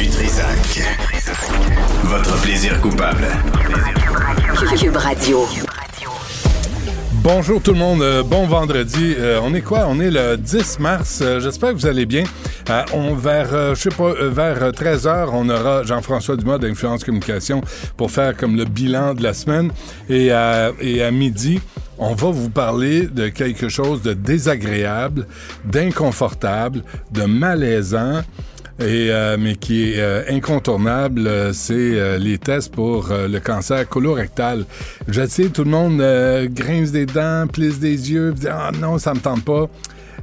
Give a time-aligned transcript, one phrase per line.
[0.00, 0.80] Du Trisac.
[2.04, 3.26] Votre plaisir coupable.
[4.78, 5.46] Cube Radio.
[7.22, 9.14] Bonjour tout le monde, euh, bon vendredi.
[9.18, 9.84] Euh, on est quoi?
[9.88, 11.20] On est le 10 mars.
[11.22, 12.24] Euh, J'espère que vous allez bien.
[12.70, 17.60] Euh, on, vers, euh, je sais pas, vers 13h, on aura Jean-François Dumas d'Influence Communication
[17.98, 19.70] pour faire comme le bilan de la semaine.
[20.08, 21.60] Et, à- et à midi,
[21.98, 25.26] on va vous parler de quelque chose de désagréable,
[25.66, 28.22] d'inconfortable, de malaisant.
[28.80, 33.38] Et, euh, mais qui est euh, incontournable, euh, c'est euh, les tests pour euh, le
[33.38, 34.64] cancer colorectal.
[35.06, 35.98] Je sais, tout le monde
[36.54, 39.68] grince des dents, plisse des yeux, dit ah non, ça me tente pas.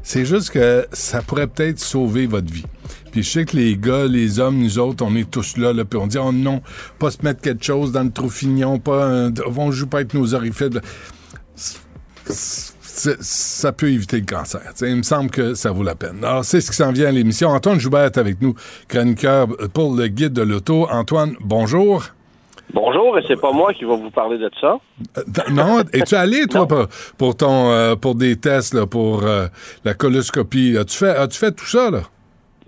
[0.02, 2.66] C'est juste que ça pourrait peut-être sauver votre vie.
[3.12, 5.86] Puis je sais que les gars, les hommes, nous autres, on est tous là, là
[5.86, 6.62] puis on dit oh non,
[6.98, 10.16] pas se mettre quelque chose dans le trou fignon, pas, un, on joue pas avec
[10.16, 10.72] nos orifices
[12.98, 14.62] ça peut éviter le cancer.
[14.78, 16.23] Tu il me semble que ça vaut la peine.
[16.23, 17.50] Alors, c'est ce qui s'en vient à l'émission.
[17.50, 18.56] Antoine Joubert est avec nous,
[18.88, 20.88] chroniqueur pour le guide de l'auto.
[20.89, 22.04] Antoine, bonjour.
[22.73, 24.78] Bonjour, et c'est pas moi qui va vous parler de ça.
[25.17, 29.48] Euh, non, es-tu allé, toi, pour, pour ton, euh, pour des tests, là, pour euh,
[29.86, 30.76] la coloscopie?
[30.77, 32.02] As-tu fait, as-tu fait tout ça, là?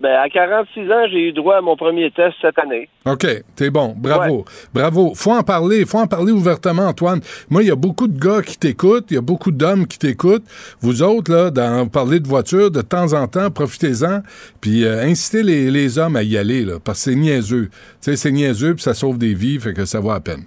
[0.02, 2.88] Ben, à 46 ans, j'ai eu droit à mon premier test cette année.
[3.06, 3.94] OK, t'es bon.
[3.98, 4.46] Bravo.
[4.74, 5.14] Bravo.
[5.14, 5.84] Faut en parler.
[5.86, 7.20] Faut en parler ouvertement, Antoine.
[7.50, 9.08] Moi, il y a beaucoup de gars qui t'écoutent.
[9.12, 10.46] Il y a beaucoup d'hommes qui t'écoutent.
[10.80, 14.22] Vous autres, là, dans parler de voiture, de temps en temps, profitez-en.
[14.62, 17.70] Puis euh, incitez les, les hommes à y aller, là, parce que c'est niaiseux.
[17.72, 20.46] Tu sais, c'est niaiseux, puis ça sauve des vies, fait que ça vaut à peine.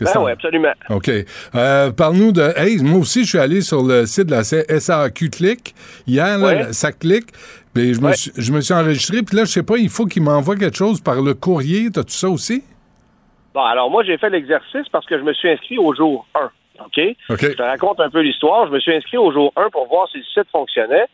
[0.00, 0.72] Ben oui, absolument.
[0.90, 1.10] OK.
[1.54, 2.52] Euh, Parle-nous de.
[2.56, 5.74] Hey, moi aussi, je suis allé sur le site de la SAQ Click
[6.08, 6.72] hier, là, Ouais.
[6.72, 7.28] ça clique.
[7.74, 10.22] Je, me suis, je me suis enregistré, puis là, je sais pas, il faut qu'il
[10.22, 11.90] m'envoie quelque chose par le courrier.
[11.90, 12.62] T'as-tu ça aussi?
[13.54, 16.50] Bon, alors moi, j'ai fait l'exercice parce que je me suis inscrit au jour 1.
[16.84, 17.00] OK?
[17.30, 17.42] OK.
[17.42, 18.66] Je te raconte un peu l'histoire.
[18.66, 21.06] Je me suis inscrit au jour 1 pour voir si le site fonctionnait.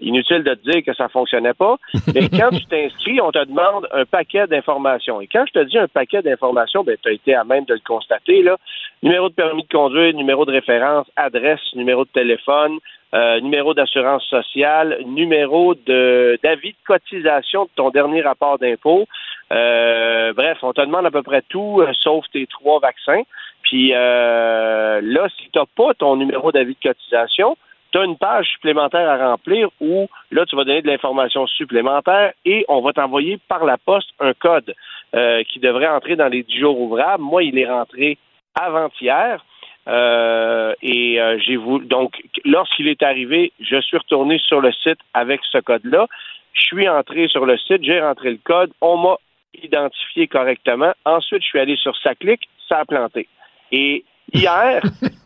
[0.00, 1.76] Inutile de te dire que ça fonctionnait pas.
[2.14, 5.20] Mais quand tu t'inscris, on te demande un paquet d'informations.
[5.20, 7.74] Et quand je te dis un paquet d'informations, ben, tu as été à même de
[7.74, 8.56] le constater, là.
[9.02, 12.78] Numéro de permis de conduire, numéro de référence, adresse, numéro de téléphone,
[13.14, 19.06] euh, numéro d'assurance sociale, numéro de d'avis de cotisation de ton dernier rapport d'impôt.
[19.52, 23.22] Euh, bref, on te demande à peu près tout, euh, sauf tes trois vaccins.
[23.62, 27.56] Puis euh, là, si tu n'as pas ton numéro d'avis de cotisation,
[27.92, 32.32] tu as une page supplémentaire à remplir où là, tu vas donner de l'information supplémentaire
[32.44, 34.74] et on va t'envoyer par la poste un code
[35.14, 37.22] euh, qui devrait entrer dans les 10 jours ouvrables.
[37.22, 38.18] Moi, il est rentré
[38.54, 39.44] avant-hier.
[39.88, 44.98] Euh, et euh, j'ai voulu donc lorsqu'il est arrivé, je suis retourné sur le site
[45.14, 46.06] avec ce code-là.
[46.54, 49.16] Je suis entré sur le site, j'ai rentré le code, on m'a
[49.62, 50.92] identifié correctement.
[51.04, 53.28] Ensuite, je suis allé sur sa clique, ça a planté.
[53.70, 54.82] Et hier,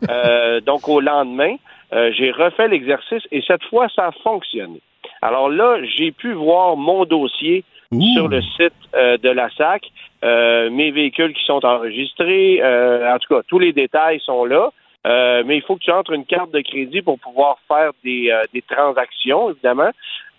[0.65, 1.55] donc au lendemain,
[1.93, 4.81] euh, j'ai refait l'exercice et cette fois, ça a fonctionné.
[5.21, 7.63] Alors là, j'ai pu voir mon dossier
[8.13, 9.83] sur le site euh, de la SAC,
[10.23, 14.69] euh, mes véhicules qui sont enregistrés, euh, en tout cas, tous les détails sont là.
[15.07, 18.29] Euh, mais il faut que tu entres une carte de crédit pour pouvoir faire des,
[18.31, 19.89] euh, des transactions, évidemment.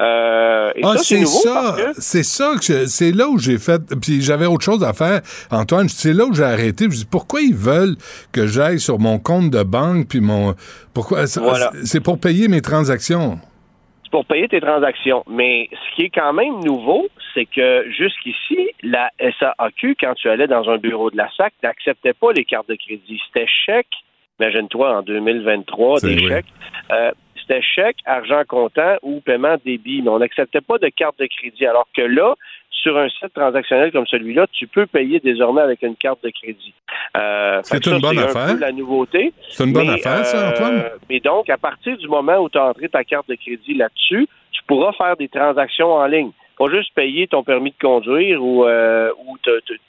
[0.00, 1.76] Euh, et Ah, c'est ça.
[1.94, 3.80] C'est ça que c'est là où j'ai fait.
[4.00, 5.20] Puis j'avais autre chose à faire,
[5.50, 5.88] Antoine.
[5.88, 6.84] C'est là où j'ai arrêté.
[6.84, 7.96] Je me dis pourquoi ils veulent
[8.32, 10.54] que j'aille sur mon compte de banque puis mon
[10.94, 11.70] pourquoi Voilà.
[11.84, 13.38] c'est pour payer mes transactions?
[14.04, 15.24] c'est pour payer tes transactions.
[15.28, 20.46] Mais ce qui est quand même nouveau, c'est que jusqu'ici, la SAAQ, quand tu allais
[20.46, 23.20] dans un bureau de la SAC, n'acceptait pas les cartes de crédit.
[23.28, 23.86] C'était chèque,
[24.40, 26.46] imagine-toi en 2023, C'est des chèques.
[26.92, 31.26] Euh, c'était chèque, argent comptant ou paiement débit, mais on n'acceptait pas de carte de
[31.26, 31.66] crédit.
[31.66, 32.34] Alors que là,
[32.70, 36.74] sur un site transactionnel comme celui-là, tu peux payer désormais avec une carte de crédit.
[37.16, 38.56] Euh, C'est ça, une bonne affaire.
[38.58, 39.32] la nouveauté.
[39.50, 40.84] C'est une bonne Mais, affaire, ça, euh, Antoine?
[41.10, 44.26] Mais donc, à partir du moment où tu as entré ta carte de crédit là-dessus,
[44.52, 46.30] tu pourras faire des transactions en ligne.
[46.56, 49.36] Pas juste payer ton permis de conduire ou, euh, ou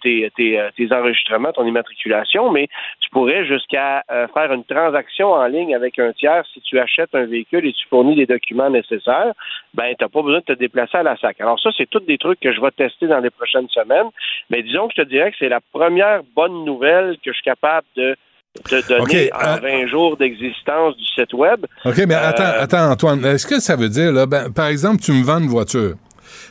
[0.02, 2.68] tes, tes, euh, tes enregistrements, ton immatriculation, mais
[3.00, 7.14] tu pourrais jusqu'à euh, faire une transaction en ligne avec un tiers si tu achètes
[7.14, 9.34] un véhicule et tu fournis les documents nécessaires,
[9.74, 11.42] ben tu n'as pas besoin de te déplacer à la SAC.
[11.42, 14.10] Alors ça, c'est tous des trucs que je vais tester dans les prochaines semaines.
[14.50, 17.44] Mais disons que je te dirais que c'est la première bonne nouvelle que je suis
[17.44, 18.16] capable de
[18.62, 21.66] te donner en euh, 20 jours d'existence du site web.
[21.86, 23.26] OK, mais attends, Euh, attends, Antoine.
[23.26, 25.96] Est-ce que ça veut dire, là, ben, par exemple, tu me vends une voiture.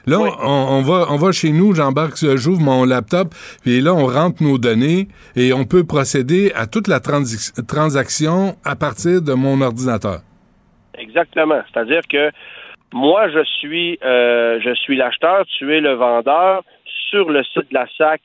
[0.07, 0.31] Là, Oui.
[0.41, 4.43] on, on va, on va chez nous, j'embarque, j'ouvre mon laptop, puis là, on rentre
[4.43, 9.61] nos données et on peut procéder à toute la transi- transaction à partir de mon
[9.61, 10.21] ordinateur.
[10.99, 11.61] Exactement.
[11.73, 12.31] C'est-à-dire que
[12.93, 16.63] moi, je suis, euh, je suis l'acheteur, tu es le vendeur.
[17.11, 18.21] Sur le site de la SAC,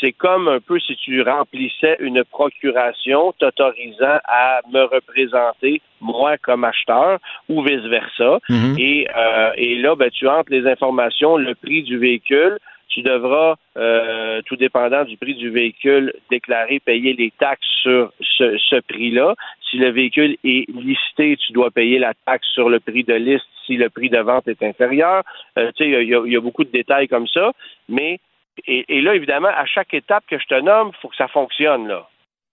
[0.00, 6.64] c'est comme un peu si tu remplissais une procuration t'autorisant à me représenter, moi, comme
[6.64, 7.18] acheteur,
[7.48, 8.38] ou vice-versa.
[8.48, 8.76] Mhm.
[8.78, 12.58] Et, euh, et là, ben, tu entres les informations, le prix du véhicule.
[12.88, 18.58] Tu devras, euh, tout dépendant du prix du véhicule, déclarer, payer les taxes sur ce,
[18.58, 19.36] ce prix-là.
[19.70, 23.46] Si le véhicule est listé, tu dois payer la taxe sur le prix de liste
[23.64, 25.22] si le prix de vente est inférieur.
[25.56, 27.52] Euh, tu sais, y y, il y a beaucoup de détails comme ça.
[27.88, 28.18] Mais
[28.66, 31.88] et, là, évidemment, à chaque étape que je te nomme, il faut que ça fonctionne
[31.88, 32.06] là.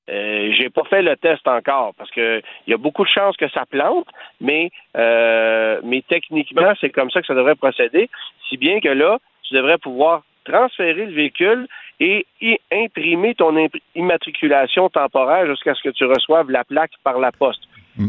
[0.09, 3.36] Euh, j'ai pas fait le test encore parce que il y a beaucoup de chances
[3.36, 4.07] que ça plante,
[4.39, 8.09] mais euh, mais techniquement c'est comme ça que ça devrait procéder.
[8.48, 11.68] Si bien que là, tu devrais pouvoir transférer le véhicule
[12.00, 12.25] et
[12.71, 13.54] imprimer ton
[13.95, 17.63] immatriculation temporaire jusqu'à ce que tu reçoives la plaque par la poste.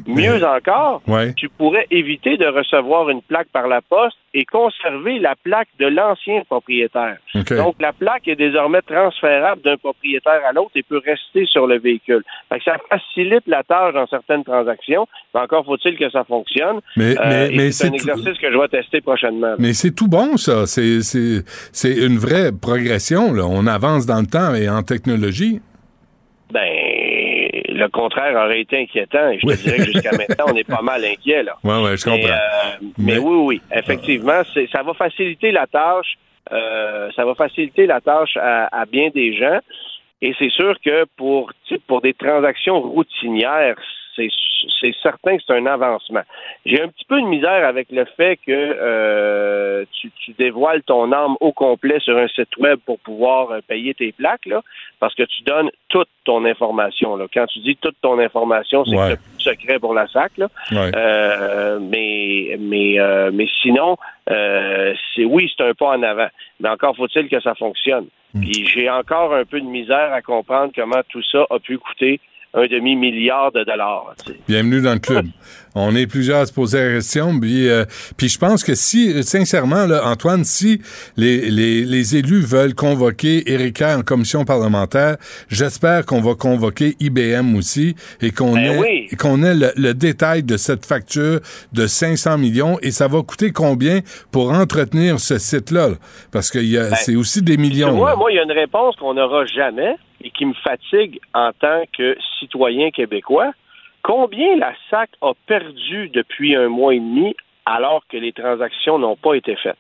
[0.07, 1.33] Mieux encore, Ouais.
[1.35, 5.87] tu pourrais éviter de recevoir une plaque par la poste et conserver la plaque de
[5.87, 7.17] l'ancien propriétaire.
[7.35, 11.79] Donc, la plaque est désormais transférable d'un propriétaire à l'autre et peut rester sur le
[11.79, 12.23] véhicule.
[12.51, 16.81] Fait que ça facilite la tâche dans certaines transactions, mais encore faut-il que ça fonctionne.
[16.97, 19.55] Mais- Euh, mais- et mais c'est un tout- exercice que je vais tester prochainement.
[19.59, 20.67] Mais c'est tout bon, ça.
[20.67, 21.43] C'est, c'est,
[21.73, 23.45] c'est une vraie progression, là.
[23.49, 25.61] On avance dans le temps et en technologie.
[26.53, 26.88] Ben,
[27.79, 29.57] le contraire aurait été inquiétant et je Oui.
[29.57, 31.57] te dirais que jusqu'à maintenant, on est pas mal inquiet, là.
[31.65, 32.35] Ouais, ouais, je Mais, comprends.
[32.35, 36.15] euh, mais, Mais- oui, oui, effectivement, c'est, ça va faciliter la tâche.
[36.53, 39.59] euh, ça va faciliter la tâche à, à bien des gens.
[40.23, 41.53] Et c'est sûr que pour,
[41.87, 43.77] pour des transactions routinières,
[44.81, 46.23] c'est, certain que c'est un avancement.
[46.67, 51.13] J'ai un petit peu de misère avec le fait que euh, tu, tu dévoiles ton
[51.13, 54.63] arme au complet sur un site web pour pouvoir euh, payer tes plaques, là,
[55.01, 57.17] parce que tu donnes toute ton information.
[57.17, 57.27] Là.
[57.33, 59.17] Quand tu dis toute ton information, c'est Ouais.
[59.39, 60.33] secret pour la SAC.
[60.39, 60.49] Là.
[60.73, 60.91] Ouais.
[60.95, 62.97] Euh, mais mais
[63.33, 66.29] mais sinon, c'est oui, c'est un pas en avant.
[66.61, 68.07] Mais encore faut-il que ça fonctionne.
[68.35, 68.41] Mm.
[68.41, 72.21] Puis j'ai encore un peu de misère à comprendre comment tout ça a pu coûter
[72.59, 74.15] un demi-milliard de dollars.
[74.25, 74.39] tu sais.
[74.49, 75.27] Bienvenue dans le club.
[75.75, 77.39] On est plusieurs à se poser la question.
[77.39, 77.85] Puis, euh,
[78.17, 80.81] puis je pense que si, sincèrement, là, Antoine, si
[81.17, 85.19] les, les, les élus veulent convoquer Erika en commission parlementaire,
[85.49, 89.17] j'espère qu'on va convoquer IBM aussi et qu'on Ben ait, oui.
[89.19, 91.41] qu'on ait le, le détail de cette facture
[91.73, 94.01] de 500 millions et ça va coûter combien
[94.33, 95.89] pour entretenir ce site-là?
[95.91, 95.95] là?
[96.33, 97.93] Parce que y a- c'est aussi des millions.
[97.95, 101.85] Moi, il y a une réponse qu'on n'aura jamais et qui me fatigue en tant
[101.97, 103.53] que citoyen québécois.
[104.03, 107.35] Combien la SAC a perdu depuis un mois et demi
[107.67, 109.77] alors que les transactions n'ont pas été faites?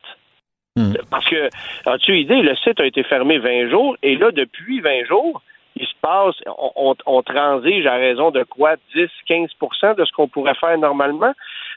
[0.76, 0.92] Hmm.
[1.10, 1.48] Parce que,
[1.86, 5.42] as-tu idée, le site a été fermé 20 jours et là, depuis 20 jours,
[5.76, 8.74] il se passe, on, on, on transige à raison de quoi?
[8.94, 11.32] 10-15% de ce qu'on pourrait faire normalement?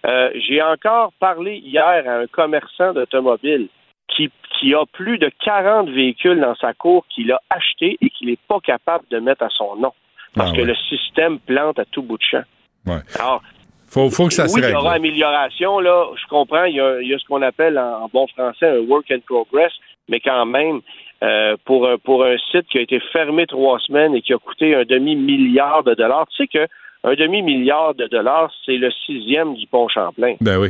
[0.06, 3.70] Euh, J'ai encore parlé hier à un commerçant d'automobile
[4.16, 8.28] qui, qui a plus de 40 véhicules dans sa cour qu'il a acheté et qu'il
[8.30, 9.94] n'est pas capable de mettre à son nom.
[10.36, 12.44] Parce Ah que le système plante à tout bout de champ.
[12.86, 13.00] Ouais.
[13.20, 13.42] Alors,
[13.88, 14.78] Faut, faut que ça se oui, il y règle.
[14.78, 16.06] aura amélioration, là.
[16.16, 18.68] Je comprends, il y a, il y a ce qu'on appelle en, en bon français
[18.70, 19.74] un work in progress,
[20.08, 20.80] mais quand même,
[21.24, 24.74] euh, pour, pour un site qui a été fermé trois semaines et qui a coûté
[24.74, 26.66] un demi-milliard de dollars, tu sais que
[27.04, 30.36] un demi-milliard de dollars, c'est le sixième du pont Champlain.
[30.40, 30.70] Ben oui.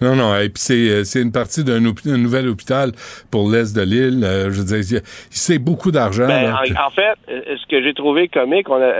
[0.00, 0.34] Non, non.
[0.36, 2.92] Et puis c'est, euh, c'est une partie d'un nouvel hôpital
[3.32, 4.22] pour l'Est de l'île.
[4.24, 6.28] Euh, je veux dire, c'est beaucoup d'argent.
[6.28, 8.92] Ben, en, en fait, euh, ce que j'ai trouvé comique, on a,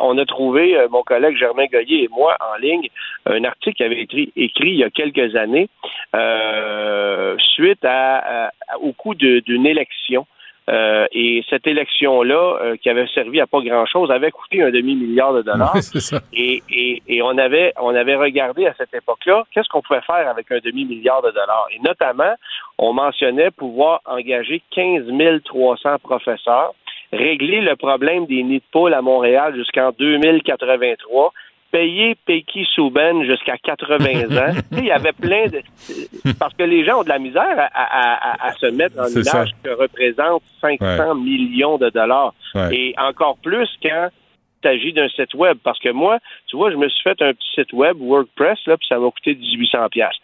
[0.00, 2.88] on a trouvé, mon collègue Germain Goyer et moi, en ligne,
[3.26, 5.68] un article qui avait été écrit il y a quelques années,
[6.34, 10.26] euh, suite à, à- au coup d'une élection.
[10.70, 15.32] Euh, et cette élection-là, euh, qui avait servi à pas grand-chose, avait coûté un demi-milliard
[15.34, 15.76] de dollars.
[15.82, 16.20] C'est ça.
[16.32, 20.28] Et, et, et on avait on avait regardé à cette époque-là qu'est-ce qu'on pouvait faire
[20.28, 21.66] avec un demi-milliard de dollars?
[21.74, 22.34] Et notamment,
[22.78, 25.04] on mentionnait pouvoir engager 15
[25.44, 26.74] 300 professeurs,
[27.12, 31.32] régler le problème des nids de poules à Montréal jusqu'en 2083
[31.70, 34.52] payer Peiki Souben jusqu'à 80 ans.
[34.70, 35.60] Tu sais, Il y avait plein de...
[36.38, 39.06] Parce que les gens ont de la misère à, à- à- à se mettre en
[39.06, 42.34] C'est image que représente 500 millions de dollars.
[42.54, 42.74] Ouais.
[42.76, 44.08] Et encore plus quand
[44.62, 45.56] il s'agit d'un site web.
[45.64, 48.76] Parce que moi, tu vois, je me suis fait un petit site web, WordPress, là,
[48.76, 50.16] puis ça m'a coûté 1800 pièces.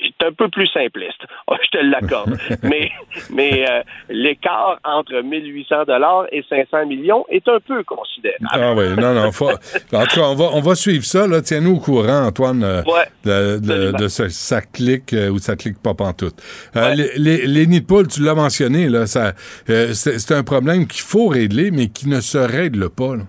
[0.00, 2.36] C'est un peu plus simpliste, Oh, je te l'accorde.
[2.62, 2.90] mais
[3.30, 8.46] mais euh, l'écart entre 1800 dollars et 500 millions est un peu considérable.
[8.50, 9.32] Ah oui, non, non.
[9.32, 9.50] Faut...
[9.50, 11.26] En tout cas, on va, on va suivre ça.
[11.26, 11.42] Là.
[11.42, 15.56] Tiens-nous au courant, Antoine, euh, Ouais, de, de, de ce, ça clique euh, ou ça
[15.56, 16.34] clique pas pantoute.
[16.76, 16.94] Euh, Ouais.
[16.96, 19.32] les, les, les nids de poules, tu l'as mentionné, là, ça,
[19.70, 23.16] euh, c'est, c'est un problème qu'il faut régler, mais qui ne se règle pas.
[23.16, 23.22] là.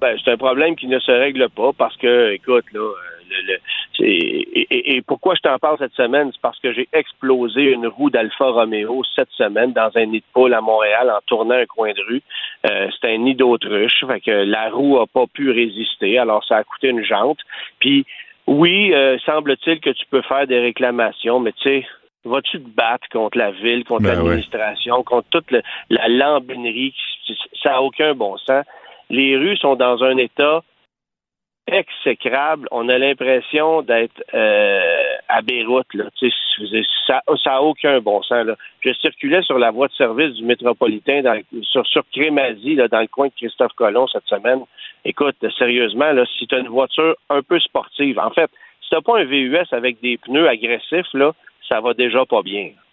[0.00, 2.92] Ben, c'est un problème qui ne se règle pas parce que, écoute, là, euh,
[3.30, 3.58] le- le-
[3.96, 7.62] c'est- et, et- et pourquoi je t'en parle cette semaine, c'est parce que j'ai explosé
[7.72, 11.54] une roue d'Alfa Romeo cette semaine dans un nid de poule à Montréal en tournant
[11.54, 12.22] un coin de rue.
[12.70, 16.56] Euh, c'était un nid d'autruche, fait que la roue a pas pu résister, alors ça
[16.58, 17.38] a coûté une jante.
[17.78, 18.04] Puis
[18.46, 21.86] oui, euh, semble-t-il que tu peux faire des réclamations, mais tu sais,
[22.24, 27.38] vas-tu te battre contre la ville, contre Ben l'administration, contre toute le- la lambinerie, qui-
[27.62, 28.64] ça n'a aucun bon sens.
[29.10, 30.62] Les rues sont dans un état
[31.66, 32.68] exécrable.
[32.70, 35.92] On a l'impression d'être euh, à Beyrouth.
[35.94, 36.04] Là.
[37.06, 38.46] Ça ça a aucun bon sens.
[38.46, 38.56] Là.
[38.80, 41.22] Je circulais sur la voie de service du métropolitain
[41.62, 44.60] sur, sur là, dans le coin de Christophe Colomb cette semaine.
[45.04, 48.50] Écoute, sérieusement, là, si tu as une voiture un peu sportive, en fait,
[48.82, 51.32] si tu pas un VUS avec des pneus agressifs, là,
[51.68, 52.70] ça va déjà pas bien.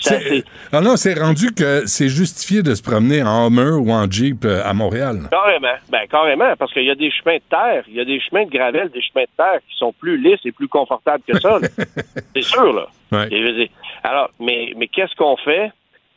[0.00, 4.10] C'est- ah non, c'est rendu que c'est justifié de se promener en Hummer ou en
[4.10, 5.28] Jeep euh, à Montréal.
[5.30, 5.74] Carrément.
[5.90, 8.44] Ben, carrément, parce qu'il y a des chemins de terre, il y a des chemins
[8.44, 11.58] de gravel, des chemins de terre qui sont plus lisses et plus confortables que ça.
[12.34, 12.86] C'est sûr, là.
[13.12, 13.28] Ouais.
[13.30, 13.70] Et
[14.04, 15.70] alors, mais, mais qu'est-ce qu'on fait?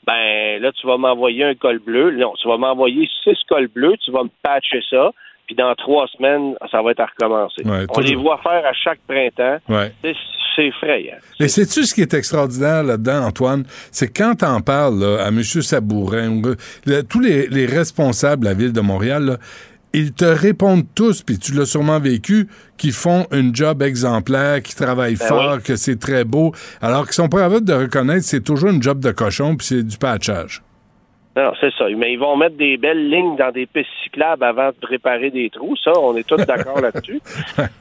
[0.05, 2.11] Ben, là, tu vas m'envoyer un col bleu.
[2.11, 5.11] Non, tu vas m'envoyer six cols bleus, tu vas me patcher ça,
[5.47, 7.63] puis dans trois semaines, ça va être à recommencer.
[7.65, 9.57] Ouais, On les voit faire à chaque printemps.
[9.69, 9.91] Ouais.
[10.03, 10.13] C'est-
[10.55, 11.15] C'est effrayant.
[11.39, 13.63] Mais sais-tu ce qui est extraordinaire là-dedans, Antoine?
[13.89, 15.41] C'est quand t'en parles là, à M.
[15.41, 16.43] Sabourin,
[17.09, 19.37] tous les, les responsables de la ville de Montréal, là,
[19.93, 22.47] ils te répondent tous, puis tu l'as sûrement vécu,
[22.77, 27.13] qu'ils font un job exemplaire, qu'ils travaillent Ben fort, que c'est très beau, alors qu'ils
[27.13, 29.97] sont pas capables de reconnaître que c'est toujours un job de cochon, puis c'est du
[29.97, 30.61] patchage.
[31.35, 31.85] Non, c'est ça.
[31.97, 35.49] Mais ils vont mettre des belles lignes dans des pistes cyclables avant de préparer des
[35.49, 35.75] trous.
[35.83, 37.21] Ça, on est tous d'accord là-dessus.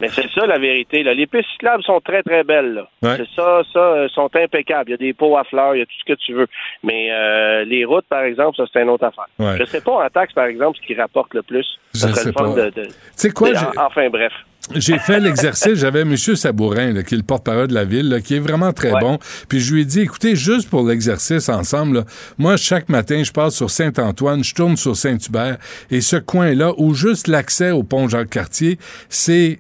[0.01, 1.03] Mais c'est ça la vérité.
[1.03, 1.13] Là.
[1.13, 2.83] Les pistes cyclables sont très, très belles.
[3.03, 3.17] Ouais.
[3.19, 4.89] C'est ça, ça, euh, sont impeccables.
[4.89, 6.47] Il y a des pots à fleurs, il y a tout ce que tu veux.
[6.83, 9.27] Mais euh, les routes, par exemple, ça, c'est une autre affaire.
[9.39, 9.59] Ouais.
[9.59, 11.67] Je sais pas en taxe, par exemple, ce qui rapporte le plus.
[11.93, 12.71] Ça Je serait sais le fun pas.
[12.71, 12.71] de.
[12.71, 13.51] de- Tu sais quoi?
[13.51, 14.33] de- Enfin, bref.
[14.75, 16.17] J'ai fait l'exercice, j'avais M.
[16.17, 19.01] Sabourin, là, qui est le porte-parole de la ville, là, qui est vraiment très Ouais.
[19.01, 19.19] bon.
[19.49, 22.05] Puis je lui ai dit, écoutez, juste pour l'exercice ensemble, là,
[22.39, 25.59] moi, chaque matin, je passe sur Saint-Antoine, je tourne sur Saint-Hubert,
[25.91, 28.79] et ce coin-là, où juste l'accès au pont Jacques-Cartier,
[29.09, 29.59] c'est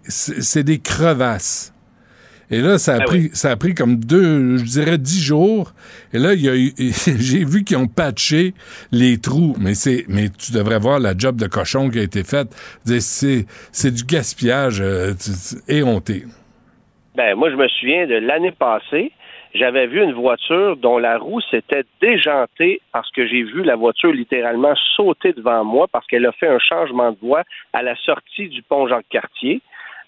[0.63, 1.73] des crevasses.
[2.53, 3.31] Et là, ça a, Ah pris, oui.
[3.33, 5.73] ça a pris comme deux, je dirais dix jours.
[6.13, 8.53] Et là, j'ai vu qu'ils ont patché
[8.93, 9.57] les trous.
[9.59, 12.49] Mais c'est, mais tu devrais voir la job de cochon qui a été faite.
[12.85, 15.15] C'est, du gaspillage euh,
[15.67, 16.25] éhonté.
[17.17, 19.13] Ben, moi, je me souviens de l'année passée,
[19.55, 24.13] j'avais vu une voiture dont la roue s'était déjantée parce que j'ai vu la voiture
[24.13, 28.49] littéralement sauter devant moi parce qu'elle a fait un changement de voie à la sortie
[28.49, 29.61] du pont Jacques-Cartier.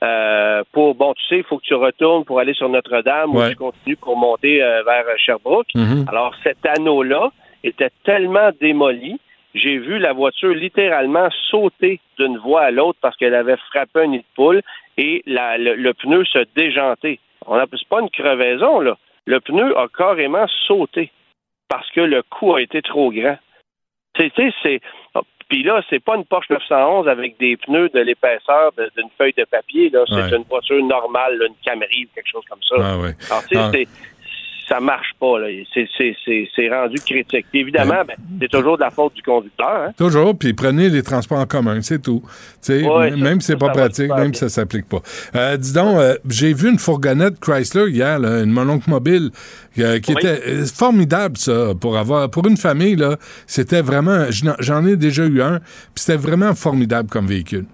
[0.04, 3.46] Euh, pour bon, tu sais, il faut que tu retournes pour aller sur Notre-Dame Ouais.
[3.46, 5.68] ou tu continues pour monter euh, vers Sherbrooke.
[5.74, 6.04] Mhm.
[6.08, 7.30] Alors, cet anneau-là
[7.62, 9.18] était tellement démoli,
[9.54, 14.06] j'ai vu la voiture littéralement sauter d'une voie à l'autre parce qu'elle avait frappé un
[14.08, 14.60] nid de poule
[14.98, 17.18] et la- le, le pneu se déjanter.
[17.46, 18.96] On a c'est pas une crevaison, là.
[19.26, 21.10] Le pneu a carrément sauté
[21.68, 23.38] parce que le coup a été trop grand.
[24.16, 24.80] C'est.
[25.48, 29.44] Puis là, c'est pas une Porsche 911 avec des pneus de l'épaisseur d'une feuille de
[29.44, 29.90] papier.
[29.90, 30.36] Là, c'est Ouais.
[30.36, 32.76] une voiture normale, là, une Camry, quelque chose comme ça.
[32.78, 33.14] Ah ouais.
[33.30, 34.13] Alors, tu sais, Ah.
[34.68, 35.38] Ça marche pas.
[35.38, 35.46] Là.
[35.72, 37.46] C'est, c'est, c'est, c'est rendu critique.
[37.50, 39.68] Puis évidemment, ben, c'est toujours de la faute du conducteur.
[39.88, 39.92] Hein?
[39.96, 42.22] Toujours, puis prenez les transports en commun, c'est tout.
[42.68, 45.00] Ouais, m- même si c'est pas pratique, même si ça s'applique pas.
[45.36, 49.30] Euh, dis donc, euh, j'ai vu une fourgonnette Chrysler hier, là, une mononcle mobile,
[49.78, 50.20] euh, qui Oui.
[50.20, 53.16] était formidable, ça, pour avoir, pour une famille, là,
[53.46, 54.26] c'était vraiment,
[54.60, 57.66] j'en ai déjà eu un, puis c'était vraiment formidable comme véhicule.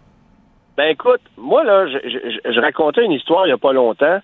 [0.76, 4.18] Ben écoute, moi, là, je, je- je racontais une histoire il y a pas longtemps.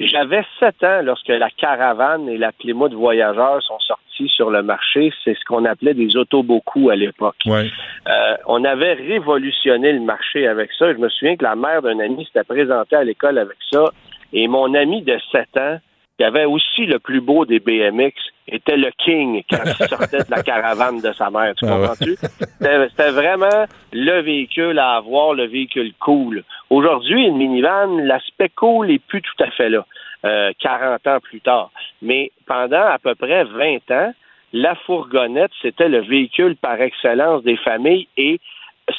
[0.00, 5.12] J'avais sept ans lorsque la caravane et la Plymouth voyageurs sont sortis sur le marché.
[5.24, 7.36] C'est ce qu'on appelait des autobocaux à l'époque.
[7.46, 7.68] Ouais.
[8.08, 10.92] Euh, on avait révolutionné le marché avec ça.
[10.92, 13.90] Je me souviens que la mère d'un ami s'était présentée à l'école avec ça.
[14.32, 15.78] Et mon ami de 7 ans
[16.18, 18.12] il y avait aussi le plus beau des BMX,
[18.50, 21.54] était le King quand il sortait de la caravane de sa mère.
[21.54, 22.16] Tu Ah comprends-tu?
[22.60, 26.44] C'était vraiment le véhicule à avoir, le véhicule cool.
[26.70, 29.86] Aujourd'hui, une minivan, l'aspect cool est plus tout à fait là,
[30.24, 31.70] euh, 40 ans plus tard.
[32.02, 34.12] Mais pendant à peu près 20 ans,
[34.52, 38.40] la fourgonnette, c'était le véhicule par excellence des familles et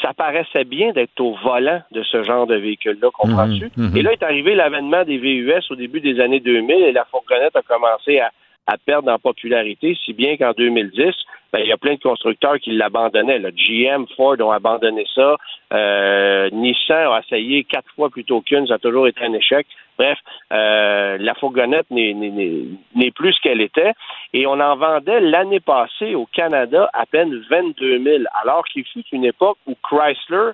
[0.01, 3.72] ça paraissait bien d'être au volant de ce genre de véhicule-là, comprends-tu?
[3.75, 3.98] Mhm, mhm.
[3.98, 7.55] Et là est arrivé l'avènement des VUS au début des années 2000 et la fourgonnette
[7.55, 8.31] a commencé à,
[8.68, 11.13] à perdre en popularité, si bien qu'en 2010,
[11.51, 13.39] ben, il y a plein de constructeurs qui l'abandonnaient.
[13.39, 13.50] là.
[13.51, 15.36] GM, Ford ont abandonné ça.
[15.74, 19.66] Euh, Nissan a essayé quatre fois plutôt qu'une, ça a toujours été un échec.
[19.98, 20.18] Bref,
[20.54, 23.94] euh, la fourgonnette n'est- n'est plus ce qu'elle était.
[24.34, 29.04] Et on en vendait l'année passée au Canada à peine 22 000, alors qu'il fut
[29.12, 30.51] une époque où Chrysler,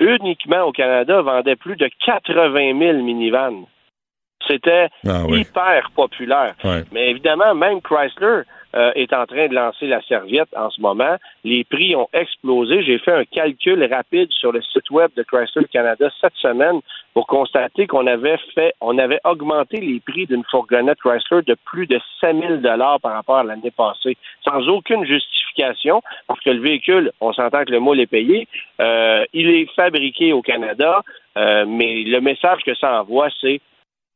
[0.00, 3.66] uniquement au Canada, vendait plus de 80 000 minivans.
[4.48, 5.40] C'était Ah oui.
[5.40, 6.54] hyper populaire.
[6.64, 6.82] Ouais.
[6.92, 8.42] Mais évidemment, même Chrysler
[8.76, 11.16] euh, est en train de lancer la serviette en ce moment.
[11.44, 12.82] Les prix ont explosé.
[12.82, 16.80] J'ai fait un calcul rapide sur le site web de Chrysler Canada cette semaine
[17.14, 21.86] pour constater qu'on avait fait, on avait augmenté les prix d'une fourgonnette Chrysler de plus
[21.86, 26.60] de 5 000 dollars par rapport à l'année passée, sans aucune justification, parce que le
[26.60, 28.46] véhicule, on s'entend que le moule est payé,
[28.80, 31.02] euh, il est fabriqué au Canada,
[31.36, 33.60] euh, mais le message que ça envoie, c'est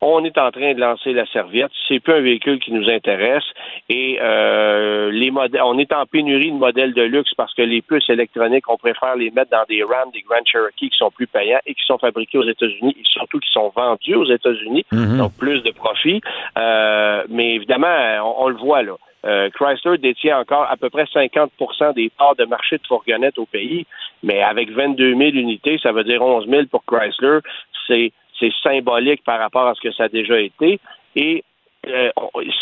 [0.05, 1.71] on est en train de lancer la serviette.
[1.87, 3.45] C'est plus un véhicule qui nous intéresse
[3.89, 7.81] et euh, les modèles, on est en pénurie de modèles de luxe parce que les
[7.83, 11.29] puces électroniques, on préfère les mettre dans des Ram, des Grand Cherokee qui sont plus
[11.29, 15.19] payants et qui sont fabriqués aux États-Unis et surtout qui sont vendus aux États-Unis, Mhm.
[15.19, 16.21] donc plus de profit.
[16.59, 17.87] Euh, mais évidemment,
[18.25, 18.97] on, on le voit là.
[19.25, 23.47] Euh, Chrysler détient encore à peu près 50% des parts de marché de fourgonnettes au
[23.47, 23.87] pays,
[24.25, 27.39] mais avec 22 000 unités, ça veut dire 11 000 pour Chrysler.
[27.87, 30.81] C'est c'est symbolique par rapport à ce que ça a déjà été.
[31.17, 31.45] Et
[31.89, 32.11] euh,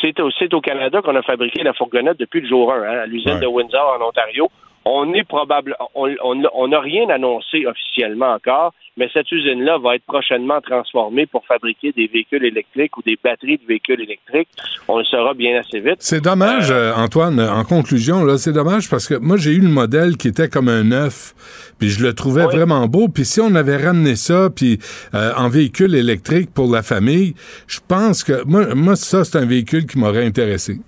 [0.00, 3.06] c'est au, au Canada qu'on a fabriqué la fourgonnette depuis le jour 1, hein, à
[3.06, 3.40] l'usine Ouais.
[3.40, 4.48] de Windsor en Ontario.
[4.86, 9.96] On est probable, on on- on n'a rien annoncé officiellement encore, mais cette usine-là va
[9.96, 14.48] être prochainement transformée pour fabriquer des véhicules électriques ou des batteries de véhicules électriques.
[14.88, 15.96] On le saura bien assez vite.
[15.98, 19.68] C'est dommage, euh, Antoine, en conclusion, là, c'est dommage parce que moi, j'ai eu le
[19.68, 21.34] modèle qui était comme un neuf,
[21.78, 22.56] puis je le trouvais Oui.
[22.56, 23.08] vraiment beau.
[23.08, 24.78] Puis si on avait ramené ça, puis
[25.14, 27.34] euh, en véhicule électrique pour la famille,
[27.68, 30.78] je pense que moi, moi ça, c'est un véhicule qui m'aurait intéressé.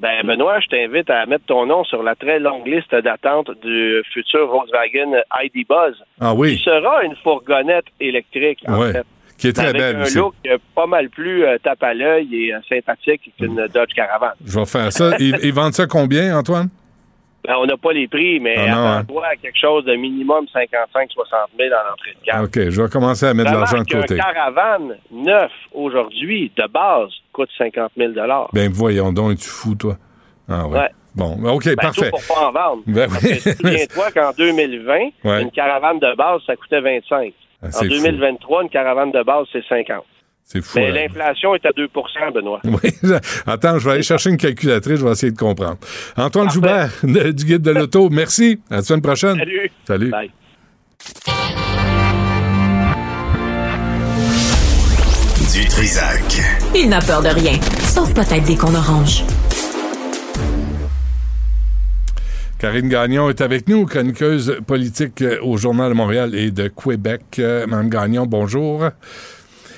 [0.00, 4.00] Ben, Benoît, je t'invite à mettre ton nom sur la très longue liste d'attente du
[4.12, 9.04] futur Volkswagen ID Buzz, Ah qui oui, sera une fourgonnette électrique, en ouais, fait.
[9.38, 10.34] qui est très avec belle un look
[10.76, 14.30] pas mal plus euh, tape à l'œil et euh, sympathique qu'une Dodge Caravan.
[14.44, 15.16] Je vais faire ça.
[15.18, 16.68] Ils, ils vendent ça combien, Antoine?
[17.44, 18.96] Ben, on n'a pas les prix, mais Ah non, hein.
[18.98, 20.66] attends-toi à quelque chose de minimum 55-60
[21.56, 22.44] 000 dans l'entrée de gamme.
[22.44, 24.16] OK, je vais commencer à mettre de l'argent de côté.
[24.16, 28.12] caravane neuf aujourd'hui, de base, coûte 50 000
[28.52, 29.96] Ben voyons donc, es-tu fou, toi?
[30.48, 30.78] Ah ouais.
[30.78, 30.88] Ouais.
[31.14, 32.10] Bon, ben, OK, Ben, parfait.
[32.10, 32.82] tout pour pas en vendre.
[32.86, 33.38] Ben oui.
[33.40, 35.42] Souviens-toi qu'en 2020, Ouais.
[35.42, 37.32] une caravane de base, ça coûtait 25.
[37.62, 37.90] Ah, En c'est fou.
[37.90, 40.04] 2023, une caravane de base, c'est 50.
[40.44, 40.78] C'est fou.
[40.78, 40.92] Mais hein.
[40.94, 42.60] l'inflation est à 2% Benoît.
[42.64, 42.90] Oui,
[43.46, 45.76] attends, je vais aller chercher une calculatrice, je vais essayer de comprendre.
[46.16, 46.54] Antoine Parfait.
[46.54, 46.90] Joubert,
[47.34, 48.60] du Guide de l'Auto, merci.
[48.70, 49.36] À la semaine prochaine.
[49.38, 49.70] Salut.
[49.84, 50.10] Salut.
[50.10, 50.30] Bye.
[55.58, 56.22] Du Trisac.
[56.72, 59.24] Il n'a peur de rien, sauf peut-être des qu'on orange.
[62.60, 67.22] Karine Gagnon est avec nous, chroniqueuse politique euh, au Journal de Montréal et de Québec.
[67.40, 68.84] Euh, Mme Gagnon, bonjour.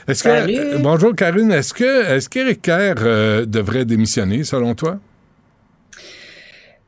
[0.07, 0.59] Est-ce que, Salut.
[0.59, 4.99] euh, bonjour Karine, est-ce que est-ce qu'Éric Kerr euh, devrait démissionner selon toi?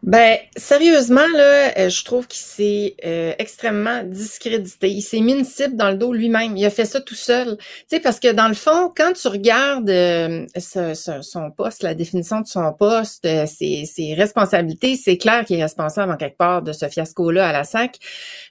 [0.04, 4.88] Ben, sérieusement, là, euh, je trouve qu'il s'est euh, extrêmement discrédité.
[4.90, 6.56] Il s'est mis une cible dans le dos lui-même.
[6.56, 7.56] Il a fait ça tout seul.
[7.56, 11.84] Tu sais, parce que dans le fond, quand tu regardes euh, ce- ce- son poste,
[11.84, 16.16] la définition de son poste, euh, ses, ses responsabilités, c'est clair qu'il est responsable en
[16.16, 17.98] quelque part de ce fiasco-là à la SAC.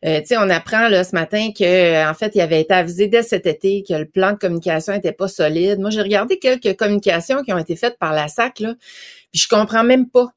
[0.05, 3.07] Euh, tu sais, on apprend là ce matin que en fait, il avait été avisé
[3.07, 5.79] dès cet été que le plan de communication était pas solide.
[5.79, 8.75] Moi, j'ai regardé quelques communications qui ont été faites par la SAC, là,
[9.33, 10.29] puis je comprends même pas.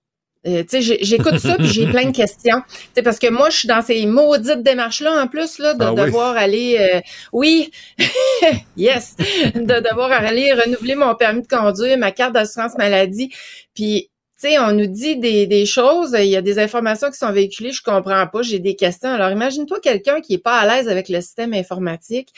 [0.46, 0.62] Euh,
[1.00, 2.60] j'écoute ça puis j'ai plein de questions.
[2.68, 5.82] Tu sais, parce que moi, je suis dans ces maudites démarches-là en plus là, de
[5.82, 6.04] Ah oui.
[6.04, 7.00] devoir aller, euh,
[7.32, 7.70] oui,
[8.76, 9.16] yes,
[9.54, 13.30] de devoir aller renouveler mon permis de conduire, ma carte d'assurance maladie.
[13.74, 17.16] Puis, tu sais, on nous dit des, des choses, il y a des informations qui
[17.16, 19.08] sont véhiculées, je comprends pas, j'ai des questions.
[19.10, 22.28] Alors, imagine-toi quelqu'un qui est pas à l'aise avec le système informatique.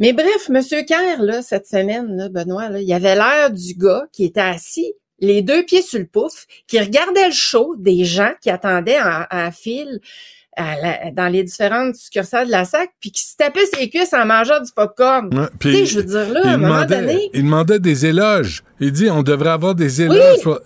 [0.00, 4.06] Mais bref, Monsieur Kerr, là, cette semaine, là, Benoît, là, il avait l'air du gars
[4.12, 8.32] qui était assis les deux pieds sur le pouf, qui regardait le show des gens
[8.40, 10.00] qui attendaient en, en file
[10.56, 14.12] à la- dans les différentes succursales de la SAC, puis qui se tapaient ses cuisses
[14.12, 15.28] en mangeant du popcorn.
[15.38, 17.30] Ouais, tu sais, je veux dire, là, à il un moment donné...
[17.32, 18.62] il demandait des éloges.
[18.80, 20.40] Il dit on devrait avoir des éloges.
[20.42, 20.58] pour-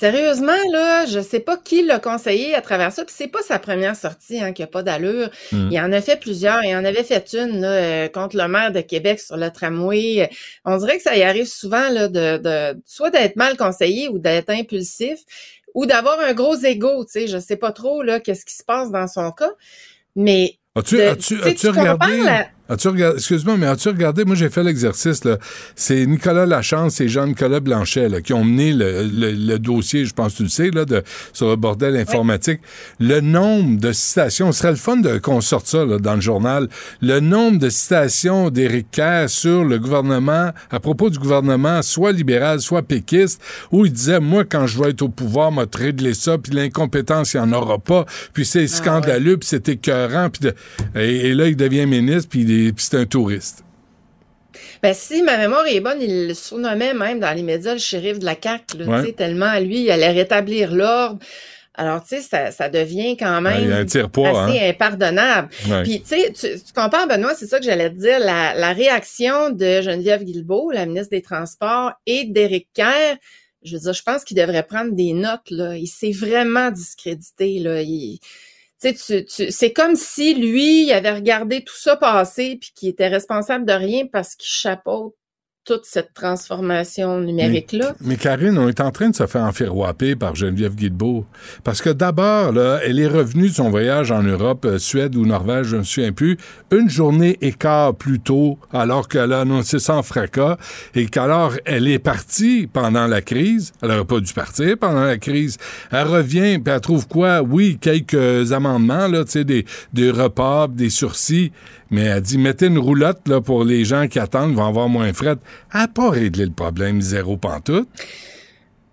[0.00, 3.04] Sérieusement, là, je sais pas qui l'a conseillé à travers ça.
[3.04, 5.28] Puis c'est pas sa première sortie hein, qui a pas d'allure.
[5.52, 5.68] Mm.
[5.70, 6.64] Il en a fait plusieurs.
[6.64, 10.30] Il en avait fait une là, euh, contre le maire de Québec sur le tramway.
[10.64, 14.18] On dirait que ça y arrive souvent là, de, de soit d'être mal conseillé ou
[14.18, 15.18] d'être impulsif
[15.74, 17.04] ou d'avoir un gros ego.
[17.04, 19.50] Tu sais, je sais pas trop là qu'est-ce qui se passe dans son cas,
[20.16, 22.22] mais As-tu as-tu- as-tu tu regardé?
[22.70, 23.16] As-tu regardé?
[23.18, 24.24] Excuse-moi, mais as-tu regardé?
[24.24, 25.38] Moi, j'ai fait l'exercice, là.
[25.74, 30.14] C'est Nicolas Lachance et Jean-Nicolas Blanchet, là, qui ont mené le, le- le dossier, je
[30.14, 31.02] pense que tu le sais, là, de,
[31.32, 32.60] sur le bordel informatique.
[33.00, 36.20] Le nombre de citations, ce serait le fun de, qu'on sorte ça, là, dans le
[36.20, 36.68] journal.
[37.02, 42.60] Le nombre de citations d'Éric Kerr sur le gouvernement, à propos du gouvernement, soit libéral,
[42.60, 46.38] soit péquiste, où il disait, moi, quand je vais être au pouvoir, m'a régler ça,
[46.38, 50.54] puis l'incompétence, il n'y en aura pas, puis c'est scandaleux, puis c'est écœurant, puis de-
[51.00, 53.64] et, et là, il devient ministre, puis il puis c'est un touriste.
[54.82, 58.18] Ben, si ma mémoire est bonne, il le surnommait même dans les médias le shérif
[58.18, 59.12] de la CAQ, là, Ouais.
[59.12, 61.18] tellement lui, il allait rétablir l'ordre.
[61.74, 64.68] Alors, tu sais, ça, ça devient quand a même assez hein.
[64.70, 65.48] impardonnable.
[65.68, 65.82] Ouais.
[65.84, 68.72] Puis, tu sais, tu, tu compares, Benoît, c'est ça que j'allais te dire, la, la
[68.72, 73.16] réaction de Geneviève Guilbeault, la ministre des Transports, et d'Éric Kerr,
[73.62, 75.76] je veux dire, je pense qu'il devrait prendre des notes, là.
[75.76, 77.82] Il s'est vraiment discrédité, là.
[77.82, 78.18] Il-
[78.80, 83.08] tu tu, c'est comme si lui, il avait regardé tout ça passer puis qu'il était
[83.08, 85.14] responsable de rien parce qu'il chapeaute
[85.70, 87.94] toute cette transformation numérique-là.
[88.00, 91.26] Mais Karine, on est en train de se faire enfiroiper par Geneviève Guilbeault.
[91.62, 92.52] Parce que d'abord,
[92.84, 95.84] elle est revenue de son voyage en Europe, euh, Suède ou Norvège, je ne me
[95.84, 96.38] souviens plus,
[96.72, 100.56] une journée et quart plus tôt, alors qu'elle a annoncé sans fracas,
[100.96, 103.70] et qu'alors elle est partie pendant la crise.
[103.80, 105.56] Elle n'aurait pas dû partir pendant la crise.
[105.92, 107.42] Elle revient, puis elle trouve quoi?
[107.42, 111.52] Oui, quelques amendements, là, des, des repas, des sursis.
[111.90, 115.12] Mais elle dit, mettez une roulotte là, pour les gens qui attendent, vont avoir moins
[115.12, 115.36] fret.
[115.74, 117.88] Elle n'a pas réglé le problème zéro pantoute.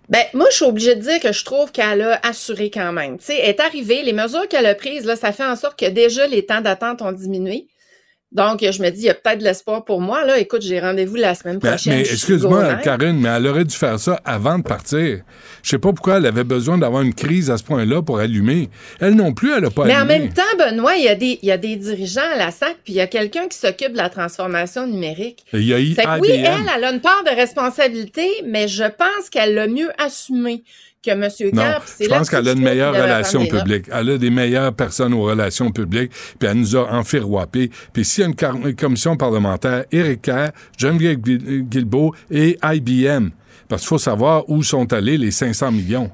[0.08, 3.18] Ben, moi, je suis obligée de dire que je trouve qu'elle a assuré quand même.
[3.18, 6.26] Tu sais, est arrivée, les mesures qu'elle a prises, ça fait en sorte que déjà
[6.26, 7.68] les temps d'attente ont diminué.
[8.30, 10.22] Donc, je me dis, il y a peut-être de l'espoir pour moi.
[10.26, 11.94] Là, écoute, j'ai rendez-vous la semaine Ben, prochaine.
[11.94, 12.74] mais excuse-moi.
[12.74, 15.20] Karine, mais elle aurait dû faire ça avant de partir.
[15.62, 18.68] Je sais pas pourquoi elle avait besoin d'avoir une crise à ce point-là pour allumer.
[19.00, 20.18] Elle non plus, elle a pas Mais en allumé.
[20.18, 22.76] même temps, Benoît, il y a des, il y a des dirigeants à la SAC,
[22.84, 25.44] puis il y a quelqu'un qui s'occupe de la transformation numérique.
[25.54, 28.84] Il y a Fait que oui, elle, elle a une part de responsabilité, mais je
[28.84, 30.64] pense qu'elle l'a mieux assumé
[31.02, 31.28] que M.
[31.30, 33.86] Je pense que qu'elle a une meilleure relation publique.
[33.92, 37.70] Elle a des meilleures personnes aux relations publiques, puis elle nous a enfiroipés.
[37.92, 43.30] Puis s'il y a une, commission parlementaire, Éric Kerr, Geneviève Guil- Guilbeault et IBM,
[43.68, 46.10] parce qu'il faut savoir où sont allés les 500 millions.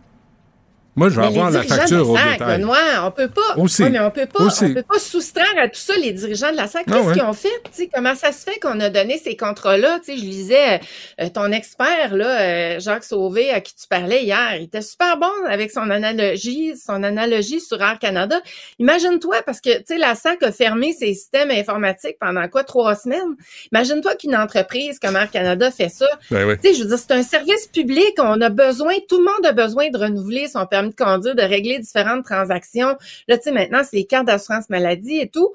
[0.96, 2.58] Moi, je vais Mais avoir les la facture de au la SAC, détail.
[2.58, 3.56] Benoît, on peut pas.
[3.56, 3.82] Aussi.
[3.82, 4.64] Ouais, mais on peut pas, Aussi.
[4.66, 6.84] on peut pas soustraire à tout ça les dirigeants de la SAC.
[6.88, 7.12] Ah Qu'est-ce ouais.
[7.14, 7.88] qu'ils ont fait?
[7.92, 9.98] Comment ça se fait qu'on a donné ces contrats-là?
[10.06, 10.80] Je lisais
[11.20, 14.56] euh, ton expert, là, euh, Jacques Sauvé, à qui tu parlais hier.
[14.56, 18.40] Il était super bon avec son analogie, son analogie sur Air Canada.
[18.78, 22.62] Imagine-toi, parce que, tu sais, la SAC a fermé ses systèmes informatiques pendant quoi?
[22.62, 23.34] Trois semaines?
[23.72, 26.06] Imagine-toi qu'une entreprise comme Air Canada fait ça.
[26.30, 26.54] Ben oui.
[26.62, 28.12] Tu sais, je veux dire, c'est un service public.
[28.18, 31.42] On a besoin, tout le monde a besoin de renouveler son permis de conduire, de
[31.42, 32.96] régler différentes transactions.
[33.28, 35.52] Là, tu sais, maintenant, c'est les cartes d'assurance maladie et tout.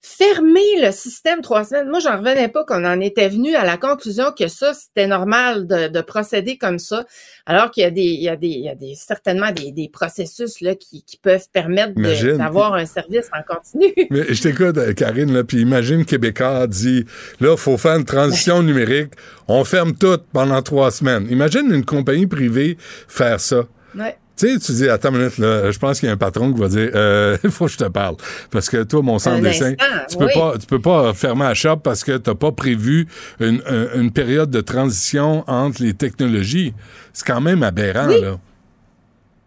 [0.00, 1.88] Fermer le système trois semaines.
[1.88, 5.66] Moi, j'en revenais pas qu'on en était venu à la conclusion que ça, c'était normal
[5.66, 7.04] de, de procéder comme ça.
[7.46, 9.72] Alors qu'il y a des, il y a des, il y a des, certainement des,
[9.72, 11.94] des processus, là, qui, qui peuvent permettre
[12.36, 13.92] d'avoir un service en continu.
[14.10, 17.04] Mais je t'écoute, euh, Karine, là, puis imagine Québécois dit,
[17.40, 19.14] là, faut faire une transition numérique,
[19.48, 21.26] on ferme tout pendant trois semaines.
[21.28, 23.64] Imagine une compagnie privée faire ça.
[23.96, 24.16] Ouais.
[24.38, 26.52] Tu sais, tu dis, attends une minute, là, je pense qu'il y a un patron
[26.52, 28.16] qui va dire, euh, il faut que je te parle.
[28.50, 29.74] Parce que toi, mon Un dessin,
[30.08, 30.32] tu peux oui.
[30.34, 33.08] pas, tu peux pas fermer la shop parce que t'as pas prévu
[33.40, 36.72] une, un- une période de transition entre les technologies.
[37.12, 38.38] C'est quand même aberrant, là.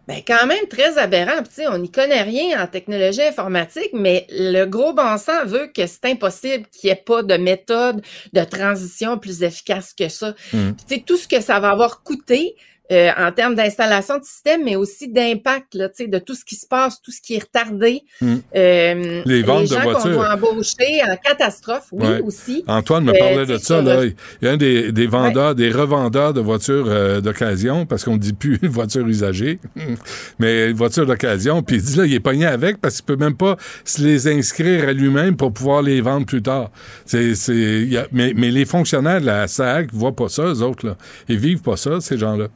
[0.08, 1.38] Ben, quand même très aberrant.
[1.42, 5.44] Puis, tu sais, on n'y connaît rien en technologie informatique, mais le gros bon sens
[5.46, 8.02] veut que c'est impossible qu'il n'y ait pas de méthode
[8.32, 10.34] de transition plus efficace que ça.
[10.52, 10.72] Mm.
[10.72, 12.56] Puis, tu sais, tout ce que ça va avoir coûté,
[12.92, 16.66] euh, en termes d'installation de système, mais aussi d'impact, là, de tout ce qui se
[16.66, 18.02] passe, tout ce qui est retardé.
[18.20, 18.36] Hmm.
[18.54, 20.10] Euh, Les ventes de gens qu'on voitures.
[20.12, 22.20] doit embaucher en catastrophe, oui, Ouais.
[22.20, 22.64] aussi.
[22.66, 23.80] Antoine me Euh, parlait de ça.
[23.82, 24.02] Là.
[24.04, 28.04] le- Il y a un des, des vendeurs, des revendeurs de voitures euh, d'occasion, parce
[28.04, 29.58] qu'on ne dit plus voiture usagée,
[30.38, 31.62] mais voiture d'occasion.
[31.62, 34.28] Puis il dit là, il est pogné avec parce qu'il peut même pas se les
[34.28, 36.70] inscrire à lui-même pour pouvoir les vendre plus tard.
[37.06, 40.28] C'est, c'est, il y a- mais, mais les fonctionnaires de la SAC ne voient pas
[40.28, 40.86] ça, eux autres.
[40.86, 40.96] Là.
[41.28, 42.48] Ils vivent pas ça, ces gens-là.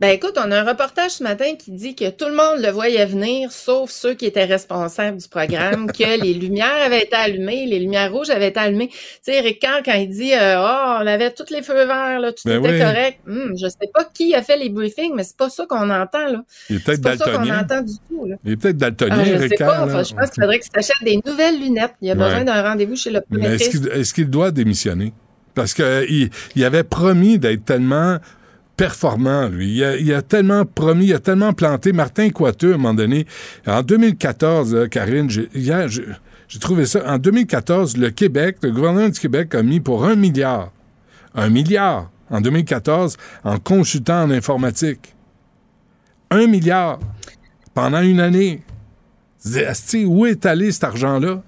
[0.00, 2.68] Ben écoute, on a un reportage ce matin qui dit que tout le monde le
[2.70, 7.64] voyait venir, sauf ceux qui étaient responsables du programme, que les lumières avaient été allumées,
[7.66, 8.88] les lumières rouges avaient été allumées.
[8.88, 12.32] Tu sais, Ricard, quand il dit euh, Oh, on avait tous les feux verts, là,
[12.32, 12.78] tout Ben était oui.
[12.80, 13.20] correct.
[13.28, 16.26] Hum, je sais pas qui a fait les briefings, mais c'est pas ça qu'on entend,
[16.28, 16.42] là.
[16.68, 17.60] Il est C'est peut-être pas ça qu'on daltonien.
[17.60, 18.36] entend du tout, là.
[18.44, 19.78] Il est peut-être daltonien, Ah, je sais Ricard, pas.
[19.78, 19.84] là.
[19.84, 21.94] Enfin, je pense qu'il faudrait que tu t'achètes des nouvelles lunettes.
[22.02, 22.24] Il y a Ouais.
[22.24, 25.12] besoin d'un rendez-vous chez Mais est-ce qu'il est-ce qu'il doit démissionner?
[25.54, 28.18] Parce qu'il il avait promis d'être tellement
[28.76, 29.82] performant, lui.
[30.00, 31.92] Il a, tellement promis, il a tellement planté.
[31.92, 33.26] Martin Coiteux, à un moment donné,
[33.66, 35.48] en 2014, là, Karine, j'ai-
[36.60, 37.02] trouvé ça.
[37.12, 40.70] En 2014, le Québec, le gouvernement du Québec a mis pour un milliard,
[41.34, 45.14] un milliard en 2014 en consultant en informatique.
[46.30, 46.98] Un milliard
[47.74, 48.62] pendant une année.
[50.06, 51.42] Où est allé cet argent-là?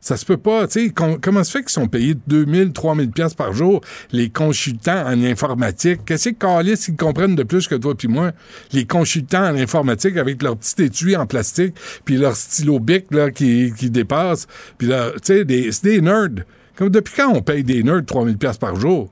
[0.00, 3.10] Ça se peut pas, tu sais, com- comment se fait qu'ils sont payés 2000, 3000
[3.10, 3.80] pièces par jour,
[4.12, 6.04] les consultants en informatique?
[6.06, 8.30] Qu'est-ce que Calis, ils comprennent de plus que toi puis moi?
[8.72, 13.30] Les consultants en informatique avec leur petit étui en plastique, puis leur stylo bic, là,
[13.30, 14.46] qui, qui dépasse,
[14.78, 16.44] puis là, tu sais, c'est des nerds.
[16.76, 19.10] Comme depuis quand on paye des nerds 3000 pièces par jour?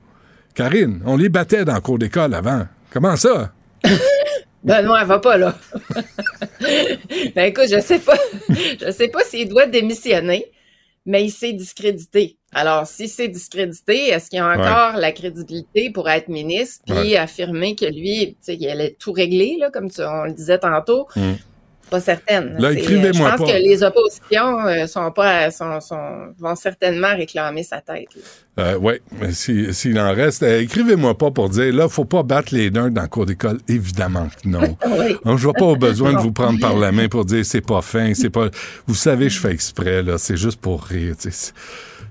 [0.55, 2.65] Karine, on les battait dans le cours d'école avant.
[2.91, 3.51] Comment ça?
[4.63, 5.55] Benoît, elle va pas là.
[7.35, 8.17] ben écoute, je sais pas.
[8.49, 10.45] je sais pas s'il doit démissionner,
[11.07, 12.37] mais il s'est discrédité.
[12.53, 17.17] Alors, si c'est discrédité, est-ce qu'il a encore la crédibilité pour être ministre puis Ouais.
[17.17, 20.59] affirmer que lui, tu sais, il allait tout régler, là, comme tu- on le disait
[20.59, 21.07] tantôt?
[21.15, 21.33] Mm.
[21.89, 22.55] Pas certaine.
[22.59, 23.53] Là, écrivez-moi euh, Je pense pas.
[23.57, 28.07] que les oppositions euh, sont pas, sont, sont- vont certainement réclamer sa tête.
[28.59, 28.95] Euh, oui,
[29.31, 32.91] si- s'il en reste, euh, écrivez-moi pas pour dire, là, faut pas battre les nerds
[32.91, 33.59] dans le cours d'école.
[33.69, 34.75] Évidemment que non.
[34.99, 35.15] Oui.
[35.23, 37.61] Donc, je vois pas au besoin de vous prendre par la main pour dire c'est
[37.65, 38.49] pas fin, c'est pas.
[38.85, 40.17] Vous savez, je fais exprès, là.
[40.17, 41.15] C'est juste pour rire.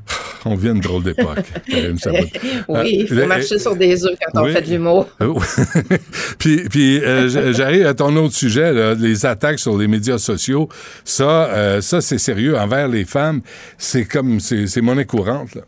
[0.44, 1.38] On vit une drôle d'époque.
[1.68, 2.18] Karine Chabot.
[2.68, 4.50] Oui, il faut Euh, marcher sur des œufs quand oui.
[4.50, 5.08] on fait de l'humour.
[6.38, 10.68] Puis puis euh, j'arrive à ton autre sujet, là, les attaques sur les médias sociaux.
[11.04, 13.40] Ça, euh, ça c'est sérieux envers les femmes.
[13.78, 15.54] C'est comme c'est c'est monnaie courante.
[15.54, 15.62] Là.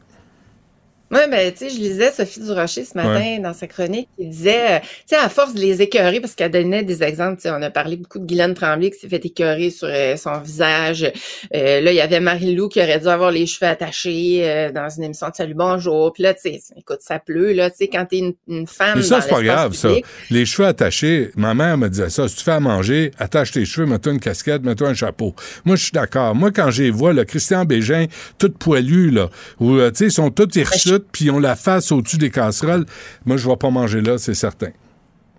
[1.10, 3.38] Oui, ben, tu sais, je lisais Sophie Durocher ce matin Ouais.
[3.38, 6.50] dans sa chronique qui disait, euh, tu sais, à force de les écœurer, parce qu'elle
[6.50, 9.24] donnait des exemples, tu sais, on a parlé beaucoup de Guylaine Tremblay qui s'est fait
[9.24, 11.10] écœurer sur euh, son visage.
[11.54, 14.88] Euh, là, il y avait Marie-Lou qui aurait dû avoir les cheveux attachés euh, dans
[14.90, 16.12] une émission de Salut Bonjour.
[16.12, 18.98] Puis là, tu sais, écoute, ça pleut, là, tu sais, quand t'es une, une femme
[18.98, 19.88] Mais ça, c'est pas grave, ça.
[20.30, 22.28] Les cheveux attachés, ma mère me disait ça.
[22.28, 25.34] Si tu fais à manger, attache tes cheveux, mets-toi une casquette, mets-toi un chapeau.
[25.64, 26.34] Moi, je suis d'accord.
[26.34, 28.06] Moi, quand j'ai vois le Christian Bégin,
[28.38, 31.92] tout poilu, là, où, euh, tu sais, ils sont tous hirsutes, puis ont la face
[31.92, 32.86] au-dessus des casseroles,
[33.24, 34.70] moi, je vais pas manger là, c'est certain.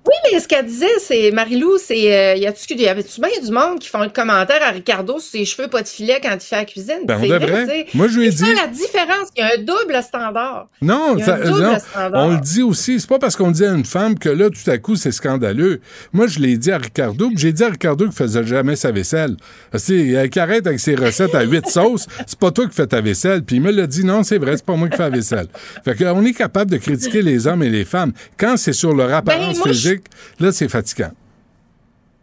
[0.09, 3.51] Oui, mais ce qu'elle disait, c'est Marie-Lou, c'est euh, y a-tu y avait-tu bien du
[3.51, 6.39] monde qui font le commentaire à Ricardo sur ses cheveux pas de filet quand il
[6.39, 6.99] fait la cuisine?
[7.05, 7.85] Ben, on C'est vrai, devrait.
[7.93, 8.55] Moi, je lui ai C'est dit.
[8.55, 10.67] ça la différence, il y a un double standard.
[10.81, 12.25] Non, Il y a ça- un double non, standard.
[12.25, 12.99] on le dit aussi.
[12.99, 15.79] C'est pas parce qu'on dit à une femme que là, tout à coup, c'est scandaleux.
[16.11, 19.35] Moi, je l'ai dit à Ricardo, j'ai dit à Ricardo qu'il faisait jamais sa vaisselle.
[19.75, 22.07] C'est qu'il arrête avec ses recettes à huit sauces.
[22.25, 23.43] C'est pas toi qui fais ta vaisselle.
[23.43, 25.47] Puis il me l'a dit, non, c'est vrai, c'est pas moi qui fais la vaisselle.
[25.85, 28.13] Fait qu'on est capable de critiquer les hommes et les femmes.
[28.37, 29.98] Quand c'est sur leur apparence Ben, moi, je-
[30.39, 31.11] là, c'est fatigant.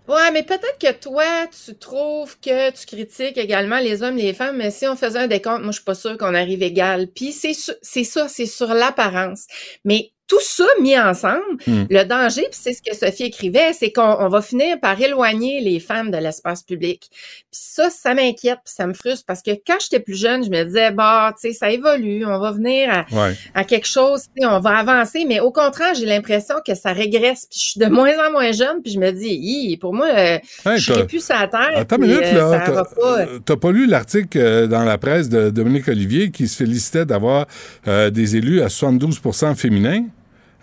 [0.09, 4.57] Ouais, mais peut-être que toi, tu trouves que tu critiques également les hommes, les femmes,
[4.57, 7.09] mais si on faisait un décompte, moi, je suis pas sûre qu'on arrive égal.
[7.09, 9.47] Puis c'est c'est ça, c'est sur l'apparence.
[9.85, 11.85] Mais tout ça mis ensemble, Hmm.
[11.89, 15.61] le danger, puis c'est ce que Sophie écrivait, c'est qu'on on va finir par éloigner
[15.61, 17.09] les femmes de l'espace public.
[17.11, 20.51] Puis ça, ça m'inquiète, puis ça me frustre, parce que quand j'étais plus jeune, je
[20.51, 23.35] me disais, bah, tu sais, ça évolue, on va venir à, Ouais.
[23.55, 27.61] à quelque chose, on va avancer, mais au contraire, j'ai l'impression que ça régresse, puis
[27.61, 30.39] je suis de moins en moins jeune, puis je me dis, Hi, pour moi, euh,
[30.67, 31.71] Hey, je serai plus sur la terre.
[31.77, 32.62] Attends une minute, euh, là.
[32.67, 36.49] T'as- pas, euh, T'as pas lu l'article euh, dans la presse de Dominique Olivier qui
[36.49, 37.47] se félicitait d'avoir
[37.87, 40.05] des élus à 72% féminins?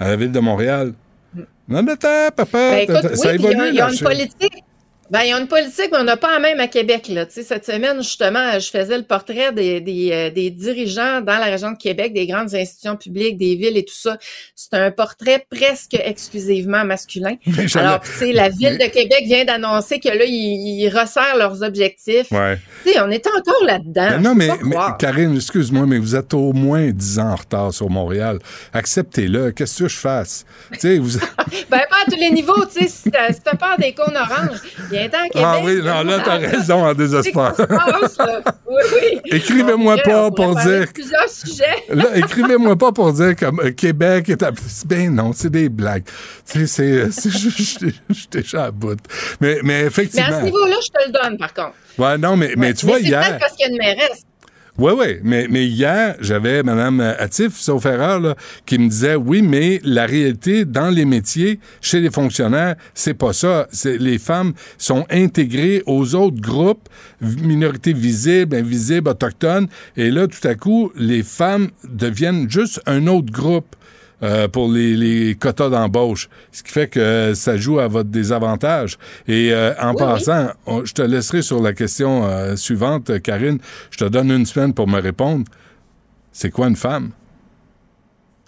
[0.03, 0.93] À la ville de Montréal?
[1.67, 3.81] Non, mais attends, papa, ben, écoute, t'as- oui, ça puis il y a- évolue, y
[3.81, 4.63] a une politique.
[5.13, 7.07] Ben, il y a une politique, mais on n'a pas la même à Québec.
[7.07, 7.27] Là.
[7.27, 11.37] Tu sais, cette semaine, justement, je faisais le portrait des, des, euh, des dirigeants dans
[11.37, 14.17] la région de Québec, des grandes institutions publiques, des villes et tout ça.
[14.55, 17.35] C'est un portrait presque exclusivement masculin.
[17.75, 21.61] Alors, tu sais, la ville de Québec vient d'annoncer que là, ils, ils resserrent leurs
[21.61, 22.31] objectifs.
[22.31, 22.57] Ouais.
[22.83, 24.09] Tu sais, on est encore là-dedans.
[24.09, 24.97] Ben non, mais, pas.
[24.97, 28.39] Karine, excuse-moi, mais vous êtes au moins 10 ans en retard sur Montréal.
[28.73, 29.51] Acceptez-le.
[29.51, 30.43] Qu'est-ce que je fasse?
[30.71, 31.19] tu sais, vous.
[31.69, 34.15] Ben, pas à tous les niveaux, tu sais, si t'as si t'as peur des cônes
[34.15, 34.59] oranges,
[35.05, 35.31] à Québec.
[35.45, 37.53] ah oui, non, là, t'as raison en désespoir.
[37.55, 37.67] C'est.
[38.67, 39.19] Oui, oui.
[39.37, 41.75] Écrivez-moi pas pour dire Plusieurs sujets.
[41.89, 44.51] Là, écrivez-moi pas pour dire que euh, Québec est à...
[44.85, 46.03] Ben non, c'est des blagues.
[46.49, 47.11] Tu sais, c'est...
[47.11, 47.29] c'est-
[48.09, 48.97] Je déjà à bout.
[49.39, 50.39] Mais, mais Mais à effectivement...
[50.39, 51.73] ce niveau-là, je te le donne, par contre.
[51.97, 52.73] Ouais, non, mais, mais Ouais.
[52.73, 53.21] tu vois, c'est hier...
[53.21, 54.23] peut-être parce qu'il y a une mairesse.
[54.79, 59.43] Oui, oui, mais, mais hier, j'avais Mme Attif, sauf erreur, là, qui me disait, oui,
[59.43, 63.67] mais la réalité dans les métiers, chez les fonctionnaires, c'est pas ça.
[63.85, 66.89] Les femmes sont intégrées aux autres groupes,
[67.21, 73.31] minorités visibles, invisibles, autochtones, et là, tout à coup, les femmes deviennent juste un autre
[73.31, 73.75] groupe.
[74.23, 78.97] Euh, pour les, les quotas d'embauche, ce qui fait que ça joue à votre désavantage.
[79.27, 83.19] Et euh, en Oui, passant, on- je te laisserai sur la question euh, suivante, euh,
[83.19, 83.59] Karine.
[83.91, 85.45] Je te donne une semaine pour me répondre.
[86.31, 87.11] C'est quoi une femme?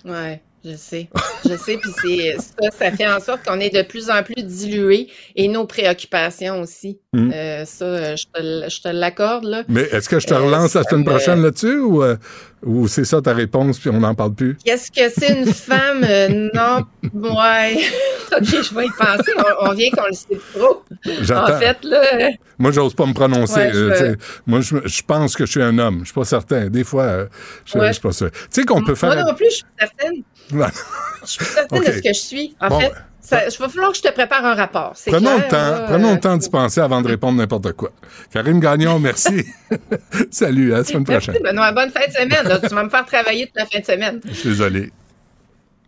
[0.06, 1.08] Ouais, je sais.
[1.48, 4.42] Je sais, puis c'est ça, ça fait en sorte qu'on est de plus en plus
[4.44, 7.00] dilué et nos préoccupations aussi.
[7.14, 7.32] Mm.
[7.34, 9.64] Euh, ça, euh, je te, l'accorde, là.
[9.68, 12.18] Mais est-ce que je te Euh, relance la semaine prochaine là-dessus ou, euh,
[12.64, 14.58] ou c'est ça ta réponse puis on n'en parle plus?
[14.66, 16.04] Qu'est-ce que c'est une femme?
[16.04, 17.78] Euh, non, ouais.
[18.36, 19.32] OK, je vais y penser.
[19.38, 20.84] On, on vient qu'on le sait trop.
[21.22, 21.54] J'attends.
[21.56, 23.60] En fait, là, euh, Moi, j'ose pas me prononcer.
[23.60, 24.16] Ouais, je euh.
[24.48, 26.00] Moi, je, je pense que je suis un homme.
[26.00, 26.68] Je suis pas certain.
[26.70, 27.26] Des fois, euh,
[27.66, 27.88] je, Ouais.
[27.90, 28.32] je suis pas sûr.
[28.32, 29.14] Tu sais qu'on peut faire...
[29.14, 30.24] moi non plus, je suis certaine.
[30.50, 32.56] Je suis certaine de ce que je suis.
[32.62, 34.94] En Bon, fait, ben, ça, il va falloir que je te prépare un rapport.
[35.08, 37.72] Prenons clair, le temps, là, prenons euh, le temps d'y penser avant de répondre n'importe
[37.74, 37.90] quoi.
[38.32, 39.46] Karine Gagnon, merci.
[40.32, 41.44] Salut, à la semaine Merci, prochaine.
[41.44, 41.72] Benoît.
[41.72, 42.48] Bonne fin de semaine.
[42.48, 42.60] là.
[42.60, 44.22] Tu vas me faire travailler toute la fin de semaine.
[44.26, 44.92] Je suis désolé.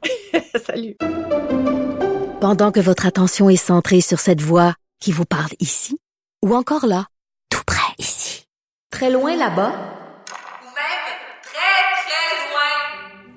[0.65, 0.95] Salut.
[2.41, 5.99] Pendant que votre attention est centrée sur cette voix qui vous parle ici,
[6.43, 7.05] ou encore là,
[7.49, 8.45] tout près ici,
[8.91, 11.05] très loin là-bas, Ou même
[11.43, 13.36] très, très loin.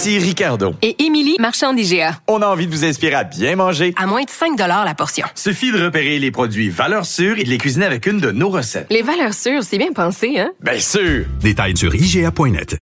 [0.00, 0.74] Ici Ricardo.
[0.80, 2.22] Et Émilie, marchand d'IGA.
[2.26, 3.92] On a envie de vous inspirer à bien manger.
[3.98, 5.26] À moins de 5 la portion.
[5.34, 8.48] Suffit de repérer les produits valeurs sûres et de les cuisiner avec une de nos
[8.48, 8.86] recettes.
[8.88, 10.52] Les valeurs sûres, c'est bien pensé, hein?
[10.62, 11.26] Bien sûr!
[11.42, 12.78] Détails sur IGA.net.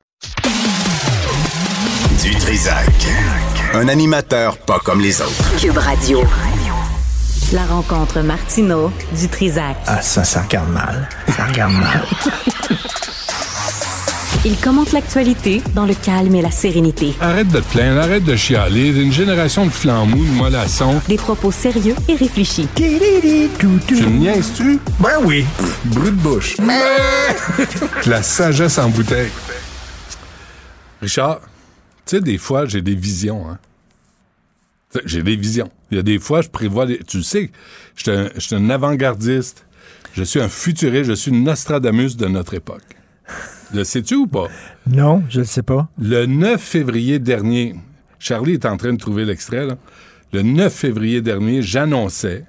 [2.23, 2.89] Du Trisac.
[3.75, 5.61] Un animateur pas comme les autres.
[5.61, 6.25] Cube Radio.
[7.53, 9.77] La rencontre Martino du Trisac.
[9.87, 11.07] Ah, ça, ça regarde mal.
[11.37, 12.07] Ça regarde mal.
[14.45, 17.15] Il commente l'actualité dans le calme et la sérénité.
[17.21, 18.89] Arrête de te plaindre, arrête de chialer.
[18.89, 21.01] Une génération de flambous, de mollassons.
[21.09, 22.67] Des propos sérieux et réfléchis.
[22.75, 24.81] Tu me niaises-tu?
[24.99, 25.45] Ben oui.
[25.85, 26.57] Brut de bouche.
[28.07, 29.31] La sagesse en bouteille.
[31.01, 31.41] Richard,
[32.05, 33.49] tu sais, des fois, j'ai des visions.
[33.49, 33.59] Hein?
[34.93, 35.71] Tu sais, J'ai des visions.
[35.93, 36.87] Il y a des fois, je prévois...
[36.87, 37.53] des- Tu le sais,
[37.95, 39.65] je suis un, je suis un avant-gardiste.
[40.15, 41.05] Je suis un futuriste.
[41.11, 42.83] Je suis une Nostradamus de notre époque.
[43.75, 44.49] Le sais-tu ou pas?
[44.87, 45.89] Non, je ne sais pas.
[45.99, 47.75] Le 9 février dernier,
[48.19, 49.77] Charlie est en train de trouver l'extrait, là.
[50.33, 52.45] Le 9 février dernier, j'annonçais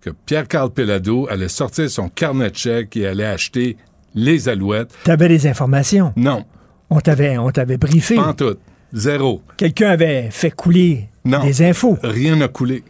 [0.00, 3.76] que Pierre-Carl Pelado allait sortir son carnet de chèques et allait acheter
[4.14, 4.94] les alouettes.
[5.04, 6.12] Tu avais des informations?
[6.16, 6.44] Non,
[6.90, 8.14] On t'avait, on t'avait briefé.
[8.16, 8.56] pas en tout.
[8.92, 9.42] Zéro.
[9.58, 11.42] Quelqu'un avait fait couler Non.
[11.44, 11.98] des infos.
[12.02, 12.84] Rien n'a coulé.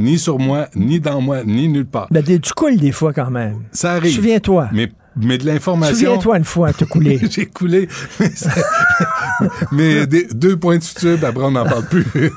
[0.00, 2.08] Ni sur moi, ni dans moi, ni nulle part.
[2.10, 3.62] Ben, tu coules des fois quand même.
[3.70, 4.12] Ça arrive.
[4.14, 4.68] Souviens-toi.
[4.72, 5.94] Mais, mais de l'information...
[5.96, 7.20] Souviens-toi une fois, t'as coulé.
[7.30, 7.88] J'ai coulé.
[8.20, 8.30] Mais,
[9.72, 10.84] mais des- deux points de
[11.16, 12.06] puis après, on n'en parle plus.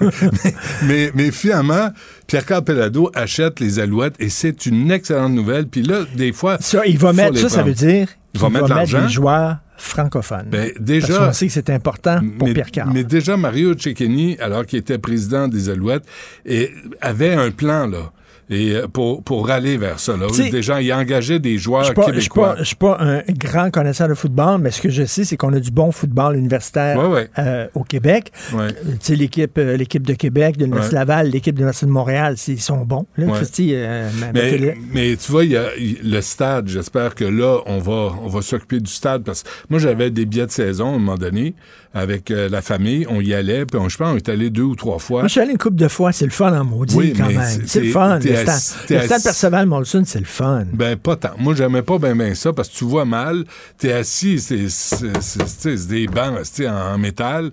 [0.44, 1.90] mais, mais, mais finalement,
[2.28, 5.68] Pierre-Carl Pelado achète les alouettes et c'est une excellente nouvelle.
[5.68, 6.58] Puis là, des fois.
[6.60, 9.02] Ça, il va mettre, ça, ça veut dire Il va qu'il mettre l'argent.
[9.04, 10.48] des joueurs francophones.
[10.50, 11.18] Ben, Parce déjà.
[11.18, 12.92] qu'on sait que c'est important pour mais, Pierre Carl.
[12.94, 16.06] mais déjà, Mario Cecchini, alors qu'il était président des Alouettes,
[16.46, 18.12] et, avait un plan, là.
[18.52, 20.26] Et euh, pour, pour aller vers ça, là.
[20.30, 22.56] Tu sais, Déjà, il engageait des joueurs Je ne suis québécois.
[22.56, 25.38] pas, je suis pas un grand connaisseur de football, mais ce que je sais, c'est
[25.38, 27.30] qu'on a du bon football universitaire Ouais, ouais.
[27.38, 28.32] euh, au Québec.
[28.54, 28.64] Ouais.
[28.64, 30.96] Euh, Tu sais, l'équipe, euh, l'équipe de Québec, de l'Université.
[30.96, 33.06] Laval, l'équipe de l'Université de Montréal, ils sont bons.
[33.18, 33.28] Là.
[33.36, 35.68] Christy, euh, ma- Mais, mais tu vois, il y a
[36.04, 36.68] le stade.
[36.68, 40.26] J'espère que là, on va, on va s'occuper du stade parce que moi, j'avais des
[40.26, 41.54] billets de saison à un moment donné.
[41.94, 43.06] Avec euh, la famille.
[43.10, 45.22] On y allait, puis on, je pense qu'on est allé deux ou trois fois.
[45.22, 46.12] Moi, je suis allé une couple de fois.
[46.12, 47.42] C'est le fun en maudit, Oui, quand même.
[47.66, 48.20] c'est- le fun.
[48.20, 50.66] Le stade, le stade Perceval Molson, c'est le fun.
[50.74, 51.32] Ben, pas tant.
[51.40, 53.44] Moi, j'aimais pas bien ben ça parce que tu vois mal.
[53.78, 57.52] T'es assis, c'est des bancs c'est en, en métal.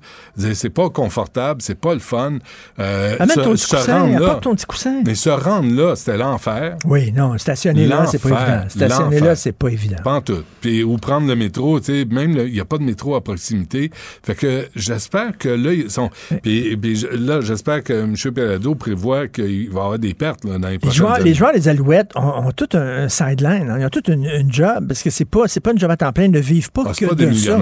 [0.54, 2.38] C'est pas confortable, c'est pas le fun.
[2.78, 5.02] Euh, Amène se- ton petit coussin, apporte ton petit coussin.
[5.04, 6.76] Mais se rendre là, c'était l'enfer.
[6.84, 8.68] Oui, non, stationner là, c'est pas évident.
[8.68, 9.96] Stationner là, c'est pas évident.
[10.04, 10.42] Pas en tout.
[10.60, 13.22] Puis, ou prendre le métro, tu sais, même il n'y a pas de métro à
[13.22, 13.90] proximité.
[14.26, 16.10] Fait que j'espère que là, ils sont.
[16.42, 16.76] Puis,
[17.16, 18.14] là, j'espère que M.
[18.34, 21.24] Perrado prévoit qu'il va y avoir des pertes là, dans les Les joueurs, années.
[21.26, 23.76] les joueurs des Alouettes ont, ont tout un, sideline, hein.
[23.78, 26.12] ils ont tout une, une job, parce que c'est pas, pas une job à temps
[26.12, 27.56] plein, ils ne vivent pas Ah, que pas des de ça.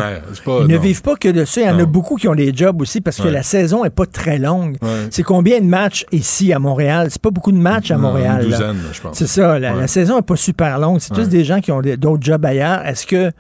[0.44, 1.60] pas- ils ne vivent pas que de ça.
[1.60, 3.30] Il y en a beaucoup qui ont des jobs aussi parce que Ouais.
[3.30, 4.76] la saison est pas très longue.
[4.80, 4.88] Ouais.
[5.10, 7.08] C'est combien de matchs ici à Montréal?
[7.10, 8.42] C'est pas beaucoup de matchs à Montréal.
[8.44, 8.56] une là.
[8.58, 9.18] douzaine, je pense.
[9.18, 9.80] C'est ça, la, Ouais.
[9.82, 10.98] la saison est pas super longue.
[11.00, 12.84] C'est tous des gens qui ont d'autres jobs ailleurs.
[12.86, 13.30] Est-ce que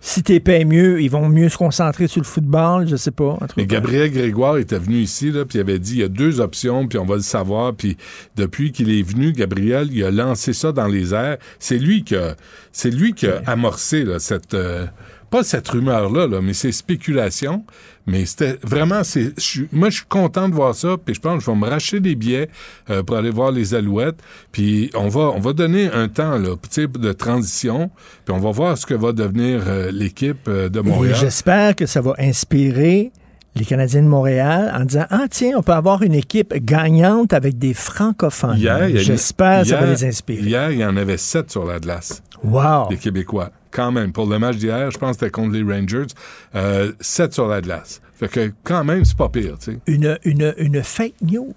[0.00, 2.86] si t'es payé mieux, ils vont mieux se concentrer sur le football?
[2.88, 3.38] Je sais pas.
[3.56, 3.66] Mais.
[3.66, 6.86] Gabriel Grégoire était venu ici, là, puis il avait dit il y a deux options,
[6.86, 7.74] puis on va le savoir.
[7.74, 7.96] Puis
[8.36, 11.38] depuis qu'il est venu, Gabriel, il a lancé ça dans les airs.
[11.58, 12.36] C'est lui qui a,
[12.72, 14.86] c'est lui qui a amorcé là, cette, euh,
[15.30, 17.64] pas cette rumeur-là, là, mais ces spéculations.
[18.06, 19.34] Mais c'était vraiment, c'est,
[19.72, 21.98] moi, je suis content de voir ça, puis je pense que je vais me racheter
[21.98, 22.48] des billets
[22.88, 24.18] euh, pour aller voir les Alouettes.
[24.52, 27.90] Puis on va, on va donner un temps là, de transition,
[28.24, 31.16] puis on va voir ce que va devenir euh, l'équipe euh, de Montréal.
[31.18, 33.10] j'espère que ça va inspirer
[33.56, 37.58] les Canadiens de Montréal en disant Ah, tiens, on peut avoir une équipe gagnante avec
[37.58, 38.58] des francophones.
[38.94, 40.42] J'espère que ça va les inspirer.
[40.42, 42.88] Hier, il y en avait sept sur la glace, Wow!
[42.90, 43.50] les Québécois.
[43.76, 46.06] Quand même, pour le match d'hier, je pense que c'était contre les Rangers,
[46.54, 48.00] euh, sept sur la glace.
[48.14, 49.78] Fait que quand même, c'est pas pire, tu sais.
[49.86, 51.52] Une, une, une fake news.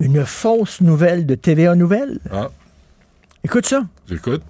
[0.00, 2.18] Une fausse nouvelle de TVA Nouvelles.
[2.32, 2.48] Ah,
[3.44, 3.82] Écoute ça.
[4.08, 4.42] j'écoute.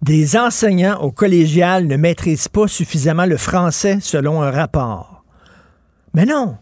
[0.00, 5.24] Des enseignants au collégial ne maîtrisent pas suffisamment le français selon un rapport.
[6.14, 6.56] Mais non.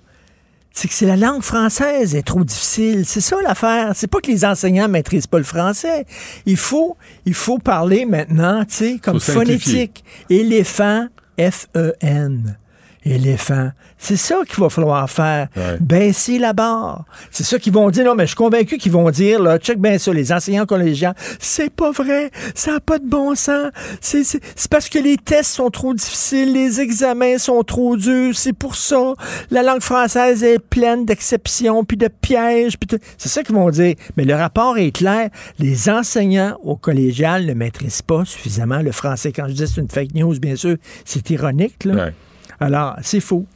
[0.73, 3.05] C'est que c'est la langue française est trop difficile.
[3.05, 3.93] C'est ça l'affaire.
[3.95, 6.07] C'est pas que les enseignants maîtrisent pas le français.
[6.47, 6.97] Il faut,
[7.27, 10.05] il faut parler maintenant, tu sais, comme phonétique.
[10.29, 11.09] Éléphant,
[11.39, 12.57] F-E-N.
[13.05, 13.71] Éléphant.
[13.97, 15.49] C'est ça qu'il va falloir faire.
[15.57, 15.79] Ouais.
[15.81, 17.05] Baisser la barre.
[17.31, 18.05] C'est ça qu'ils vont dire.
[18.05, 21.15] Non, mais je suis convaincu qu'ils vont dire, là, check bien ça, les enseignants collégiens.
[21.39, 22.31] C'est pas vrai.
[22.55, 23.71] Ça n'a pas de bon sens.
[24.03, 24.23] C'est,
[24.69, 28.37] parce que les tests sont trop difficiles, les examens sont trop durs.
[28.37, 29.15] C'est pour ça.
[29.51, 32.79] La langue française est pleine d'exceptions, puis de pièges.
[32.79, 33.95] Puis C'est ça qu'ils vont dire.
[34.19, 35.31] Mais le rapport est clair.
[35.59, 39.33] Les enseignants au collégial ne maîtrisent pas suffisamment le français.
[39.33, 40.77] Quand je dis c'est une fake news, bien sûr,
[41.07, 41.95] c'est ironique, là.
[41.95, 42.13] Ouais.
[42.61, 43.47] Alors, c'est faux.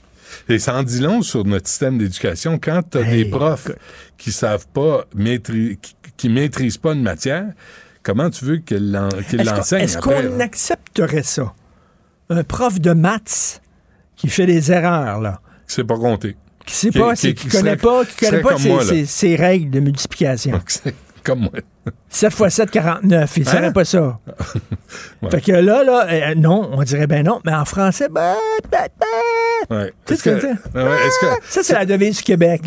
[0.48, 2.58] Et ça en dit long sur notre système d'éducation.
[2.58, 3.70] Quand tu as Hey, des profs
[4.16, 5.78] qui savent pas qui,
[6.16, 7.46] qui maîtrisent pas une matière,
[8.02, 11.52] comment tu veux qu'ils l'enseignent Est-ce qu'on accepterait ça?
[12.30, 13.60] Un prof de maths
[14.16, 15.40] qui fait des erreurs, là.
[15.66, 16.36] C'est pas compté.
[16.64, 18.88] Qui sait pas, qui- qui qui connaît serait- pas, qui connaît pas ses, moi, là.
[18.90, 20.58] ses- ses règles de multiplication.
[21.22, 21.50] Comme moi.
[22.08, 23.36] 7 x 7, 49.
[23.36, 23.72] Il ne Hein?
[23.72, 24.18] pas ça.
[25.22, 25.30] Ouais.
[25.30, 28.08] Fait que là, là, euh, non, on dirait ben non, mais en français.
[29.70, 29.92] Ouais.
[30.06, 30.52] Tu sais Est-ce ce que?
[30.74, 32.62] Ah ouais, que, Ça, c'est la devise du Québec.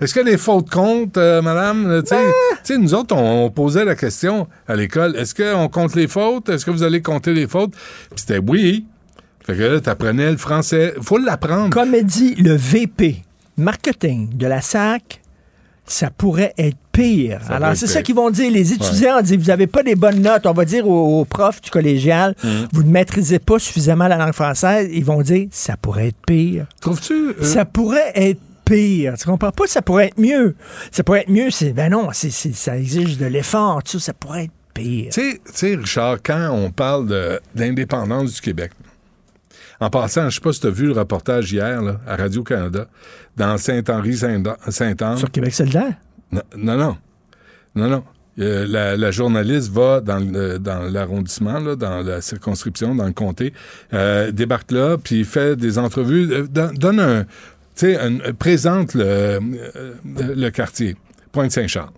[0.00, 2.02] Est-ce que les fautes comptent, euh, madame?
[2.02, 2.16] Tu sais,
[2.64, 5.16] tu sais, nous autres, on, on posait la question à l'école.
[5.16, 6.48] Est-ce qu'on compte les fautes?
[6.50, 7.72] Est-ce que vous allez compter les fautes?
[7.72, 8.86] Puis c'était oui.
[9.44, 10.94] Fait que là, t'apprenais le français.
[11.00, 11.70] Faut l'apprendre.
[11.70, 13.22] Comme dit le VP
[13.56, 15.20] marketing de la SAC,
[15.92, 17.40] ça pourrait être pire.
[17.46, 18.50] Ça Alors, c'est ça qu'ils vont dire.
[18.50, 20.46] Les étudiants disent, vous n'avez pas des bonnes notes.
[20.46, 22.48] On va dire aux, aux profs du collégial, Mmh.
[22.72, 24.88] vous ne maîtrisez pas suffisamment la langue française.
[24.92, 26.66] Ils vont dire, ça pourrait être pire.
[26.80, 27.12] Trouves-tu?
[27.30, 29.14] euh, Ça pourrait être pire.
[29.18, 29.66] Tu comprends pas?
[29.66, 30.54] Ça pourrait être mieux.
[30.90, 31.50] Ça pourrait être mieux.
[31.50, 33.80] C'est, ben non, c'est, ça exige de l'effort.
[33.86, 35.10] ça, pourrait être pire.
[35.12, 38.72] Tu sais- tu sais, Richard, quand on parle de- d'indépendance du Québec,
[39.80, 42.86] en passant, je sais pas si tu as vu le reportage hier là, à Radio-Canada,
[43.36, 45.16] dans Saint-Henri-Saint-Anne.
[45.16, 45.92] Sur Québec solidaire?
[46.32, 46.96] Non, non, non.
[47.74, 48.04] Non, non.
[48.40, 53.12] Euh, la, la journaliste va dans, le- dans l'arrondissement, là, dans la circonscription, dans le
[53.12, 53.52] comté,
[53.92, 57.28] euh, débarque là, puis fait des entrevues, euh, don- donne un, tu
[57.74, 59.40] sais, un- présente le,
[60.04, 60.96] le quartier,
[61.32, 61.90] Pointe-Saint-Charles.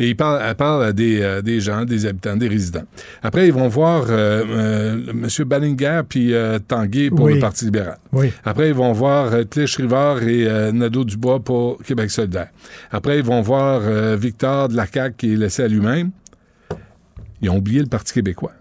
[0.00, 2.84] Et il parle, elle parle à des, euh, des gens, des habitants, des résidents.
[3.20, 5.26] Après, ils vont voir euh, euh, M.
[5.44, 6.32] Ballinger puis
[6.68, 7.34] Tanguay pour Oui.
[7.34, 7.98] le Parti libéral.
[8.12, 8.32] Oui.
[8.44, 12.48] Après, ils vont voir euh, Clich-Rivard et Nadeau-Dubois pour Québec solidaire.
[12.92, 13.80] Après, ils vont voir
[14.16, 16.10] Victor de la CAQ qui est laissé à lui-même.
[17.42, 18.52] Ils ont oublié le Parti québécois.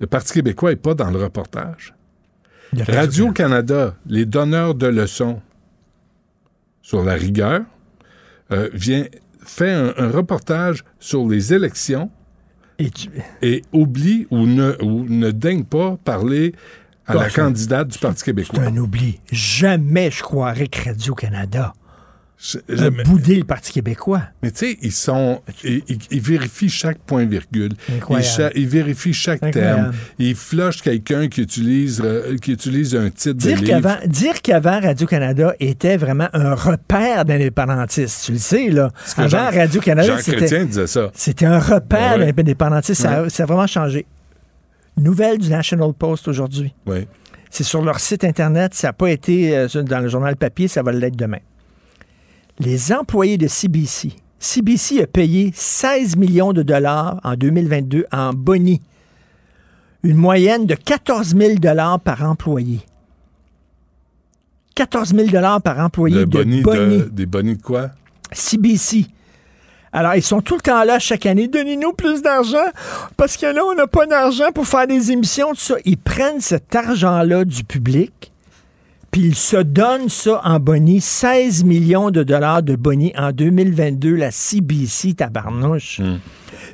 [0.00, 1.94] Le Parti québécois n'est pas dans le reportage.
[2.88, 5.40] Radio-Canada, les donneurs de leçons
[6.82, 7.62] sur la rigueur,
[8.52, 9.04] euh, vient,
[9.46, 12.10] fait un, un reportage sur les élections
[12.78, 13.08] Et tu-
[13.42, 16.54] et oublie ou ne, ou ne daigne pas parler
[17.06, 18.62] à la c'est- candidate du Parti C'est québécois.
[18.64, 19.20] un oubli.
[19.32, 21.72] Jamais je croirais que Radio-Canada
[22.38, 22.58] Je-
[23.04, 24.20] boudé le Parti québécois.
[24.42, 25.40] Mais tu sais, ils sont.
[25.64, 27.70] Ils, ils- ils vérifient chaque point-virgule.
[27.88, 28.52] Ils, Incroyable.
[28.54, 29.82] ils vérifient chaque Incroyable.
[29.84, 29.94] terme.
[30.18, 33.80] Ils flushent quelqu'un qui utilise, euh, qui utilise un titre Dire de livre.
[33.80, 38.24] qu'avant, dire qu'avant Radio-Canada était vraiment un repère d'indépendantistes.
[38.26, 38.90] Tu le sais, là.
[39.16, 42.32] Avant Jean- Radio-Canada, c'était, un repère Ouais.
[42.34, 43.00] d'indépendantistes.
[43.00, 44.04] Ça, a- ça a vraiment changé.
[44.98, 46.74] Nouvelle du National Post aujourd'hui.
[46.86, 47.06] Oui.
[47.50, 48.74] C'est sur leur site Internet.
[48.74, 50.68] Ça n'a pas été euh, dans le journal papier.
[50.68, 51.38] Ça va l'être demain.
[52.58, 54.12] Les employés de CBC.
[54.38, 58.80] CBC a payé 16 millions de dollars en 2022 en boni.
[60.02, 62.80] Une moyenne de 14 000 dollars par employé.
[64.74, 66.98] 14 000 dollars par employé Le de boni boni.
[66.98, 67.90] de- des bonnies de quoi?
[68.32, 69.06] CBC.
[69.92, 71.48] Alors, ils sont tout le temps là chaque année.
[71.48, 72.66] Donnez-nous plus d'argent
[73.16, 75.76] parce que là, on n'a pas d'argent pour faire des émissions, tout ça.
[75.86, 78.32] Ils prennent cet argent-là du public,
[79.16, 81.00] puis ils se donnent ça en boni.
[81.00, 86.02] 16 millions de dollars de boni en 2022, la CBC, tabarnouche.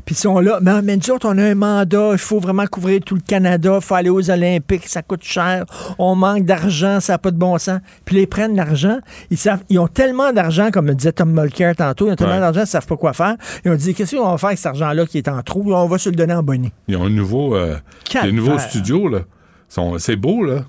[0.05, 0.59] Puis ils sont là.
[0.61, 2.09] Mais, mais nous autres, on a un mandat.
[2.11, 3.75] Il faut vraiment couvrir tout le Canada.
[3.77, 4.89] Il faut aller aux Olympiques.
[4.89, 5.67] Ça coûte cher.
[6.01, 6.99] On manque d'argent.
[6.99, 7.79] Ça n'a pas de bon sens.
[8.05, 8.99] Puis ils prennent l'argent.
[9.31, 12.09] Ils, savent, ils ont tellement d'argent, comme le disait Tom Mulcair tantôt.
[12.09, 12.41] Ils ont tellement Ouais.
[12.41, 13.37] d'argent, ils ne savent pas quoi faire.
[13.65, 15.73] Ils ont dit Qu'est-ce qu'on va faire avec cet argent-là qui est en trou?
[15.73, 16.73] On va se le donner en boni.
[16.89, 17.77] Ils ont un nouveau, euh,
[18.21, 19.21] des nouveaux studios, là.
[19.99, 20.65] C'est beau, là.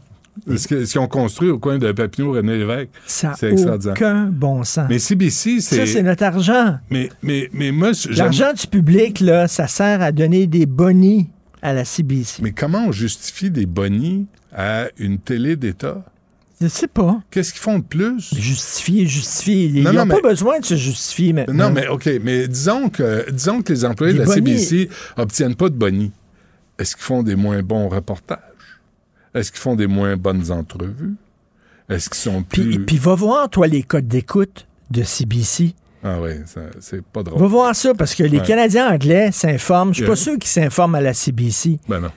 [0.58, 2.90] Ce ont construit au coin de Papineau, René Lévesque.
[3.06, 3.94] Ça C'est n'a extraordinaire.
[3.96, 4.88] aucun bon sens.
[4.90, 5.76] Mais CBC, c'est.
[5.78, 6.78] ça, c'est notre argent.
[6.90, 11.30] Mais, mais, mais moi, L'argent du public, là, ça sert à donner des bonis
[11.62, 12.42] à la CBC.
[12.42, 14.26] Mais comment on justifie des bonnies
[14.56, 16.04] à une télé d'État?
[16.62, 17.22] Je sais pas.
[17.30, 18.34] Qu'est-ce qu'ils font de plus?
[18.36, 19.66] Justifier, justifier.
[19.66, 21.70] Ils Non, n'ont non, pas besoin de se justifier maintenant.
[21.70, 24.60] Non, mais OK, mais disons que, disons que les employés Des de la bonnies.
[24.60, 26.12] CBC obtiennent pas de bonnies.
[26.80, 28.40] Est-ce qu'ils font des moins bons reportages?
[29.34, 31.16] Est-ce qu'ils font des moins bonnes entrevues?
[31.90, 32.64] Est-ce qu'ils sont plus...
[32.70, 35.74] Puis, puis va voir, toi, les codes d'écoute de CBC.
[36.04, 37.40] Ah oui, ça- c'est pas drôle.
[37.40, 38.46] Va voir ça, parce que les Ouais.
[38.46, 39.94] Canadiens anglais s'informent.
[39.94, 41.80] Je suis pas sûr qu'ils s'informent à la CBC.
[41.88, 42.10] Ben non.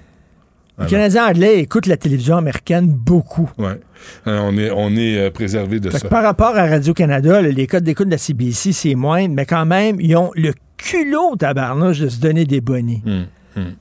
[0.79, 0.91] Ah les non.
[0.91, 3.49] Canadiens anglais écoutent la télévision américaine beaucoup.
[3.59, 3.81] Ouais.
[4.27, 6.05] Euh, on est, on est euh, préservé de Fait ça.
[6.07, 9.65] que par rapport à Radio-Canada, les codes d'écoute de la CBC, c'est moins, mais quand
[9.67, 13.03] même, ils ont le culot, tabarnouche, de se donner des bonnies.
[13.07, 13.27] Hum,
[13.57, 13.73] hum.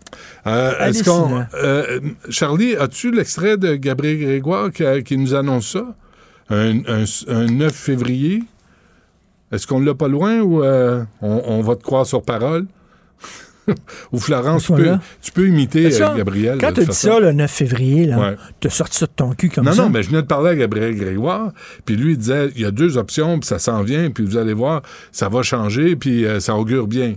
[0.47, 1.99] Euh, est-ce qu'on, euh,
[2.29, 5.95] Charlie, as-tu l'extrait de Gabriel Grégoire qui, nous annonce ça?
[6.49, 8.43] Un, un- un 9 février?
[9.51, 12.65] Est-ce qu'on l'a pas loin ou euh, on, on va te croire sur parole?
[14.11, 16.59] ou Florence, tu peux, tu imiter Ça, Gabriel.
[16.59, 17.13] Quand tu façon.
[17.13, 18.35] ça le 9 février, là, Ouais.
[18.59, 19.83] t'as sorti ça de ton cul comme Non, ça?
[19.83, 21.51] non, mais je venais de parler à Gabriel Grégoire,
[21.83, 24.37] puis lui, il disait, il y a deux options, puis ça s'en vient, puis vous
[24.37, 27.15] allez voir, ça va changer, puis ça augure bien.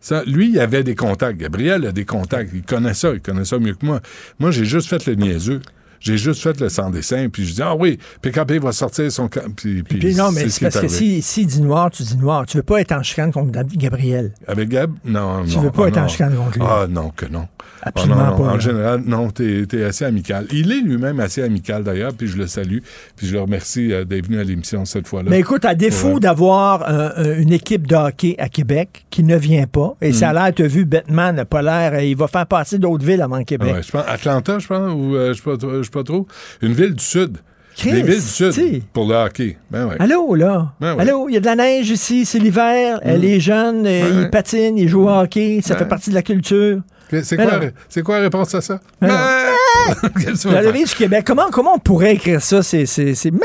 [0.00, 1.38] Ça, lui, il avait des contacts.
[1.38, 2.50] Gabriel a des contacts.
[2.54, 3.12] Il connaît ça.
[3.12, 4.00] Il connaît ça mieux que moi.
[4.38, 5.60] Moi, j'ai juste fait le niaiseux.
[6.00, 9.28] J'ai juste fait le sans dessin, puis je dis, ah oui, PKP va sortir son...
[9.28, 9.54] camp.
[9.54, 12.46] Puis, puis Puis non, mais c'est parce que si, si dit noir, tu dis noir.
[12.46, 14.32] Tu veux pas être en chicane contre Gabriel.
[14.46, 14.94] Avec Gab?
[15.04, 15.62] Non, Tu non.
[15.64, 16.64] veux pas ah, être en chicane contre lui.
[16.66, 17.46] Ah non, que non.
[17.82, 18.36] Ah, Absolument non, non.
[18.36, 18.58] pas, En là.
[18.58, 20.46] général, non, t'es es assez amical.
[20.52, 22.78] Il est lui-même assez amical d'ailleurs, puis je le salue,
[23.16, 25.30] puis je le remercie euh, d'être venu à l'émission cette fois-là.
[25.30, 26.20] Mais écoute, à défaut Ouais.
[26.20, 30.12] d'avoir euh, euh, une équipe de hockey à Québec qui ne vient pas, et Mm.
[30.12, 33.04] ça a l'air, tu as vu, Batman n'a pas l'air, il va faire passer d'autres
[33.04, 33.74] villes avant Québec.
[33.74, 36.26] Ouais, je pense Atlanta, je pense, ou euh, je je sais pas trop.
[36.62, 37.38] Une ville du sud.
[37.76, 38.82] Chris, Des villes du sud t'sais.
[38.92, 39.56] pour le hockey.
[39.70, 39.96] Ben ouais.
[40.00, 40.72] Allô, là?
[40.80, 41.02] Ben ouais.
[41.02, 44.22] Allô, il y a de la neige ici, c'est l'hiver, les jeunes, euh, Ouais.
[44.24, 46.80] ils patinent, ils jouent au hockey, ça fait partie de la culture.
[47.22, 48.80] C'est quoi, c'est quoi la réponse à ça?
[49.02, 49.08] Non.
[49.08, 52.62] Vas La levée du Québec, comment, comment on pourrait écrire ça?
[52.62, 52.86] C'est.
[52.86, 53.30] c'est, c'est...
[53.30, 53.38] Mais,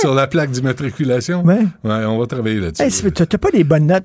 [0.00, 1.42] Sur la plaque d'immatriculation?
[1.44, 1.60] Ouais.
[1.84, 2.82] Ouais, on va travailler là-dessus.
[2.82, 4.04] hey, c'est- t'as pas des bonnes notes.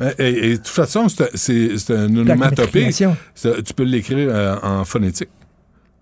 [0.00, 2.90] Mais- Et, et de toute façon, c'est c'est- c'est un onomatopée.
[2.92, 5.28] C'est- Tu peux l'écrire euh, en phonétique.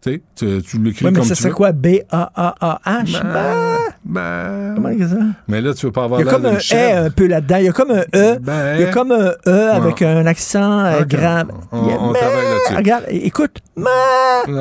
[0.02, 1.54] Tu tu, tu l'écris Oui, mais comme ça tu serait veux.
[1.56, 1.72] quoi?
[1.72, 3.22] B-A-A-A-H?
[3.22, 5.16] Ben, Ben, comment que ça?
[5.46, 7.56] mais là, tu veux pas avoir Il y a comme un E un peu là-dedans.
[7.58, 8.38] Il y a comme un E.
[8.40, 11.08] Ben, Il y a comme un E avec un accent euh, Ok.
[11.08, 11.48] grave.
[11.70, 12.76] On- a- travaille là-dessus.
[12.76, 13.58] Regarde, écoute.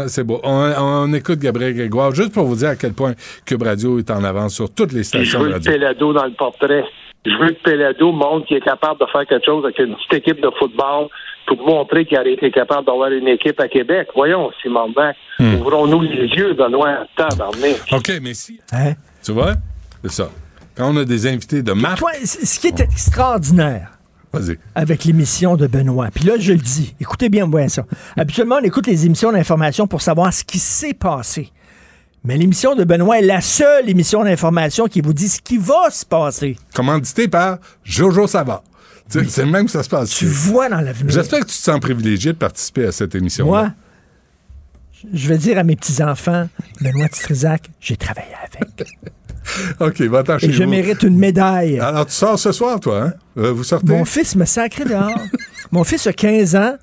[0.08, 0.42] C'est beau.
[0.44, 3.14] On, on écoute Gabriel Grégoire juste pour vous dire à quel point
[3.46, 5.72] Cube Radio est en avance sur toutes les stations veux de que radio.
[5.72, 6.84] Pelado dans le portrait.
[7.26, 10.14] Je veux que Pelado montre qu'il est capable de faire quelque chose avec une petite
[10.28, 11.08] équipe de football
[11.48, 14.10] pour montrer qu'il a été capable d'avoir une équipe à Québec.
[14.16, 15.56] Voyons, Simon Mac, Hmm.
[15.56, 17.06] ouvrons-nous les yeux, Benoît.
[17.18, 17.82] Tabarnak.
[17.94, 18.60] OK, mais si.
[18.74, 18.94] Hein?
[19.24, 19.56] Tu vois?
[20.04, 20.30] C'est ça.
[20.76, 23.92] Quand on a des invités de marque, Toi, ce qui est extraordinaire
[24.32, 24.58] vas-y.
[24.76, 27.86] avec l'émission de Benoît, puis là, je le dis, écoutez bien bien ça.
[28.16, 31.52] Habituellement, on écoute les émissions d'information pour savoir ce qui s'est passé.
[32.24, 35.90] Mais l'émission de Benoît est la seule émission d'information qui vous dit ce qui va
[35.90, 36.58] se passer.
[36.74, 38.64] Commandité par Jojo Savard.
[39.10, 40.10] Tu sais, C'est le même que ça se passe.
[40.12, 41.12] Tu vois dans l'avenir.
[41.12, 43.46] J'espère que tu te sens privilégié de participer à cette émission.
[43.46, 43.72] Moi,
[45.14, 46.48] je vais dire à mes petits-enfants,
[46.82, 48.88] Benoît Trisac, j'ai travaillé avec.
[49.80, 50.70] OK, va-t'en chez Et je vous.
[50.70, 51.80] mérite une médaille.
[51.80, 53.14] Alors, tu sors ce soir, toi, hein?
[53.38, 53.88] Euh, vous sortez?
[53.92, 55.10] Mon fils me sacré dehors.
[55.72, 56.76] Mon fils a 15 ans.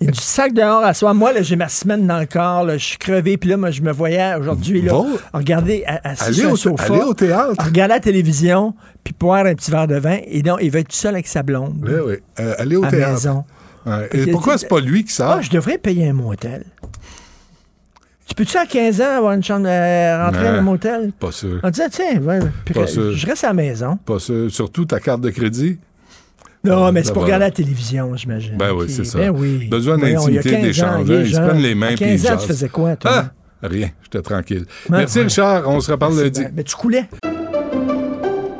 [0.00, 1.12] Il a du sac dehors à soi.
[1.14, 2.64] Moi, là, j'ai ma semaine dans le corps.
[2.64, 3.36] là, je suis crevé.
[3.36, 5.04] Puis là, moi, je me voyais aujourd'hui, là, Va.
[5.38, 6.84] regarder, à- assis Allez sur un au- sofa.
[6.84, 7.64] allez au théâtre.
[7.64, 10.18] Regarder la télévision, puis boire un petit verre de vin.
[10.26, 11.76] Et donc, il va être tout seul avec sa blonde.
[11.82, 12.14] Oui, oui.
[12.40, 13.12] Euh, allez au à théâtre.
[13.12, 13.44] maison.
[13.84, 14.08] Ouais.
[14.12, 15.36] Et pourquoi c'est pas lui qui sort?
[15.38, 16.64] Ah, je devrais payer un motel.
[18.32, 21.12] Tu peux-tu à 15 ans avoir une chambre, euh, rentrer à un motel?
[21.12, 21.60] Pas sûr.
[21.62, 23.12] On dit, tiens, ouais, puis Pas sûr.
[23.14, 23.98] je reste à la maison.
[24.06, 24.50] Pas sûr.
[24.50, 25.78] Surtout ta carte de crédit?
[26.64, 28.56] Non, Ah, mais c'est pour regarder la télévision, j'imagine.
[28.56, 29.18] Ben oui, c'est ça.
[29.18, 29.66] Ben oui.
[29.68, 31.10] Besoin Voyons, il y a d'intimité, 15 ans, d'échange.
[31.10, 31.22] hein.
[31.26, 33.10] Ils se prennent les mains À puis 15 ils ans, tu faisais quoi, toi?
[33.14, 33.30] Ah,
[33.68, 33.90] rien.
[34.02, 34.64] J'étais tranquille.
[34.88, 35.24] Merci, ouais.
[35.24, 35.68] Richard.
[35.68, 36.40] On se reparle C'est lundi.
[36.40, 36.50] bien.
[36.54, 37.04] Mais tu coulais.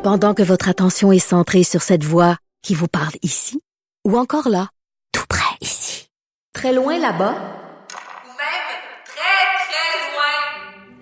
[0.03, 3.63] Pendant que votre attention est centrée sur cette voix qui vous parle ici,
[4.05, 4.69] ou encore là,
[5.13, 6.09] tout près ici,
[6.53, 8.69] très loin là-bas, Ou même
[9.07, 11.02] très, très loin.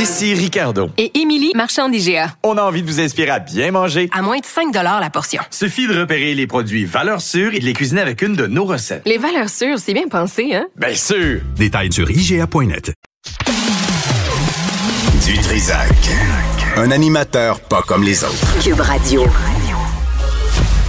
[0.00, 0.90] Ici Ricardo.
[0.96, 2.32] Et Émilie, marchand d'IGA.
[2.44, 4.08] On a envie de vous inspirer à bien manger.
[4.12, 5.42] À moins de 5 la portion.
[5.50, 8.64] Suffit de repérer les produits valeurs sûres et de les cuisiner avec une de nos
[8.64, 9.02] recettes.
[9.06, 10.66] Les valeurs sûres, c'est bien pensé, hein?
[10.76, 11.40] Bien sûr!
[11.56, 12.92] Détails sur IGA.net.
[15.26, 15.88] Du Trisac.
[16.76, 18.62] Un animateur pas comme les autres.
[18.62, 19.26] Cube Radio.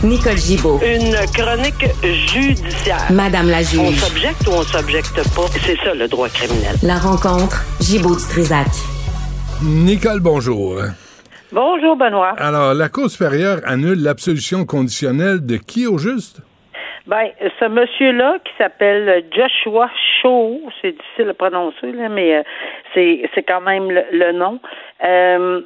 [0.03, 0.79] Nicole Gibaud.
[0.85, 1.85] Une chronique
[2.31, 3.07] judiciaire.
[3.09, 3.99] Madame la On juge.
[3.99, 5.45] s'objecte ou on s'objecte pas?
[5.65, 6.77] C'est ça le droit criminel.
[6.83, 7.65] La rencontre.
[7.81, 8.67] Gibaud du Trisac.
[9.61, 10.77] Nicole, bonjour.
[11.51, 12.33] Bonjour, Benoît.
[12.37, 16.41] Alors, la Cour supérieure annule l'absolution conditionnelle de qui au juste?
[17.07, 17.27] Ben,
[17.59, 19.89] ce monsieur-là qui s'appelle Joshua
[20.21, 22.43] Shaw, c'est difficile à prononcer, là, mais euh,
[22.93, 24.61] c'est, c'est quand même le, le nom.
[25.03, 25.61] Euh,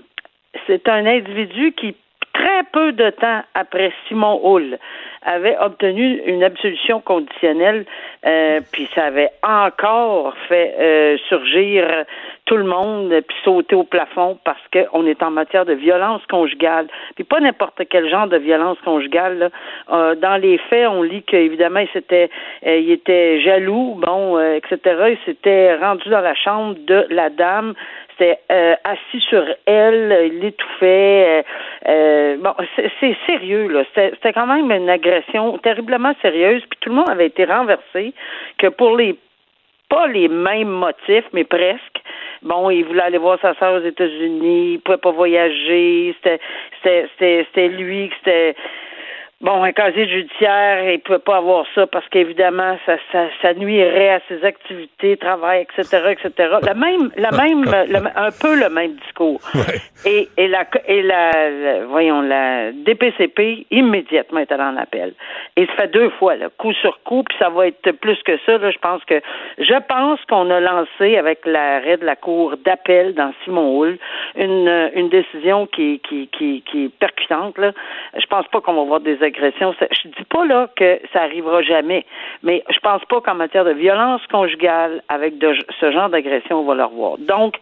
[0.66, 1.96] c'est un individu qui,
[2.34, 4.80] très peu de temps après Simon Hull,
[5.22, 7.86] avait obtenu une absolution conditionnelle,
[8.26, 12.06] euh, puis ça avait encore fait euh, surgir
[12.46, 16.88] tout le monde, puis sauter au plafond parce qu'on est en matière de violence conjugale,
[17.16, 19.38] puis pas n'importe quel genre de violence conjugale.
[19.40, 19.50] Là.
[19.92, 22.30] Euh, dans les faits, on lit qu'évidemment, il s'était,
[22.66, 24.78] euh, il était jaloux, bon, euh, etc.
[25.12, 27.74] Il s'était rendu dans la chambre de la dame
[28.18, 31.26] c'était euh, assis sur elle, il l'étouffait.
[31.28, 31.44] Euh,
[31.90, 33.84] euh, bon, c'est, c'est sérieux, là.
[33.90, 38.14] C'était, c'était quand même une agression terriblement sérieuse, puis tout le monde avait été renversé,
[38.58, 39.18] que pour les
[39.90, 42.02] pas les mêmes motifs, mais presque.
[42.44, 46.40] Bon, il voulait aller voir sa sœur aux États-Unis, il pouvait pas voyager, c'était
[46.78, 48.56] c'était c'était, c'était lui, c'était
[49.44, 53.54] Bon, un casier judiciaire, il ne pouvait pas avoir ça parce qu'évidemment, ça, ça, ça
[53.54, 56.50] nuirait à ses activités, travail, etc., etc.
[56.62, 59.42] La même, la même, le- un peu le même discours.
[60.06, 65.14] Et, et la, et la, voyons, la DPCP immédiatement est allée en appel.
[65.58, 68.38] Et ça fait deux fois, là, coup sur coup, puis ça va être plus que
[68.46, 68.58] ça.
[68.58, 69.20] Là, je pense que,
[69.58, 73.98] je pense qu'on a lancé avec l'arrêt de la cour d'appel dans Simon Hull
[74.38, 77.58] une, une décision qui, qui, qui, qui est percutante.
[77.58, 77.74] Là.
[78.18, 81.62] Je pense pas qu'on va voir des Ça- Je dis pas là que ça arrivera
[81.62, 82.06] jamais,
[82.44, 85.34] mais je pense pas qu'en matière de violence conjugale, avec
[85.80, 87.18] ce genre d'agression, on va le revoir.
[87.20, 87.56] Donc,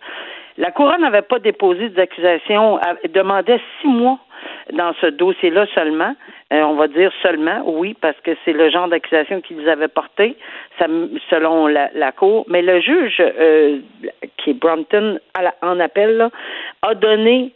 [0.57, 2.80] la couronne n'avait pas déposé des accusations,
[3.13, 4.19] demandait six mois
[4.74, 6.15] dans ce dossier-là seulement.
[6.51, 10.36] Euh, on va dire seulement, oui, parce que c'est le genre d'accusation qu'ils avaient porté,
[11.30, 12.45] selon la, la Cour.
[12.47, 13.80] Mais le juge, euh,
[14.38, 15.19] qui est Brompton
[15.61, 16.30] en appel,
[16.82, 17.53] a donné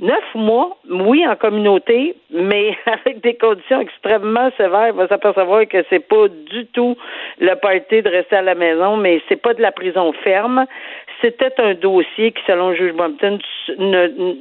[0.00, 4.88] neuf mois, oui, en communauté, mais avec des conditions extrêmement sévères.
[4.88, 6.96] Il va s'apercevoir que c'est pas du tout
[7.40, 10.66] le party de rester à la maison, mais c'est pas de la prison ferme.
[11.20, 13.38] C'était un dossier qui, selon le juge Brompton,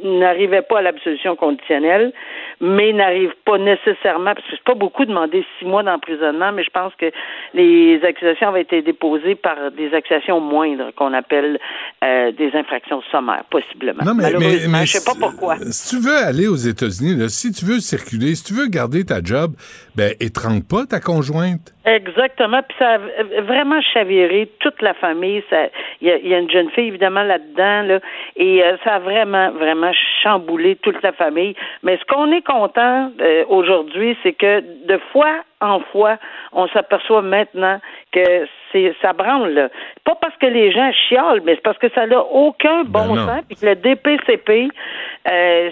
[0.03, 2.11] n'arrivait pas à l'absolution conditionnelle,
[2.59, 6.71] mais n'arrive pas nécessairement, parce que c'est pas beaucoup demandé six mois d'emprisonnement, mais je
[6.71, 7.11] pense que
[7.53, 11.59] les accusations avaient été déposées par des accusations moindres qu'on appelle
[12.03, 14.03] euh, des infractions sommaires, possiblement.
[14.03, 15.52] Non, mais, mais, Malheureusement, mais je sais pas pourquoi.
[15.71, 19.23] Si tu veux aller aux États-Unis, si tu veux circuler, si tu veux garder ta
[19.23, 19.53] job,
[19.95, 21.71] ben, étrangle pas ta conjointe.
[21.85, 22.61] Exactement.
[22.67, 25.43] Puis ça a vraiment chaviré toute la famille.
[26.01, 27.99] Il y, a- il y a une jeune fille, évidemment, là-dedans, là,
[28.37, 29.91] et euh, ça a vraiment, vraiment
[30.23, 31.55] chambouler toute la famille.
[31.83, 36.17] Mais ce qu'on est content euh, aujourd'hui, c'est que de fois en fois,
[36.51, 37.79] on s'aperçoit maintenant
[38.11, 39.53] que c'est ça branle.
[39.53, 39.69] Là.
[40.03, 43.27] Pas parce que les gens chiolent, mais c'est parce que ça n'a aucun bon non.
[43.27, 43.41] sens.
[43.47, 44.67] Puis que le DPCP
[45.31, 45.69] euh,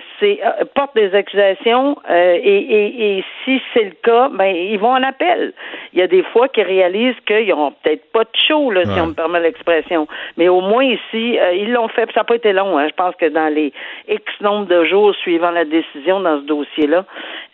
[0.76, 5.54] porte des accusations et, et, et si c'est le cas, ben ils vont en appel.
[5.94, 9.00] Il y a des fois qu'ils réalisent qu'ils n'auront peut-être pas de show, là, si
[9.00, 10.08] on me permet l'expression.
[10.38, 12.10] Mais au moins ici, euh, ils l'ont fait.
[12.14, 12.78] Ça n'a pas été long.
[12.78, 12.88] Hein.
[12.90, 13.74] Je pense que dans les
[14.08, 17.06] X nombre de jours suivant la décision dans ce dossier-là,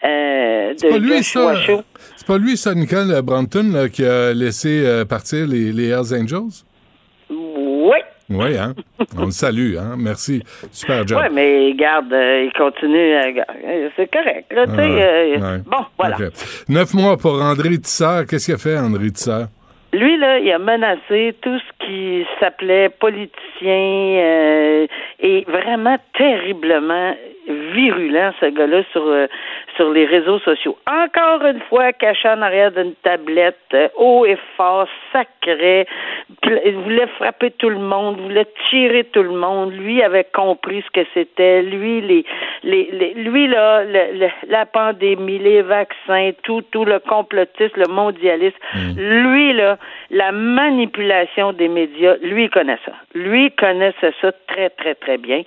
[0.04, 1.54] euh, de C'est pas lui, ça.
[2.16, 6.14] C'est pas lui, ça, Nicole Brampton, là, qui a laissé euh, partir les, les Hells
[6.14, 6.64] Angels?
[7.30, 7.97] Oui.
[8.30, 8.74] Oui, hein?
[9.18, 9.96] On le salue, hein?
[9.98, 10.44] Merci.
[10.72, 11.20] Super job.
[11.24, 13.14] Oui, mais garde, euh, il continue.
[13.14, 13.28] à-
[13.66, 14.52] euh, c'est correct.
[14.54, 15.58] Là, tu sais, Ouais, euh, ouais.
[15.66, 16.18] Bon, voilà.
[16.68, 18.26] Neuf mois pour André Tissard.
[18.26, 19.48] Qu'est-ce qu'il a fait, André Tissard?
[20.00, 24.88] Lui, là, il a menacé tout ce qui s'appelait politicien euh,
[25.20, 27.16] et vraiment terriblement
[27.48, 29.28] virulent, ce gars-là, sur, euh,
[29.78, 30.78] sur les réseaux sociaux.
[30.86, 35.88] Encore une fois, caché en arrière d'une tablette, euh, haut et fort, sacré,
[36.66, 39.74] il voulait frapper tout le monde, voulait tirer tout le monde.
[39.74, 41.62] Lui avait compris ce que c'était.
[41.62, 42.26] Lui, les,
[42.64, 47.88] les, les- lui là, le- le- la pandémie, les vaccins, tout, tout le complotisme, le
[47.94, 48.58] mondialisme.
[48.98, 49.78] Lui, là,
[50.10, 52.94] la manipulation des médias, lui, il connaît ça.
[53.14, 55.42] Lui, il connaissait ça très, très, très bien.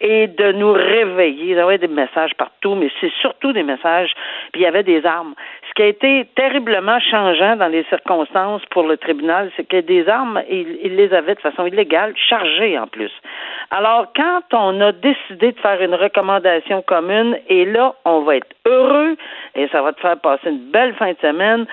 [0.00, 4.12] Et de nous réveiller, d'avoir des messages partout, mais c'est surtout des messages,
[4.52, 5.34] puis il y avait des armes.
[5.68, 10.08] Ce qui a été terriblement changeant dans les circonstances pour le tribunal, c'est que des
[10.08, 13.12] armes, il, il les avait de façon illégale, chargées en plus.
[13.70, 18.54] Alors, quand on a décidé de faire une recommandation commune, et là, on va être
[18.64, 19.16] heureux,
[19.54, 21.66] et ça va te faire passer une belle fin de semaine,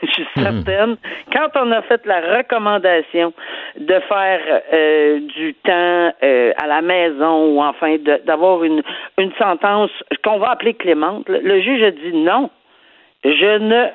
[0.06, 0.96] je suis certaine,
[1.32, 3.32] quand on a fait la recommandation
[3.78, 8.82] de faire euh, du temps euh, à la maison ou enfin d'avoir une,
[9.18, 9.90] une sentence
[10.24, 12.50] qu'on va appeler clémente, le juge a dit non.
[13.24, 13.88] Je ne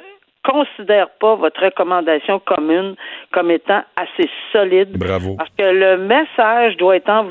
[0.46, 2.96] considère pas votre recommandation commune
[3.32, 4.98] comme étant assez solide.
[4.98, 5.36] Bravo.
[5.38, 7.26] Parce que le message doit être,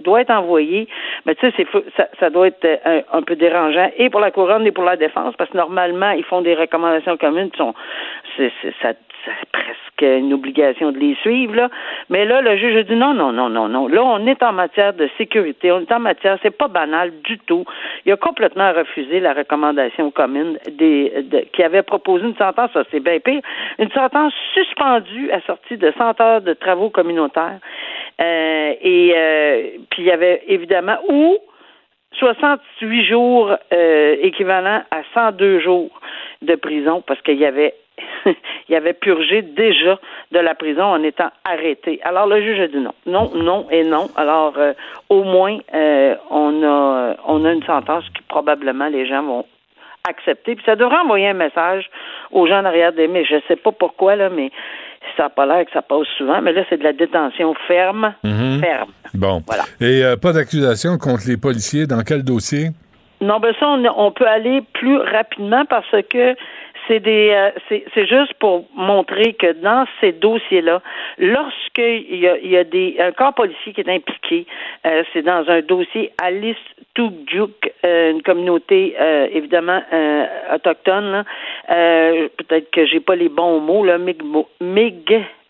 [0.00, 0.88] doit être envoyé,
[1.26, 4.30] mais tu sais, ça, ça doit être euh, un, un peu dérangeant et pour la
[4.30, 7.74] couronne et pour la défense, parce que normalement, ils font des recommandations communes qui sont,
[8.82, 8.92] ça,
[9.40, 11.70] c'est presque une obligation de les suivre, là.
[12.10, 13.88] Mais là, le juge a dit non, non, non, non, non.
[13.88, 17.38] Là, on est en matière de sécurité, on est en matière, c'est pas banal du
[17.38, 17.64] tout.
[18.04, 22.84] Il a complètement refusé la recommandation commune des, de- qui avait proposé une sentence, ça
[22.90, 23.40] c'est bien pire,
[23.78, 27.58] une sentence suspendue assortie de 100 heures de travaux communautaires.
[28.20, 31.36] Euh, et euh, puis il y avait évidemment ou
[32.18, 35.90] 68 jours euh, équivalent à 102 jours
[36.42, 37.74] de prison parce qu'il y avait
[38.68, 39.98] il avait purgé déjà
[40.32, 42.00] de la prison en étant arrêté.
[42.04, 44.08] Alors le juge a dit non, non, non et non.
[44.16, 44.72] Alors euh,
[45.08, 49.44] au moins euh, on a on a une sentence que probablement les gens vont
[50.08, 50.54] accepter.
[50.56, 51.88] Puis ça devrait envoyer un message
[52.32, 54.50] aux gens en arrière des mais je sais pas pourquoi là, mais
[55.16, 56.40] ça n'a pas l'air que ça passe souvent.
[56.42, 58.60] Mais là c'est de la détention ferme, Mhm.
[58.60, 58.90] ferme.
[59.14, 59.40] Bon.
[59.46, 59.62] Voilà.
[59.80, 61.86] Et euh, pas d'accusation contre les policiers.
[61.86, 62.68] Dans quel dossier?
[63.22, 66.34] Non, ben ça, on, on peut aller plus rapidement parce que
[66.88, 70.82] c'est des, euh, c'est c'est juste pour montrer que dans ces dossiers-là,
[71.18, 74.46] lorsqu'il y a, il y a des, un corps policier qui est impliqué,
[74.86, 76.56] euh, c'est dans un dossier Alice
[76.94, 81.12] Tougjuk, euh, une communauté euh, évidemment euh, autochtone.
[81.12, 81.24] là.
[81.70, 84.48] Euh, Peut-être que j'ai pas les bons mots là, Mi'kmo-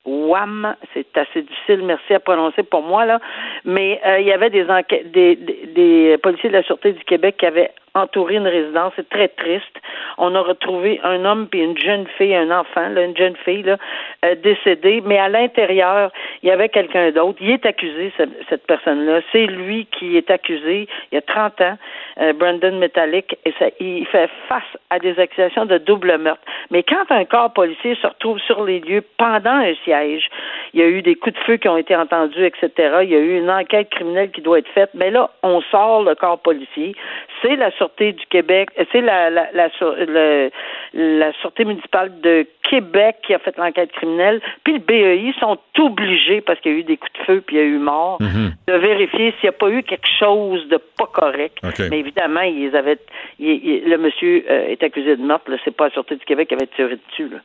[0.07, 3.19] Mi'kmaq, c'est assez difficile, merci à prononcer pour moi là,
[3.65, 7.05] mais euh, il y avait des enquêtes, des, des, des policiers de la sûreté du
[7.05, 8.93] Québec qui avaient entouré une résidence.
[8.97, 9.75] C'est très triste.
[10.19, 13.63] On a retrouvé un homme puis une jeune fille, un enfant, là, une jeune fille
[13.63, 13.79] là,
[14.25, 16.11] euh, décédée, mais à l'intérieur,
[16.43, 17.39] il y avait quelqu'un d'autre.
[17.41, 19.21] Il est accusé, ce- cette personne-là.
[19.33, 20.87] C'est lui qui est accusé.
[21.11, 21.79] Il y a 30 ans,
[22.21, 26.43] euh, Brandon Metallic, et ça, il fait face à des accusations de double meurtre.
[26.71, 30.83] Mais quand un corps policier se retrouve sur les lieux pendant un siège, il y
[30.83, 32.71] a eu des coups de feu qui ont été entendus, etc.
[33.03, 34.91] Il y a eu une enquête criminelle qui doit être faite.
[34.95, 36.95] Mais là, on sort le corps policier.
[37.43, 40.51] C'est la Sûreté du Québec, euh, c'est la, la, la, Sûre- le-
[40.95, 44.41] la Sûreté municipale de Québec qui a fait l'enquête criminelle.
[44.65, 47.57] Puis le BEI sont obligés, parce qu'il y a eu des coups de feu puis
[47.57, 48.53] il y a eu mort, Mhm.
[48.67, 51.59] de vérifier s'il n'y a pas eu quelque chose de pas correct.
[51.91, 52.99] Mais évidemment, ils avaient,
[53.39, 55.51] le monsieur euh, est accusé de meurtre.
[55.65, 57.29] C'est pas la Sûreté du Québec qui avait tiré dessus.
[57.29, 57.39] Là.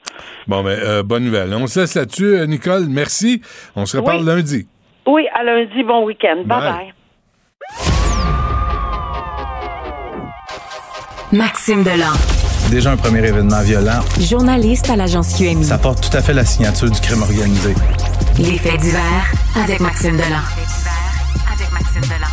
[0.47, 1.49] Bon, ben, euh, bonne nouvelle.
[1.53, 2.87] On se laisse là-dessus, euh, Nicole.
[2.89, 3.41] Merci.
[3.75, 4.25] On se reparle Oui.
[4.25, 4.67] lundi.
[5.07, 6.43] Oui, à lundi, bon week-end.
[6.45, 6.71] Bye Bye.
[6.71, 6.93] bye.
[11.31, 12.11] Maxime Delan.
[12.69, 13.99] Déjà un premier événement violent.
[14.19, 15.63] Journaliste à l'agence QMI.
[15.63, 17.73] Ça porte tout à fait la signature du crime organisé.
[18.37, 19.31] Les faits divers
[19.63, 20.43] avec Maxime Delan.
[21.53, 22.27] Avec Maxime Delan.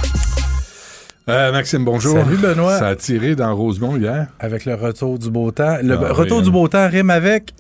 [1.29, 2.17] Euh, Maxime, bonjour.
[2.19, 2.79] Salut, Benoît.
[2.79, 4.27] Ça a tiré dans Rosemont hier.
[4.41, 5.77] Avec le retour du beau temps.
[5.83, 7.53] Le Ah, retour oui, du beau temps rime avec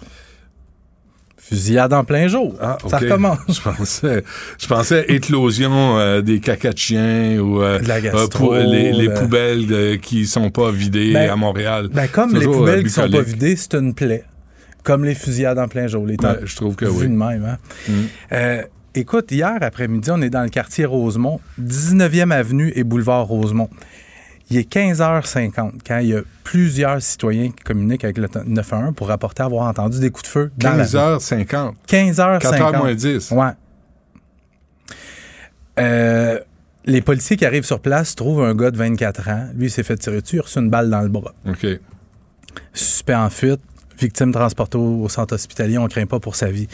[1.48, 2.54] fusillade en plein jour.
[2.60, 3.38] Ah, Ça recommence.
[3.48, 4.24] Je pensais,
[4.58, 8.92] je pensais éclosion euh, des caca de chiens ou euh, De la gastro, pou- les,
[8.92, 9.14] les euh.
[9.14, 11.88] poubelles de- qui sont pas vidées Ben, à Montréal.
[11.92, 14.24] Ben, comme les euh, poubelles qui sont pas vidées, c'est une plaie.
[14.84, 16.06] Comme les fusillades en plein jour.
[16.06, 17.06] Les temps Ouais, je trouve que oui.
[17.08, 17.56] de même, hein.
[17.88, 17.92] Mm.
[18.32, 18.62] Euh,
[18.94, 23.68] écoute, hier après-midi, on est dans le quartier Rosemont, 19e avenue et boulevard Rosemont.
[24.50, 29.08] Il est 15h50 quand il y a plusieurs citoyens qui communiquent avec le 911 pour
[29.08, 30.90] rapporter avoir entendu des coups de feu dans la rue.
[30.90, 31.74] 15h50.
[31.86, 32.40] 15h50.
[32.40, 33.30] 4h moins 10.
[33.32, 33.50] Ouais.
[35.78, 36.40] Euh,
[36.86, 39.48] les policiers qui arrivent sur place trouvent un gars de 24 ans.
[39.54, 40.36] Lui, il s'est fait tirer dessus.
[40.36, 41.34] Il a reçu une balle dans le bras.
[41.46, 41.66] OK.
[42.72, 43.60] Suspect en fuite.
[43.98, 45.76] Victime transportée au centre hospitalier.
[45.76, 46.68] On craint pas pour sa vie.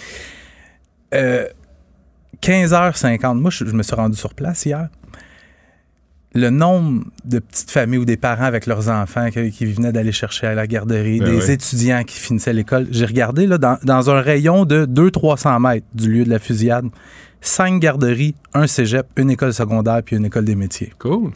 [1.12, 1.48] Euh,
[2.40, 3.34] 15h50.
[3.34, 4.88] Moi, je, je me suis rendu sur place hier.
[6.36, 10.10] Le nombre de petites familles ou des parents avec leurs enfants qui, qui venaient d'aller
[10.10, 11.50] chercher à la garderie, Ben des oui.
[11.52, 12.88] étudiants qui finissaient l'école.
[12.90, 16.86] J'ai regardé là, dans, dans un rayon de 200-300 mètres du lieu de la fusillade,
[17.40, 20.92] cinq garderies, un cégep, une école secondaire puis une école des métiers.
[20.98, 21.30] Cool.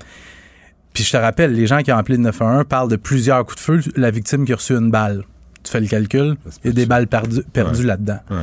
[0.95, 3.57] Puis je te rappelle, les gens qui ont appelé le 911 parlent de plusieurs coups
[3.57, 3.81] de feu.
[3.95, 5.23] La victime qui a reçu une balle.
[5.63, 7.87] Tu fais le calcul, il y a des balles perdues, perdues Ouais.
[7.87, 8.19] là-dedans.
[8.31, 8.37] Ouais.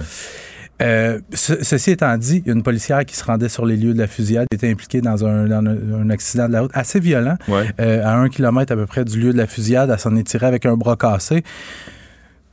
[0.81, 3.77] Euh, ce- ceci étant dit, il y a une policière qui se rendait sur les
[3.77, 6.71] lieux de la fusillade, était impliquée dans un, dans un- un accident de la route
[6.73, 7.37] assez violent.
[7.47, 7.65] Ouais.
[7.79, 10.23] Euh, à un kilomètre à peu près du lieu de la fusillade, elle s'en est
[10.27, 11.43] tirée avec un bras cassé.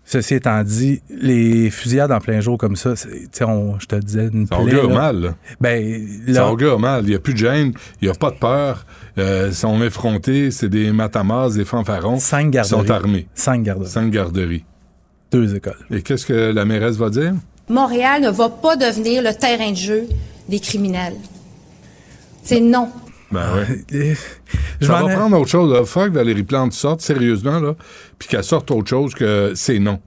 [0.05, 2.95] Ceci étant dit, les fusillades en plein jour comme ça,
[3.43, 5.21] on- je te disais, une Ça plaie, augure mal.
[5.21, 5.35] là.
[5.61, 7.05] Ben, Ça là, augure mal.
[7.05, 7.73] Il n'y a plus de gêne.
[8.01, 8.85] Il n'y a pas de peur.
[9.19, 10.51] Euh, ils sont effrontés.
[10.51, 12.19] C'est des matamas, des fanfarons.
[12.19, 12.87] cinq Ils garderies.
[12.87, 13.27] sont armés.
[13.35, 13.89] Cinq garderies.
[13.91, 14.65] Cinq garderies.
[15.31, 15.79] Deux écoles.
[15.91, 17.33] Et qu'est-ce que la mairesse va dire?
[17.73, 20.07] Montréal ne va pas devenir le terrain de jeu
[20.49, 21.17] des criminels.
[22.43, 22.89] C'est non.
[23.31, 23.85] Ben ouais.
[23.95, 24.15] Euh,
[24.81, 25.75] Je Ça m'en va ai- prendre autre chose.
[25.81, 27.75] Il faut que Valérie Plante sorte sérieusement, là,
[28.19, 30.01] puis qu'elle sorte autre chose que c'est non.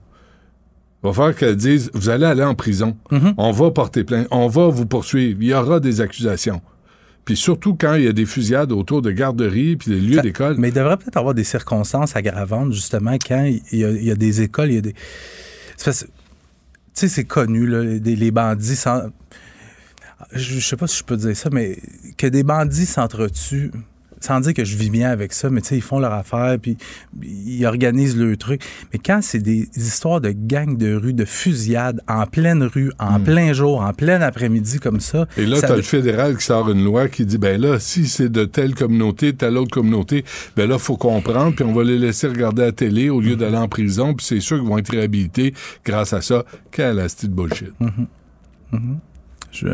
[1.03, 2.97] Il va falloir qu'elle dise vous allez aller en prison.
[3.11, 3.33] Mm-hmm.
[3.37, 4.27] On va porter plainte.
[4.31, 5.37] On va vous poursuivre.
[5.41, 6.61] Il y aura des accusations.
[7.25, 10.55] Puis surtout quand il y a des fusillades autour de garderies puis des lieux d'école.
[10.59, 14.11] Mais il devrait peut-être avoir des circonstances aggravantes, justement, quand il y a, il y
[14.11, 14.95] a des écoles, il y a des.
[15.77, 16.11] c'est parce- Tu
[17.01, 18.79] sais, c'est connu, là, les, bandits.
[20.31, 21.77] Je, je sais pas si je peux dire ça, mais
[22.17, 23.71] que des bandits s'entretuent,
[24.25, 26.57] sans dire que je vis bien avec ça, mais tu sais, ils font leur affaire,
[26.61, 26.77] puis
[27.23, 28.61] ils organisent le truc.
[28.91, 33.19] Mais quand c'est des histoires de gangs de rue, de fusillades en pleine rue, en
[33.19, 35.23] plein jour, en plein après-midi comme ça.
[35.37, 35.41] Hmm.
[35.41, 37.79] Et là, ça- tu as le fédéral qui sort une loi qui dit, ben là,
[37.79, 41.83] si c'est de telle communauté, telle autre communauté, ben là, faut comprendre, puis on va
[41.83, 44.67] les laisser regarder à la télé au lieu d'aller en prison, puis c'est sûr qu'ils
[44.67, 45.53] vont être réhabilités
[45.85, 46.43] grâce à ça.
[46.71, 47.71] Quelle astuce de bullshit.
[49.51, 49.67] Je,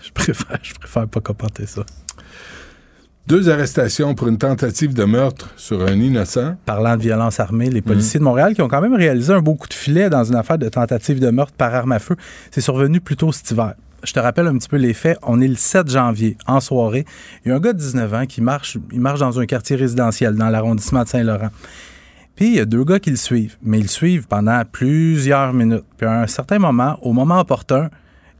[0.00, 1.84] je préfère, je préfère pas commenter ça.
[3.28, 6.56] Deux arrestations pour une tentative de meurtre sur un innocent.
[6.66, 7.82] Parlant de violence armée, les Mhm.
[7.86, 10.34] policiers de Montréal qui ont quand même réalisé un beau coup de filet dans une
[10.34, 12.16] affaire de tentative de meurtre par arme à feu.
[12.50, 13.74] C'est survenu plus tôt cet hiver.
[14.02, 15.18] Je te rappelle un petit peu les faits.
[15.22, 17.04] On est le 7 janvier, en soirée.
[17.44, 19.76] Il y a un gars de 19 ans qui marche, il marche dans un quartier
[19.76, 21.50] résidentiel dans l'arrondissement de Saint-Laurent.
[22.34, 25.52] Puis il y a deux gars qui le suivent, mais ils le suivent pendant plusieurs
[25.52, 25.84] minutes.
[25.96, 27.88] Puis à un certain moment, au moment opportun,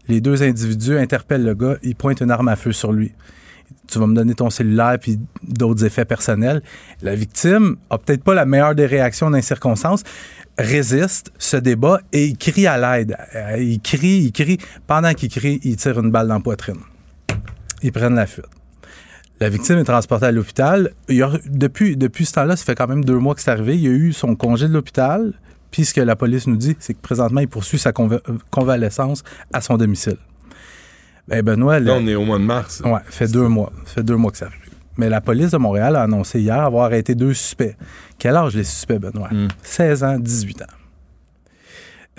[0.08, 3.12] les deux individus interpellent le gars, ils pointent une arme à feu sur lui.
[3.88, 6.62] Tu vas me donner ton cellulaire puis d'autres effets personnels.
[7.02, 10.02] La victime a peut-être pas la meilleure des réactions dans les circonstances,
[10.58, 13.16] résiste, se débat et il crie à l'aide.
[13.34, 14.58] Euh, Il crie, il crie.
[14.86, 16.76] Pendant qu'il crie, il tire une balle dans la poitrine.
[17.82, 18.46] Ils prennent la fuite.
[19.40, 20.92] La victime est transportée à l'hôpital.
[21.08, 23.74] Depuis, depuis ce temps-là, ça fait quand même deux mois que c'est arrivé.
[23.74, 25.32] Il y a eu son congé de l'hôpital.
[25.72, 28.20] Puis ce que la police nous dit, c'est que présentement, il poursuit sa conva-
[28.50, 30.18] convalescence à son domicile.
[31.28, 32.82] Ben Benoît, Là, le- on est au mois de mars.
[32.84, 33.72] Ouais, fait deux mois.
[33.86, 34.58] Ça fait deux mois que ça arrive.
[34.98, 37.76] Mais la police de Montréal a annoncé hier avoir arrêté deux suspects.
[38.18, 39.30] Quel âge les suspects, Benoît?
[39.62, 40.66] 16 ans, 18 ans.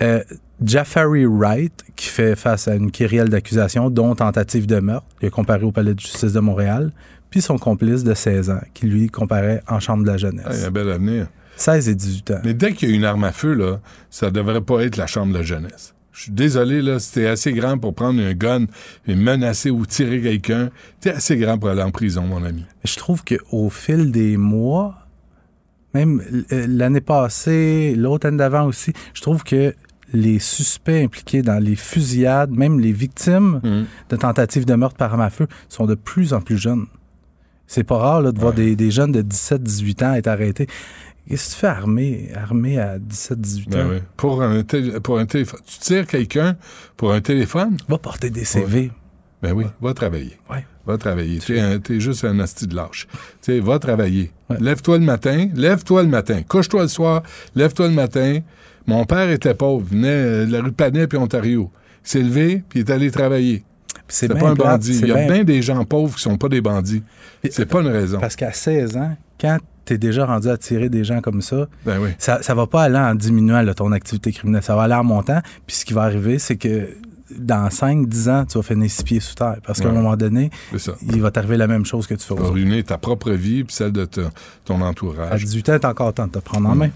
[0.02, 0.22] Euh,
[0.64, 5.30] Jafari Wright, qui fait face à une kyrielle d'accusations, dont tentative de meurtre, il est
[5.30, 6.90] comparé au palais de justice de Montréal,
[7.30, 10.44] puis son complice de 16 ans, qui lui comparait en chambre de la jeunesse.
[10.48, 11.26] Ah, il y a un bel avenir.
[11.56, 12.40] 16 et 18 ans.
[12.44, 13.78] Mais dès qu'il y a une arme à feu, là,
[14.10, 15.94] ça devrait pas être la chambre de la jeunesse.
[16.14, 18.66] Je suis désolé, là, c'était assez grand pour prendre un gun
[19.08, 20.70] et menacer ou tirer quelqu'un.
[21.00, 22.64] T'es assez grand pour aller en prison, mon ami.
[22.84, 24.94] Je trouve qu'au fil des mois,
[25.92, 29.74] même euh, l'année passée, l'autre année d'avant aussi, je trouve que
[30.12, 33.60] les suspects impliqués dans les fusillades, même les victimes
[34.08, 36.86] de tentatives de meurtre par arme à feu, sont de plus en plus jeunes.
[37.66, 40.68] C'est pas rare là, de voir des, des jeunes de 17-18 ans être arrêtés.
[41.28, 43.90] Qu'est-ce que tu fais armé, armé à 17-18 Ben ans?
[43.92, 43.98] oui.
[44.16, 45.60] Pour un, tél- pour un téléphone.
[45.66, 46.56] Tu tires quelqu'un
[46.96, 47.76] pour un téléphone?
[47.88, 48.90] Va porter des CV.
[49.42, 50.38] Ben oui, va travailler.
[50.50, 50.64] Ouais.
[50.86, 51.38] Va travailler.
[51.38, 53.06] Tu es, t'es juste un asti de lâche.
[53.42, 54.32] Tu sais, va travailler.
[54.60, 56.42] Lève-toi le matin, lève-toi le matin.
[56.46, 57.22] Couche-toi le soir,
[57.54, 58.40] lève-toi le matin.
[58.86, 61.70] Mon père était pauvre, venait euh, de la rue Panay puis Ontario.
[62.04, 63.64] Il s'est levé puis il est allé travailler.
[64.08, 64.98] c'est pas un bandit.
[65.02, 67.02] Il y a bien- bien des gens pauvres qui sont pas des bandits.
[67.50, 68.20] C'est pas une raison.
[68.20, 71.66] Parce qu'à 16 ans, quand tu es déjà rendu à tirer des gens comme ça,
[71.84, 72.10] Ben oui.
[72.18, 74.62] ça, ça va pas aller en diminuant là, ton activité criminelle.
[74.62, 75.40] Ça va aller en montant.
[75.66, 76.88] Puis ce qui va arriver, c'est que
[77.36, 79.56] dans 5-10 ans, tu vas finir six pieds sous terre.
[79.66, 79.92] Parce qu'à Ouais.
[79.92, 80.50] un moment donné,
[81.10, 82.52] il va t'arriver la même chose que tu fais Tu aux vas autres.
[82.52, 84.06] ruiner ta propre vie puis celle de
[84.64, 85.42] ton À entourage.
[85.42, 86.90] 18 ans, t'as encore temps de te prendre en main.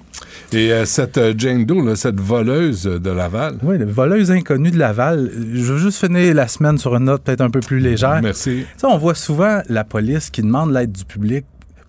[0.53, 4.71] Et euh, cette euh, Jane Doe, là, cette voleuse de Laval, Oui, le voleuse inconnue
[4.71, 5.31] de Laval.
[5.55, 8.21] Je veux juste finir la semaine sur une note peut-être un peu plus légère.
[8.23, 8.65] merci.
[8.85, 11.47] On voit souvent la police qui demande l'aide du public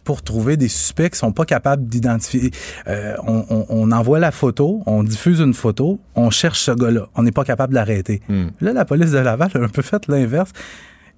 [0.10, 2.50] pour trouver des suspects qui sont pas capables d'identifier.
[2.88, 7.10] Euh, on, on- on envoie la photo, on diffuse une photo, on cherche ce gars-là.
[7.14, 8.20] On n'est pas capable de l'arrêter.
[8.28, 8.48] Hmm.
[8.60, 10.50] Là, la police de Laval a un peu fait l'inverse.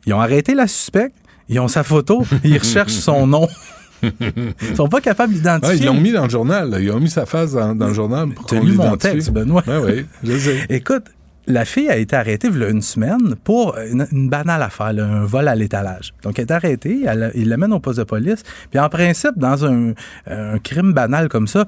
[0.06, 1.16] Ils ont arrêté la suspecte,
[1.48, 3.48] ils ont sa photo, ils recherchent son nom.
[4.02, 5.78] Ils sont pas capables d'identifier.
[5.78, 6.70] ils l'ont mis dans le journal.
[6.72, 6.80] là.
[6.82, 9.14] Ils ont mis sa face dans, dans le journal pour qu'on l'identifie.
[9.14, 9.64] texte, Benoît.
[9.66, 10.58] Ben oui, je sais.
[10.70, 11.04] Écoute,
[11.48, 15.26] la fille a été arrêtée il y a une semaine pour une, banale affaire, un
[15.26, 16.14] vol à l'étalage.
[16.24, 18.44] Donc, elle est arrêtée, elle- il l'amène au poste de police.
[18.70, 19.94] Puis, en principe, dans un,
[20.28, 21.66] un crime banal comme ça,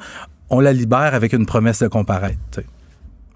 [0.49, 2.37] on la libère avec une promesse de comparaître.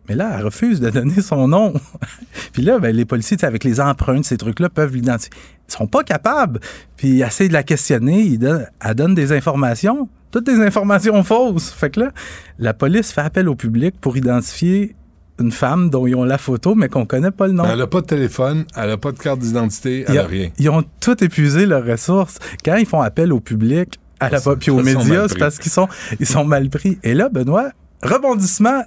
[0.08, 1.74] Mais là, elle refuse de donner son nom.
[2.54, 5.34] Puis là, ben, les policiers, avec les empreintes, ces trucs-là, peuvent l'identifier.
[5.68, 6.60] Ils sont pas capables.
[6.96, 8.40] Puis ils essaient de la questionner.
[8.80, 10.08] Elle donne des informations.
[10.32, 11.72] Toutes des informations fausses.
[11.72, 12.12] Fait que là,
[12.58, 14.96] la police fait appel au public pour identifier
[15.40, 17.64] une femme dont ils ont la photo, mais qu'on connaît pas le nom.
[17.66, 20.50] Elle n'a pas de téléphone, elle n'a pas de carte d'identité, elle n'a rien.
[20.58, 22.40] ils ont tout épuisé leurs ressources.
[22.64, 25.88] Quand ils font appel au public, à la, puis aux médias, c'est parce qu'ils sont,
[26.20, 26.98] ils sont mal pris.
[27.04, 27.70] Et là, Benoît,
[28.02, 28.84] rebondissement.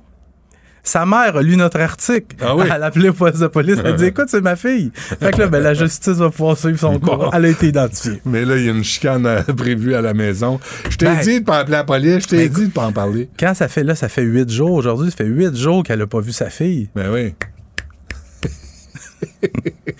[0.83, 2.37] Sa mère a lu notre article.
[2.41, 2.64] Ah oui?
[2.66, 3.76] Elle a appelé au poste de police.
[3.81, 4.91] Elle a dit Écoute, c'est ma fille.
[4.95, 7.16] Fait que là, ben, la justice va pouvoir suivre son Bon.
[7.18, 7.31] cours.
[7.35, 8.20] Elle a été identifiée.
[8.24, 10.59] Mais là, il y a une chicane euh, prévue à la maison.
[10.89, 12.93] Je t'ai Ben- dit de pas appeler la police, je t'ai dit de pas en
[12.93, 13.28] parler.
[13.39, 14.72] Quand ça fait là, ça fait huit jours.
[14.72, 16.89] Aujourd'hui, ça fait huit jours qu'elle n'a pas vu sa fille.
[16.95, 17.35] Ben oui.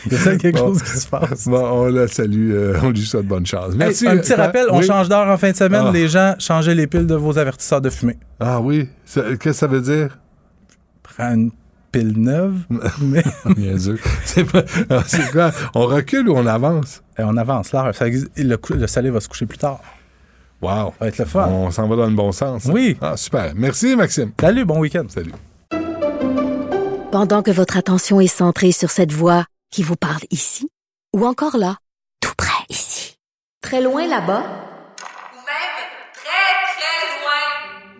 [0.07, 0.69] Il y a ça quelque Bon.
[0.69, 1.47] chose qui se passe.
[1.47, 3.75] Bon, on la salue, euh, on lui souhaite bonne chance.
[3.75, 4.07] Merci.
[4.07, 4.87] Hey, un petit euh, rappel, on oui?
[4.87, 5.85] change d'heure en fin de semaine.
[5.87, 5.91] Ah.
[5.93, 8.17] Les gens, changez les piles de vos avertisseurs de fumée.
[8.39, 8.89] Ah oui?
[9.15, 10.19] Qu'est-ce que ça veut dire?
[11.21, 11.51] Une
[11.93, 12.57] pile neuve,
[13.01, 13.23] mais
[13.57, 13.99] Niaiseux.
[14.25, 15.51] C'est pas- ah, c'est quoi?
[15.75, 17.03] On recule ou on avance?
[17.19, 17.69] Eh, on avance.
[17.69, 19.81] Ça existe- Le, cou- le soleil va se coucher plus tard.
[20.63, 20.69] Wow.
[20.91, 21.47] Ça va être le fun.
[21.49, 22.67] On s'en va dans le bon sens.
[22.67, 22.97] Oui.
[23.01, 23.53] Ah, super.
[23.57, 24.33] Merci, Maxime.
[24.41, 25.05] Salut, bon week-end.
[25.09, 25.33] Salut.
[27.11, 30.69] Pendant que votre attention est centrée sur cette voix qui vous parle ici,
[31.17, 31.77] ou encore là,
[32.21, 33.17] tout près ici,
[33.63, 35.77] très loin là-bas, Ou même
[36.15, 38.00] très, très loin.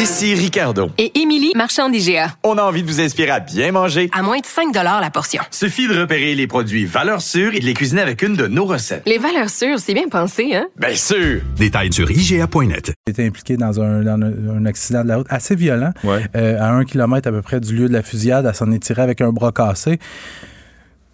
[0.00, 0.90] Ici Ricardo.
[0.96, 2.28] Et Émilie, marchand d'IGA.
[2.44, 4.08] On a envie de vous inspirer à bien manger.
[4.12, 5.42] À moins de 5 la portion.
[5.50, 8.64] Suffit de repérer les produits valeurs sûres et de les cuisiner avec une de nos
[8.64, 9.02] recettes.
[9.06, 10.68] Les valeurs sûres, c'est bien pensé, hein?
[10.78, 11.40] Bien sûr!
[11.56, 12.92] Détails sur IGA.net.
[13.08, 15.92] Été impliqué dans un, dans un- un accident de la route assez violent.
[16.04, 16.24] Ouais.
[16.36, 18.78] Euh, à un kilomètre à peu près du lieu de la fusillade, elle s'en est
[18.78, 19.98] tirée avec un bras cassé.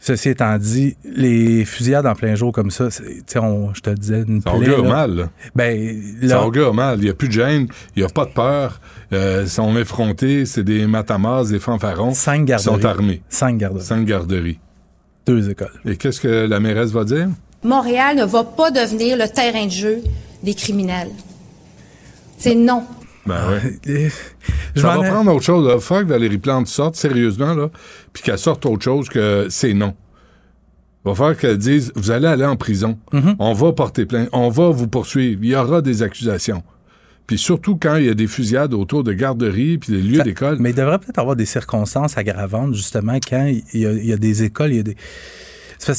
[0.07, 3.81] Ceci étant dit, les fusillades en plein jour comme ça, c'est- tu sais, on- je
[3.81, 4.89] te disais, une Ça plaie, augure là.
[4.91, 5.15] mal.
[5.15, 5.31] là.
[5.55, 6.99] Ben, Ça là, augure mal.
[6.99, 8.83] Il n'y a plus de gêne, il n'y a pas de peur.
[9.15, 12.13] Euh, ils sont effrontés, c'est des matamas, des fanfarons.
[12.13, 12.65] cinq Ils garderies.
[12.83, 13.23] sont armés.
[13.31, 13.83] Cinq garderies.
[13.85, 14.59] Cinq garderies.
[15.27, 15.73] Deux écoles.
[15.87, 17.29] Et qu'est-ce que la mairesse va dire?
[17.63, 20.03] Montréal ne va pas devenir le terrain de jeu
[20.43, 21.09] des criminels.
[22.37, 22.85] C'est non.
[23.27, 23.79] Ben ouais.
[23.89, 24.09] Euh,
[24.77, 25.73] Je Ça m'en va prendre autre chose.
[25.75, 27.71] Il faut que Valérie Plante sorte sérieusement, là,
[28.15, 29.95] puis qu'elle sorte autre chose que c'est non.
[31.05, 32.99] Il va falloir qu'elle dise, vous allez aller en prison.
[33.13, 33.37] Mm-hmm.
[33.39, 34.31] On va porter plainte.
[34.33, 35.39] On va vous poursuivre.
[35.43, 36.63] Il y aura des accusations.
[37.27, 40.59] Puis surtout quand il y a des fusillades autour de garderies puis des lieux d'école.
[40.61, 44.13] Mais il devrait peut-être avoir des circonstances aggravantes, justement, quand il y a, il y
[44.13, 44.95] a des écoles, il y a des.
[44.95, 45.93] Tu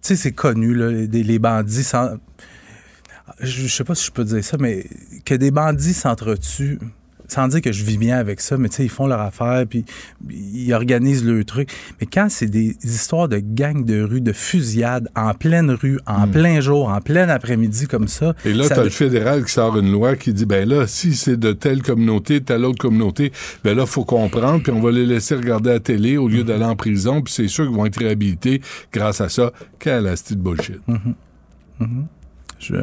[0.00, 2.16] sais, c'est connu, là, les, les bandits sans.
[3.40, 4.86] Je, je sais pas si je peux dire ça, mais
[5.24, 6.78] que des bandits s'entretuent,
[7.30, 9.64] sans dire que je vis bien avec ça, mais tu sais, ils font leur affaire,
[9.68, 9.84] puis
[10.30, 11.70] ils organisent le truc.
[12.00, 16.26] Mais quand c'est des histoires de gangs de rue, de fusillades en pleine rue, en
[16.28, 18.30] plein jour, en plein après-midi comme ça.
[18.44, 18.48] Hmm.
[18.48, 21.14] Et là, tu as le fédéral qui sort une loi qui dit, ben là, si
[21.14, 23.32] c'est de telle communauté, telle autre communauté,
[23.64, 26.44] ben là, faut comprendre, puis on va les laisser regarder à la télé au lieu
[26.44, 28.60] d'aller en prison, puis c'est sûr qu'ils vont être réhabilités
[28.92, 29.52] grâce à ça.
[29.78, 30.80] Quelle astuce de bullshit.
[32.58, 32.74] Je,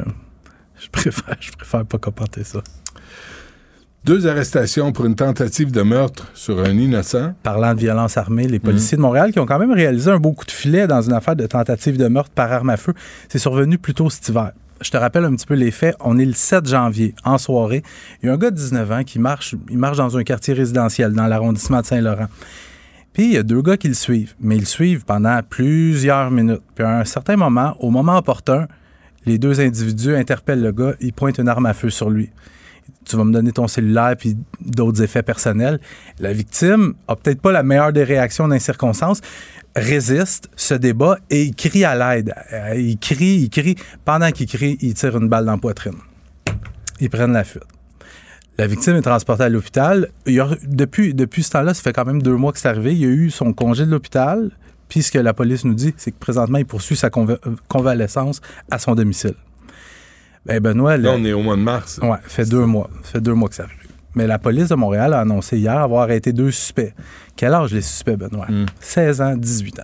[0.79, 2.63] je préfère, je préfère pas commenter ça.
[4.05, 7.33] Deux arrestations pour une tentative de meurtre sur un innocent.
[7.43, 10.31] Parlant de violence armée, les policiers de Montréal qui ont quand même réalisé un beau
[10.31, 12.93] coup de filet dans une affaire de tentative de meurtre par arme à feu.
[13.27, 14.53] C'est survenu plus tôt cet hiver.
[14.79, 15.95] Je te rappelle un petit peu les faits.
[15.99, 17.83] On est le 7 janvier, en soirée.
[18.21, 20.53] Il y a un gars de 19 ans qui marche, il marche dans un quartier
[20.53, 22.27] résidentiel dans l'arrondissement de Saint-Laurent.
[23.11, 26.29] Puis il y a deux gars qui le suivent, mais ils le suivent pendant plusieurs
[26.29, 26.61] minutes.
[26.75, 28.67] Puis à un certain moment, au moment opportun,
[29.25, 32.29] les deux individus interpellent le gars, ils pointent une arme à feu sur lui.
[33.07, 35.79] Tu vas me donner ton cellulaire puis d'autres effets personnels.
[36.19, 39.21] La victime a peut-être pas la meilleure des réactions dans les circonstances,
[39.75, 42.33] résiste, se débat et il crie à l'aide.
[42.51, 43.75] Euh, Il crie, il crie.
[44.03, 45.97] Pendant qu'il crie, il tire une balle dans la poitrine.
[46.99, 47.63] Ils prennent la fuite.
[48.57, 50.09] La victime est transportée à l'hôpital.
[50.25, 52.91] Depuis, depuis ce temps-là, ça fait quand même deux mois que c'est arrivé.
[52.91, 54.49] Il y a eu son congé de l'hôpital.
[54.89, 57.37] Puis ce que la police nous dit, c'est que présentement, il poursuit sa euh,
[57.67, 58.41] convalescence
[58.71, 59.35] à son domicile.
[60.47, 61.99] Ben Benoît, Là, on est au mois de mars.
[62.01, 62.89] Ouais, fait deux mois.
[63.03, 63.77] fait deux mois que ça arrive.
[64.15, 66.93] Mais la police de Montréal a annoncé hier avoir arrêté deux suspects.
[67.35, 68.47] Quel âge les suspects, Benoît?
[68.79, 69.83] 16 ans, 18 ans.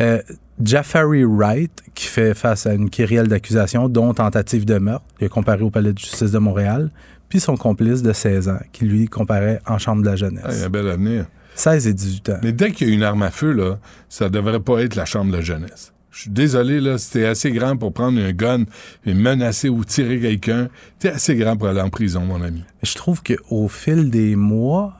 [0.00, 0.22] Euh,
[0.62, 5.28] Jafari Wright, qui fait face à une kyrielle d'accusations, dont tentative de meurtre, il est
[5.28, 6.90] comparé au palais de justice de Montréal,
[7.28, 10.44] puis son complice de 16 ans, qui lui comparait en chambre de la jeunesse.
[10.46, 11.26] Ah, il y a un bel avenir.
[11.54, 12.38] 16 et 18 ans.
[12.42, 15.04] Mais dès qu'il y a une arme à feu, là, ça devrait pas être la
[15.04, 15.92] chambre de jeunesse.
[16.10, 18.64] Je suis désolé, là, si t'es assez grand pour prendre un gun
[19.06, 22.64] et menacer ou tirer quelqu'un, t'es assez grand pour aller en prison, mon ami.
[22.82, 24.94] Je trouve qu'au fil des mois,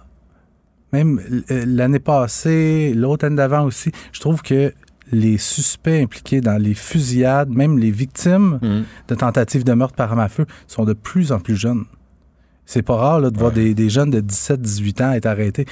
[0.92, 4.72] même euh, l'année passée, l'autre année d'avant aussi, je trouve que
[5.12, 8.60] les suspects impliqués dans les fusillades, même les victimes
[9.08, 11.84] de tentatives de meurtre par arme à feu, sont de plus en plus jeunes.
[12.64, 15.66] C'est pas rare là, de voir des, des jeunes de 17-18 ans être arrêtés.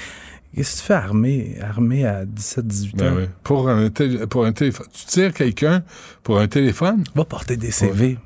[0.54, 2.90] Qu'est-ce que tu fais armé, armé à 17-18 ans?
[2.96, 3.22] Ben oui.
[3.44, 4.86] Pour un, tél- pour un téléphone.
[4.92, 5.82] Tu tires quelqu'un
[6.22, 7.04] pour un téléphone?
[7.14, 8.18] Va porter des CV.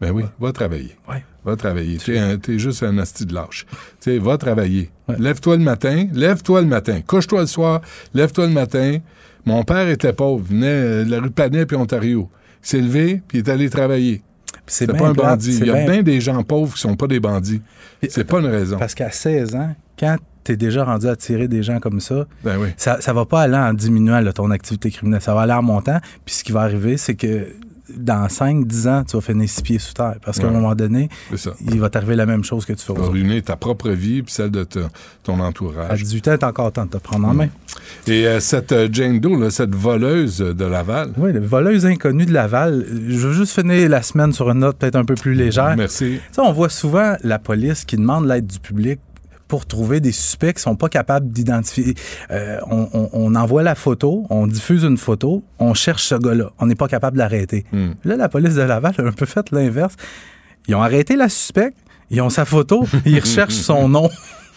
[0.00, 0.96] Ben oui, va travailler.
[1.08, 1.24] Ouais.
[1.44, 1.96] Va travailler.
[1.98, 3.66] T'es, un- t'es juste un asti de lâche.
[4.00, 4.90] Tu sais, va travailler.
[5.18, 7.00] Lève-toi le matin, lève-toi le matin.
[7.06, 7.80] Couche-toi le soir,
[8.14, 8.98] lève-toi le matin.
[9.46, 12.30] Mon père était pauvre, venait euh, de la rue Panet puis Ontario.
[12.62, 14.22] Il s'est levé puis il est allé travailler.
[14.66, 15.58] c'est pas un plate, bandit.
[15.60, 17.62] Il y a bien- bien des gens pauvres qui sont pas des bandits.
[18.08, 18.78] C'est pas une raison.
[18.78, 22.26] Parce qu'à 16 ans, quand tu es déjà rendu à tirer des gens comme ça,
[22.44, 22.68] Ben oui.
[22.76, 25.20] ça, ça va pas aller en diminuant là, ton activité criminelle.
[25.22, 25.98] Ça va aller en montant.
[26.24, 27.46] Puis ce qui va arriver, c'est que
[27.96, 30.14] dans 5-10 ans, tu vas finir six pieds sous terre.
[30.24, 31.08] Parce qu'à un moment donné,
[31.68, 33.14] il va t'arriver la même chose que tu fais aux Tu vas autres.
[33.18, 34.64] ruiner ta propre vie puis celle de
[35.24, 36.00] ton À entourage.
[36.00, 37.48] 18 ans, t'as encore temps de te prendre en main.
[38.06, 42.26] Et euh, cette euh, Jane Doe, là, cette voleuse de Laval, Oui, le voleuse inconnue
[42.26, 42.86] de Laval.
[43.08, 45.74] Je veux juste finir la semaine sur une note peut-être un peu plus légère.
[45.76, 46.20] merci.
[46.38, 49.00] On voit souvent la police qui demande l'aide du public
[49.50, 51.94] pour trouver des suspects qui sont pas capables d'identifier.
[52.30, 56.52] Euh, on, on- on envoie la photo, on diffuse une photo, on cherche ce gars-là.
[56.60, 57.64] On n'est pas capable de l'arrêter.
[57.72, 57.90] Hmm.
[58.04, 59.94] Là, la police de Laval a un peu fait l'inverse.
[60.68, 61.76] Ils ont arrêté la suspecte,
[62.10, 64.08] ils ont sa photo, ils recherchent son nom.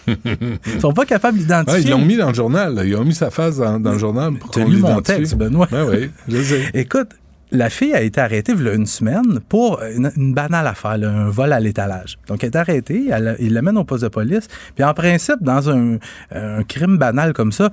[0.06, 1.82] Ils sont pas capables d'identifier.
[1.82, 2.76] ils l'ont mis dans le journal.
[2.76, 2.84] là.
[2.86, 5.18] Ils ont mis sa face dans, dans le journal pour qu'on lu mon l'identifie.
[5.20, 5.68] texte, Benoît.
[5.72, 6.70] Ben oui, je sais.
[6.74, 7.10] Écoute,
[7.54, 11.54] la fille a été arrêtée il y une semaine pour une, banale affaire, un vol
[11.54, 12.18] à l'étalage.
[12.28, 14.48] Donc, elle est arrêtée, elle- il l'amène au poste de police.
[14.76, 15.98] Puis, en principe, dans un,
[16.32, 17.70] un crime banal comme ça,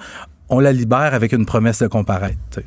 [0.51, 2.61] on la libère avec une promesse de comparaître.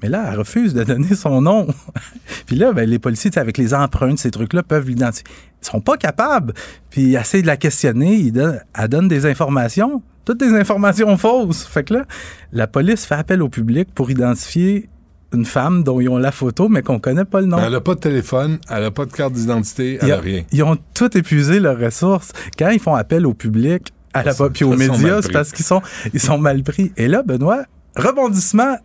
[0.00, 1.66] Mais là, elle refuse de donner son nom.
[2.46, 5.26] Puis là, ben, les policiers, avec les empreintes, ces trucs-là, peuvent l'identifier.
[5.60, 6.52] Ils sont pas capables.
[6.88, 8.32] Puis ils essayent de la questionner.
[8.78, 10.02] Elle donne des informations.
[10.24, 11.64] Toutes des informations fausses.
[11.66, 12.04] Fait que là,
[12.52, 14.88] la police fait appel au public pour identifier
[15.34, 17.58] une femme dont ils ont la photo, mais qu'on connaît pas le nom.
[17.58, 20.44] Elle n'a pas de téléphone, elle n'a pas de carte d'identité, elle n'a rien.
[20.52, 22.32] ils ont tout épuisé leurs ressources.
[22.58, 25.82] Quand ils font appel au public, à la, puis aux médias, c'est parce qu'ils sont,
[26.14, 26.92] ils sont mal pris.
[26.96, 27.64] Et là, Benoît,
[27.96, 28.78] rebondissement,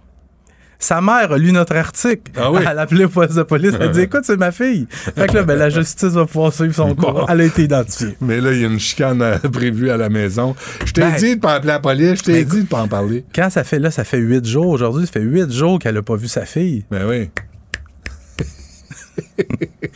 [0.84, 2.32] sa mère a lu notre article.
[2.38, 2.60] Ah oui?
[2.70, 3.74] Elle a appelé au poste de police.
[3.76, 4.88] Elle a dit Écoute, c'est ma fille.
[4.90, 7.12] Fait que là, ben, la justice va pouvoir suivre son Bon.
[7.14, 7.26] cours.
[7.30, 8.18] Elle a été identifiée.
[8.22, 10.56] Mais là, il y a une chicane euh, prévue à la maison.
[10.86, 12.82] Je t'ai Ben, dit de pas appeler la police, je t'ai ben, dit de pas
[12.82, 13.24] en parler.
[13.34, 14.68] Quand ça fait là, ça fait huit jours.
[14.68, 16.84] Aujourd'hui, ça fait huit jours qu'elle n'a pas vu sa fille.
[16.92, 17.30] Ben oui.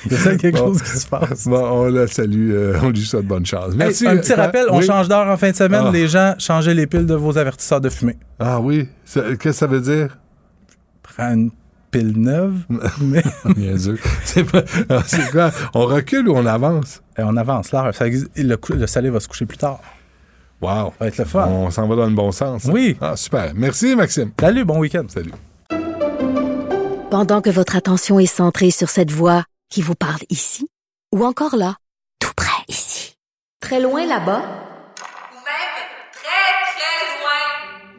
[0.06, 0.68] Il y a ça quelque Bon.
[0.68, 1.48] chose qui se passe.
[1.48, 3.72] Bon, on la salue, euh, on lui souhaite bonne chance.
[3.72, 4.08] Hey, Merci.
[4.08, 4.86] un petit euh, rappel, on oui.
[4.86, 5.84] change d'heure en fin de semaine.
[5.88, 5.92] Ah.
[5.92, 8.18] Les gens, changez les piles de vos avertisseurs de fumée.
[8.40, 8.88] Ah oui?
[9.12, 10.18] Qu'est-ce que ça veut dire?
[11.18, 11.52] Une
[11.92, 12.56] pile neuve.
[13.02, 13.24] mais
[13.56, 14.00] Niaiseux.
[14.24, 15.52] C'est pas- ah, c'est quoi?
[15.74, 17.02] On recule ou on avance?
[17.18, 17.68] Et on avance.
[17.70, 19.80] Ça existe- le, cou- le soleil va se coucher plus tard.
[20.62, 20.70] Wow.
[20.90, 21.46] Ça va être le fun.
[21.48, 22.66] On s'en va dans le bon sens.
[22.66, 22.98] Oui.
[23.02, 23.52] Ah, super.
[23.56, 24.32] Merci, Maxime.
[24.40, 25.06] Salut, bon week-end.
[25.08, 25.32] Salut.
[27.10, 30.68] Pendant que votre attention est centrée sur cette voix qui vous parle ici,
[31.14, 31.76] ou encore là,
[32.20, 33.16] tout près ici,
[33.62, 35.78] très loin là-bas, Ou même
[36.12, 37.97] très, très loin.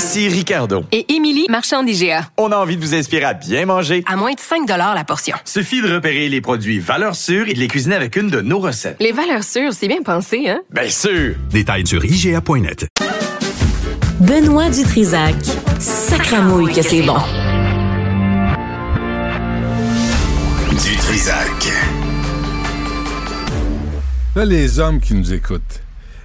[0.00, 0.82] Ici Ricardo.
[0.92, 2.30] Et Émilie, marchand d'IGA.
[2.38, 4.02] On a envie de vous inspirer à bien manger.
[4.06, 5.36] À moins de 5 la portion.
[5.44, 8.60] Suffit de repérer les produits valeurs sûres et de les cuisiner avec une de nos
[8.60, 8.96] recettes.
[8.98, 10.62] Les valeurs sûres, c'est bien pensé, hein?
[10.70, 11.34] Bien sûr!
[11.50, 12.86] Détails sur IGA.net.
[14.20, 15.36] Benoît Dutrisac.
[15.78, 17.18] Sacramouille que c'est bon.
[20.70, 21.72] Du Trisac.
[24.34, 25.82] Là, les hommes qui nous écoutent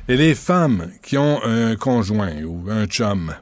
[0.07, 3.33] et les femmes qui ont un conjoint ou un chum,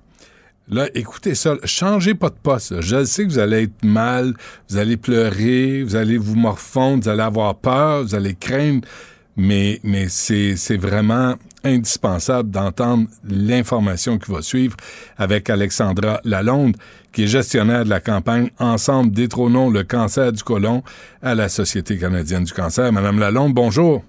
[0.69, 2.72] là, écoutez ça, changez pas de poste.
[2.72, 2.81] là.
[2.81, 4.34] Je sais que vous allez être mal,
[4.69, 8.88] vous allez pleurer, vous allez vous morfondre, vous allez avoir peur, vous allez craindre,
[9.35, 14.76] mais, mais c'est c'est vraiment indispensable d'entendre l'information qui va suivre
[15.18, 16.76] avec Alexandra Lalonde,
[17.14, 20.84] qui est gestionnaire de la campagne Ensemble détrônons le cancer du côlon
[21.22, 22.91] à la Société canadienne du cancer.
[22.91, 24.03] Madame Lalonde, bonjour.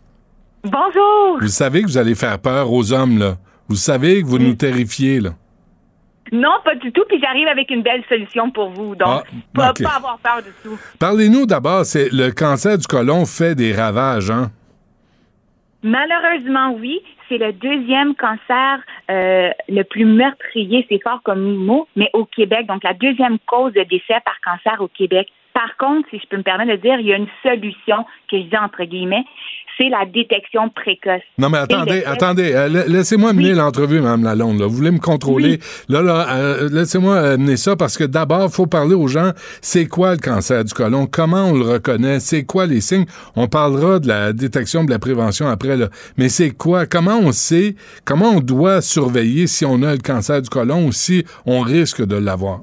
[0.65, 1.39] Bonjour.
[1.41, 3.39] Vous savez que vous allez faire peur aux hommes, là.
[3.69, 5.35] Vous savez que vous nous terrifiez, là.
[6.35, 7.05] Non, pas du tout.
[7.09, 8.97] Puis j'arrive avec une belle solution pour vous.
[8.97, 9.23] Donc,
[9.57, 10.77] Ah, pas, avoir peur du tout.
[10.99, 14.51] Parlez-nous d'abord, c'est le cancer du côlon fait des ravages, hein?
[15.85, 17.01] Malheureusement, oui.
[17.29, 18.81] C'est le deuxième cancer
[19.11, 22.67] euh, le plus meurtrier, c'est fort comme mot, mais au Québec.
[22.67, 25.29] Donc, la deuxième cause de décès par cancer au Québec.
[25.55, 28.39] Par contre, si je peux me permettre de dire, il y a une solution que
[28.39, 29.25] je dis entre guillemets,
[29.77, 31.23] c'est la détection précoce.
[31.39, 32.53] Non, mais attendez, attendez.
[32.55, 34.61] euh, la- laissez-moi mener l'entrevue, Mme Lalonde.
[34.61, 34.67] Là.
[34.67, 35.59] Vous voulez me contrôler?
[35.89, 39.33] Là, là, euh, laissez-moi euh, mener ça parce que d'abord, il faut parler aux gens.
[39.61, 41.07] C'est quoi le cancer du côlon?
[41.07, 42.21] Comment on le reconnaît?
[42.21, 43.07] C'est quoi les signes?
[43.37, 45.89] On parlera de la détection, de la prévention après, là.
[46.17, 46.87] Mais c'est quoi?
[46.87, 47.75] Comment on sait?
[48.05, 52.05] Comment on doit surveiller si on a le cancer du côlon ou si on risque
[52.05, 52.61] de l'avoir?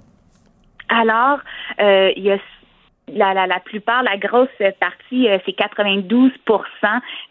[0.89, 1.39] Alors,
[1.79, 2.37] euh, il y a
[3.13, 6.31] la, la, la plupart, la grosse partie, euh, c'est 92%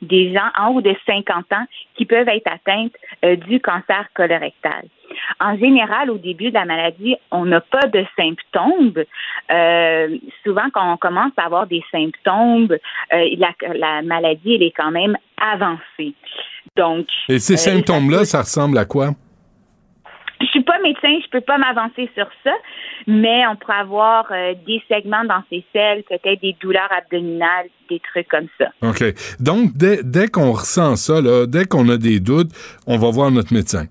[0.02, 1.64] des gens en haut de 50 ans
[1.96, 2.92] qui peuvent être atteintes
[3.24, 4.84] euh, du cancer colorectal.
[5.40, 8.94] En général, au début de la maladie, on n'a pas de symptômes.
[9.50, 14.74] Euh, souvent, quand on commence à avoir des symptômes, euh, la, la maladie, elle est
[14.76, 16.14] quand même avancée.
[16.76, 19.10] Donc, Et ces euh, symptômes-là, ça ressemble à quoi?
[20.40, 22.52] Je suis pas médecin, je peux pas m'avancer sur ça,
[23.06, 28.00] mais on pourrait avoir euh, des segments dans ses selles, peut-être des douleurs abdominales, des
[28.00, 28.70] trucs comme ça.
[28.82, 29.04] OK.
[29.38, 32.50] Donc, dès, dès qu'on ressent ça, là, dès qu'on a des doutes,
[32.86, 33.84] on va voir notre médecin.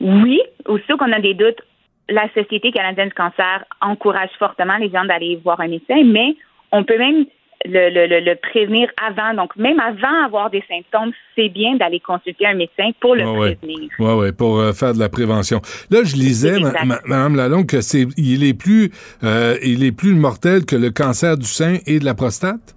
[0.00, 1.60] Oui, aussitôt qu'on a des doutes,
[2.08, 6.36] la Société canadienne du cancer encourage fortement les gens d'aller voir un médecin, mais
[6.72, 7.26] on peut même
[7.64, 9.34] le, le, le, le prévenir avant.
[9.34, 13.56] Donc, même avant d'avoir des symptômes, c'est bien d'aller consulter un médecin pour le Ouais,
[13.56, 13.90] prévenir.
[13.98, 15.60] Oui, oui, pour euh, faire de la prévention.
[15.90, 18.90] Là, je lisais, ma- Madame Lalonde, que c'est il est plus
[19.24, 22.74] euh, il est plus mortel que le cancer du sein et de la prostate?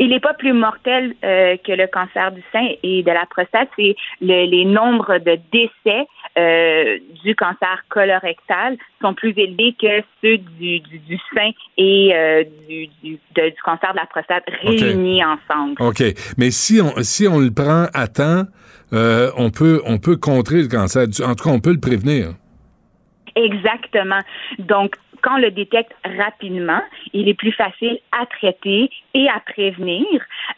[0.00, 3.68] Il n'est pas plus mortel euh, que le cancer du sein et de la prostate.
[3.76, 6.06] C'est le- les nombres de décès
[6.38, 12.44] euh, du cancer colorectal sont plus élevés que ceux du, du, du sein et euh,
[12.68, 15.74] du, du, de- du cancer de la prostate réunis ensemble.
[15.80, 16.02] OK.
[16.36, 18.44] Mais si on si on le prend à temps,
[18.92, 21.02] euh, on peut on peut contrer le cancer.
[21.24, 22.28] En tout cas, on peut le prévenir.
[23.36, 24.20] Exactement.
[24.58, 26.80] Donc, quand on le détecte rapidement,
[27.12, 30.06] il est plus facile à traiter et à prévenir.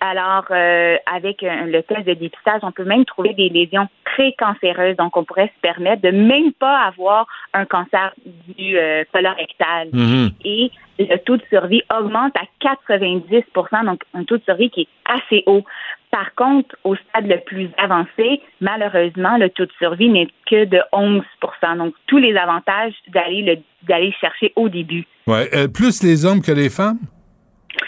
[0.00, 4.96] Alors, euh, avec un- le test de dépistage, on peut même trouver des lésions précancéreuses.
[4.96, 9.88] Donc, on pourrait se permettre de même pas avoir un cancer du euh, colorectal.
[9.92, 10.30] Mhm.
[10.44, 14.88] Et le taux de survie augmente à 90% donc un taux de survie qui est
[15.06, 15.64] assez haut.
[16.10, 20.80] Par contre, au stade le plus avancé, malheureusement, le taux de survie n'est que de
[20.92, 23.56] 11% Donc, tous les avantages d'aller le
[23.88, 25.06] d'aller le chercher au début.
[25.26, 25.48] Ouais.
[25.54, 26.98] Euh, plus les hommes que les femmes?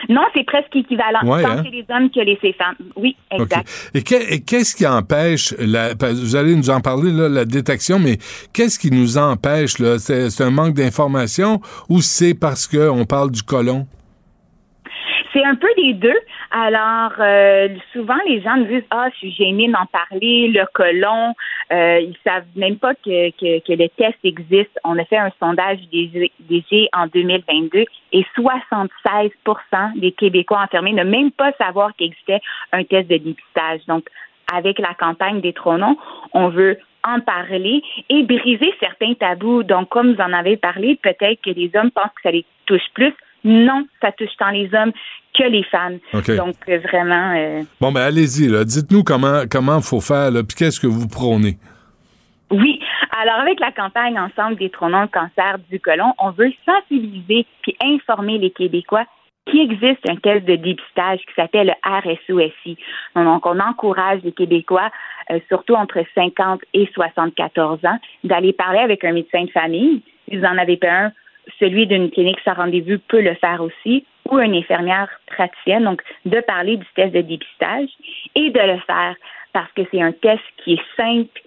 [0.08, 1.64] Non, c'est presque équivalent, Ouais, tant hein?
[1.64, 2.76] chez les hommes que les femmes.
[2.96, 3.90] Oui, exact.
[3.94, 7.98] Et que- et qu'est-ce qui empêche, la, vous allez nous en parler, là, la détection,
[7.98, 8.16] mais
[8.54, 9.74] qu'est-ce qui nous empêche?
[9.98, 13.86] c'est un manque d'information ou c'est parce qu'on parle du colon?
[15.32, 16.18] C'est un peu des deux.
[16.50, 21.34] Alors, euh, souvent, les gens disent Ah, je suis gênée d'en parler, le colon.
[21.72, 24.78] Euh, ils savent même pas que, que, que le test existe.
[24.84, 28.88] On a fait un sondage des DG en 2022 et 76%
[29.96, 32.40] des Québécois enfermés ne même pas savoir qu'il existait
[32.72, 33.80] un test de dépistage.
[33.86, 34.08] Donc,
[34.52, 35.96] avec la campagne des Tronons,
[36.34, 39.62] on veut en parler et briser certains tabous.
[39.62, 42.88] Donc, comme vous en avez parlé, peut-être que les hommes pensent que ça les touche
[42.94, 43.14] plus.
[43.44, 44.92] Non, ça touche tant les hommes
[45.36, 45.98] que les femmes.
[46.12, 48.64] Donc, euh, vraiment, euh, Bon, ben allez-y, là.
[48.64, 51.56] Dites-nous comment comment faut faire, là, puis qu'est-ce que vous prônez?
[52.50, 52.80] oui.
[53.14, 58.38] Alors, avec la campagne Ensemble détrônons le cancer du côlon, on veut sensibiliser puis informer
[58.38, 59.04] les Québécois
[59.46, 62.78] qu'il existe un test de dépistage qui s'appelle le RSOSI.
[63.14, 64.90] Donc, on encourage les Québécois,
[65.30, 70.02] euh, surtout entre 50 et 74 ans, d'aller parler avec un médecin de famille.
[70.28, 71.12] Si vous en avez pas un,
[71.58, 76.40] celui d'une clinique sans rendez-vous peut le faire aussi, ou une infirmière praticienne, donc de
[76.40, 77.88] parler du test de dépistage
[78.34, 79.16] et de le faire
[79.52, 81.40] parce que c'est un test qui est simple,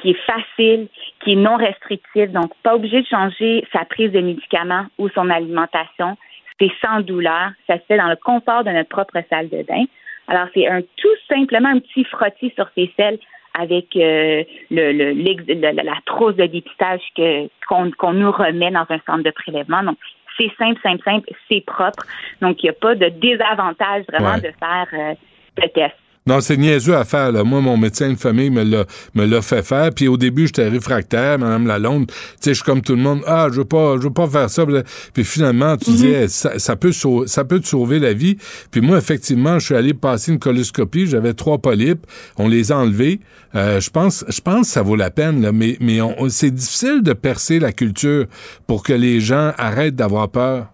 [0.00, 0.88] qui est facile,
[1.22, 5.30] qui est non restrictif, donc pas obligé de changer sa prise de médicaments ou son
[5.30, 6.16] alimentation.
[6.58, 9.84] C'est sans douleur, ça se fait dans le confort de notre propre salle de bain.
[10.28, 13.18] Alors c'est un tout simplement un petit frottis sur ses selles
[13.58, 19.22] avec euh, le, le, la trousse de dépistage que qu'on nous remet dans un centre
[19.22, 19.82] de prélèvement.
[19.82, 19.98] Donc
[20.38, 22.04] c'est simple, simple, simple, c'est propre.
[22.40, 25.14] Donc il n'y a pas de désavantage vraiment de faire euh,
[25.58, 25.96] le test.
[26.24, 27.32] Non, c'est niaiseux à faire.
[27.32, 27.42] Là.
[27.42, 28.84] Moi, mon médecin de famille me l'a,
[29.14, 29.90] me l'a fait faire.
[29.92, 32.06] Puis au début, j'étais réfractaire, Madame Lalonde.
[32.06, 33.22] Tu sais, je suis comme tout le monde.
[33.26, 34.64] Ah, je veux pas, je veux pas faire ça.
[35.12, 38.36] Puis finalement, tu dis, ça, ça, peut ça peut te sauver la vie.
[38.70, 41.06] Puis moi, effectivement, je suis allé passer une coloscopie.
[41.06, 42.06] J'avais trois polypes.
[42.38, 43.18] On les a enlevés.
[43.56, 45.42] Euh, je pense, je pense que ça vaut la peine.
[45.42, 48.26] Là, mais mais c'est difficile de percer la culture
[48.68, 50.68] pour que les gens arrêtent d'avoir peur.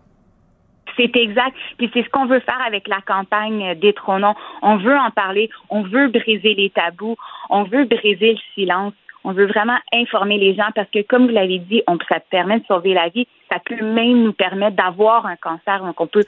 [0.98, 1.56] C'est exact.
[1.78, 4.34] Puis c'est ce qu'on veut faire avec la campagne Détrônons.
[4.62, 5.48] On veut en parler.
[5.70, 7.16] On veut briser les tabous.
[7.48, 8.92] On veut briser le silence.
[9.24, 12.60] On veut vraiment informer les gens parce que, comme vous l'avez dit, on, ça permet
[12.60, 13.26] de sauver la vie.
[13.50, 15.84] Ça peut même nous permettre d'avoir un cancer.
[15.84, 16.24] Donc, on peut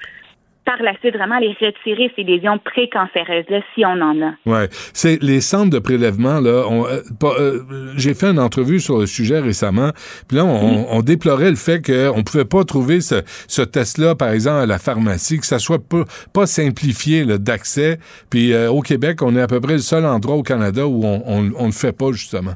[0.70, 4.32] par la suite vraiment les retirer ces lésions précancéreuses-là si on en a.
[4.46, 6.64] Ouais, c'est les centres de prélèvement là.
[6.70, 7.62] Euh, euh,
[7.96, 9.90] j'ai fait une entrevue sur le sujet récemment,
[10.28, 14.66] puis là on, déplorait le fait qu'on pouvait pas trouver ce, test-là, par exemple à
[14.66, 17.98] la pharmacie, que ça soit pas, pas simplifié d'accès.
[18.28, 21.04] Puis euh, au Québec, on est à peu près le seul endroit au Canada où
[21.04, 22.54] on, on, le fait pas justement.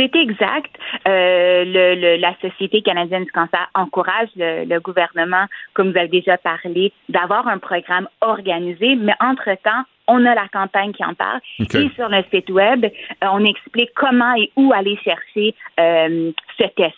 [0.00, 0.74] C'est exact.
[1.06, 5.44] Euh, le, la Société canadienne du cancer encourage le, gouvernement,
[5.74, 10.92] comme vous avez déjà parlé, d'avoir un programme organisé, mais entre-temps, on a la campagne
[10.92, 11.40] qui en parle.
[11.58, 16.64] Et sur le site web, euh, on explique comment et où aller chercher euh, ce
[16.76, 16.94] test.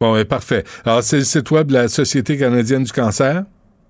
[0.00, 0.62] Bon, parfait.
[0.86, 3.42] Alors, c'est le site web de la Société canadienne du cancer?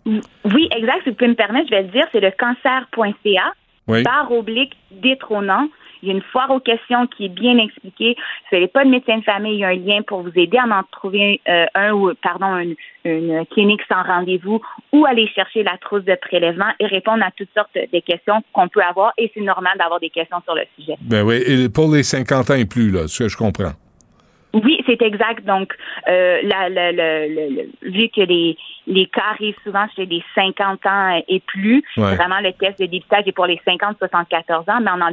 [0.06, 1.02] Oui, exact.
[1.05, 3.52] Si vous pouvez me permettre, je vais le dire, c'est le cancer.ca,
[3.86, 4.02] oui.
[4.02, 5.68] barre oblique détrônant.
[6.05, 8.14] Il y a une foire aux questions qui est bien expliquée.
[8.14, 10.32] Si vous n'avez pas de médecin de famille, il y a un lien pour vous
[10.36, 12.76] aider à en trouver un, euh, ou pardon une,
[13.51, 14.60] clinique sans rendez-vous
[14.93, 18.68] ou aller chercher la trousse de prélèvement et répondre à toutes sortes de questions qu'on
[18.68, 19.12] peut avoir.
[19.18, 20.97] Et c'est normal d'avoir des questions sur le sujet.
[21.01, 23.72] Ben oui, et pour les 50 ans et plus, là, ce que je comprends.
[24.55, 25.44] Oui, c'est exact.
[25.44, 25.74] Donc,
[26.09, 26.68] euh, la,
[27.82, 28.56] vu que les,
[28.86, 33.24] les cas arrivent souvent chez les 50 ans et plus, vraiment le test de dépistage
[33.26, 35.10] est pour les 50-74 ans, mais on en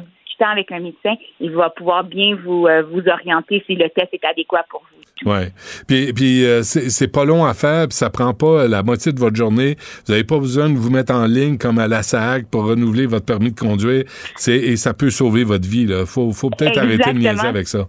[0.50, 4.26] avec un médecin, il va pouvoir bien vous, euh, vous orienter si le test est
[4.26, 5.02] adéquat pour vous.
[5.24, 5.50] Oui.
[5.88, 9.20] Puis, puis euh, c'est pas long à faire, puis ça prend pas la moitié de
[9.20, 9.76] votre journée.
[10.06, 13.06] Vous n'avez pas besoin de vous mettre en ligne comme à la SAC pour renouveler
[13.06, 14.04] votre permis de conduire.
[14.48, 15.84] Et ça peut sauver votre vie.
[15.84, 17.88] Il faut, faut peut-être arrêter de niaiser avec ça.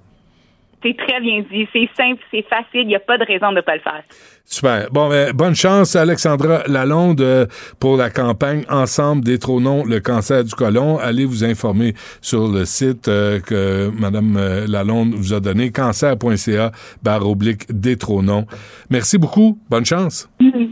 [0.82, 1.68] C'est très bien dit.
[1.72, 2.82] C'est simple, c'est facile.
[2.82, 4.02] Il n'y a pas de raison de ne pas le faire.
[4.44, 4.88] Super.
[4.90, 7.46] Bon, ben, bonne chance, Alexandra Lalonde, euh,
[7.78, 10.98] pour la campagne Ensemble détrônons le cancer du côlon.
[10.98, 16.72] Allez vous informer sur le site euh, que Mme euh, Lalonde vous a donné, cancer.ca,
[17.02, 18.46] barre oblique détrônons.
[18.90, 19.58] Merci beaucoup.
[19.70, 20.28] Bonne chance.
[20.40, 20.71] Merci.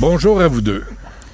[0.00, 0.84] Bonjour à vous deux.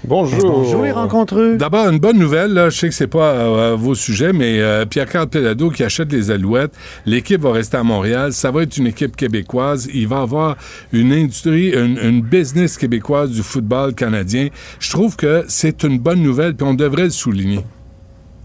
[0.04, 0.48] Bonjour.
[0.48, 1.56] Bonjour les rencontreux.
[1.56, 4.84] D'abord, une bonne nouvelle, là, je sais que c'est pas euh, vos sujets, mais euh,
[4.84, 6.70] Pierre-Carl Pelado qui achète les Alouettes,
[7.04, 10.56] l'équipe va rester à Montréal, ça va être une équipe québécoise, il va avoir
[10.92, 14.50] une industrie, une, une business québécoise du football canadien.
[14.78, 17.64] Je trouve que c'est une bonne nouvelle, puis on devrait le souligner.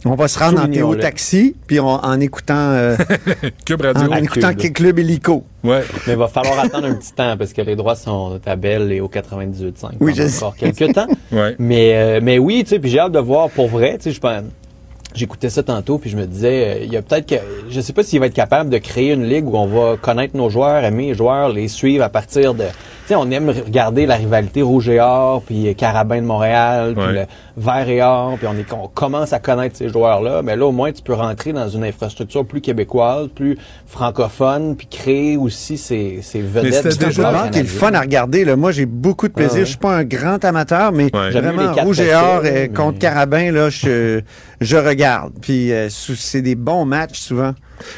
[0.05, 2.55] On va se rendre en Théo Taxi, puis en écoutant.
[2.71, 2.95] Euh,
[3.65, 4.11] Club Radio.
[4.11, 4.73] En, écoutant Club.
[4.73, 5.43] Club Hélico.
[5.63, 5.83] Ouais.
[6.07, 8.91] Mais il va falloir attendre un petit temps parce que les droits sont à Belle
[8.91, 9.91] et au 98.5.
[9.99, 11.07] Oui, je encore quelques temps.
[11.31, 11.55] ouais.
[11.59, 13.97] Mais, euh, mais oui, tu sais, puis j'ai hâte de voir pour vrai.
[13.97, 14.43] Tu sais, je pense.
[15.15, 17.35] J'écoutais ça tantôt, puis je me disais, euh, il y a peut-être que,
[17.69, 20.37] je sais pas s'il va être capable de créer une ligue où on va connaître
[20.37, 22.65] nos joueurs, aimer les joueurs, les suivre à partir de
[23.09, 27.25] sais, on aime regarder la rivalité rouge et or, puis Carabin de Montréal, puis le
[27.57, 30.41] vert et or, puis on, est, on commence à connaître ces joueurs-là.
[30.43, 33.57] Mais là, au moins, tu peux rentrer dans une infrastructure plus québécoise, plus
[33.87, 36.91] francophone, puis créer aussi ces, ces vedettes.
[36.91, 38.45] C'est un joueur qui est le fun à regarder.
[38.45, 38.55] Là.
[38.55, 39.53] Moi, j'ai beaucoup de plaisir.
[39.55, 39.65] Ah ouais.
[39.65, 42.99] Je suis pas un grand amateur, mais J'aime mieux vraiment, rouge et or mais- contre
[42.99, 44.21] Carabin, là, je,
[44.61, 45.33] je regarde.
[45.41, 47.53] Puis euh, c'est des bons matchs souvent.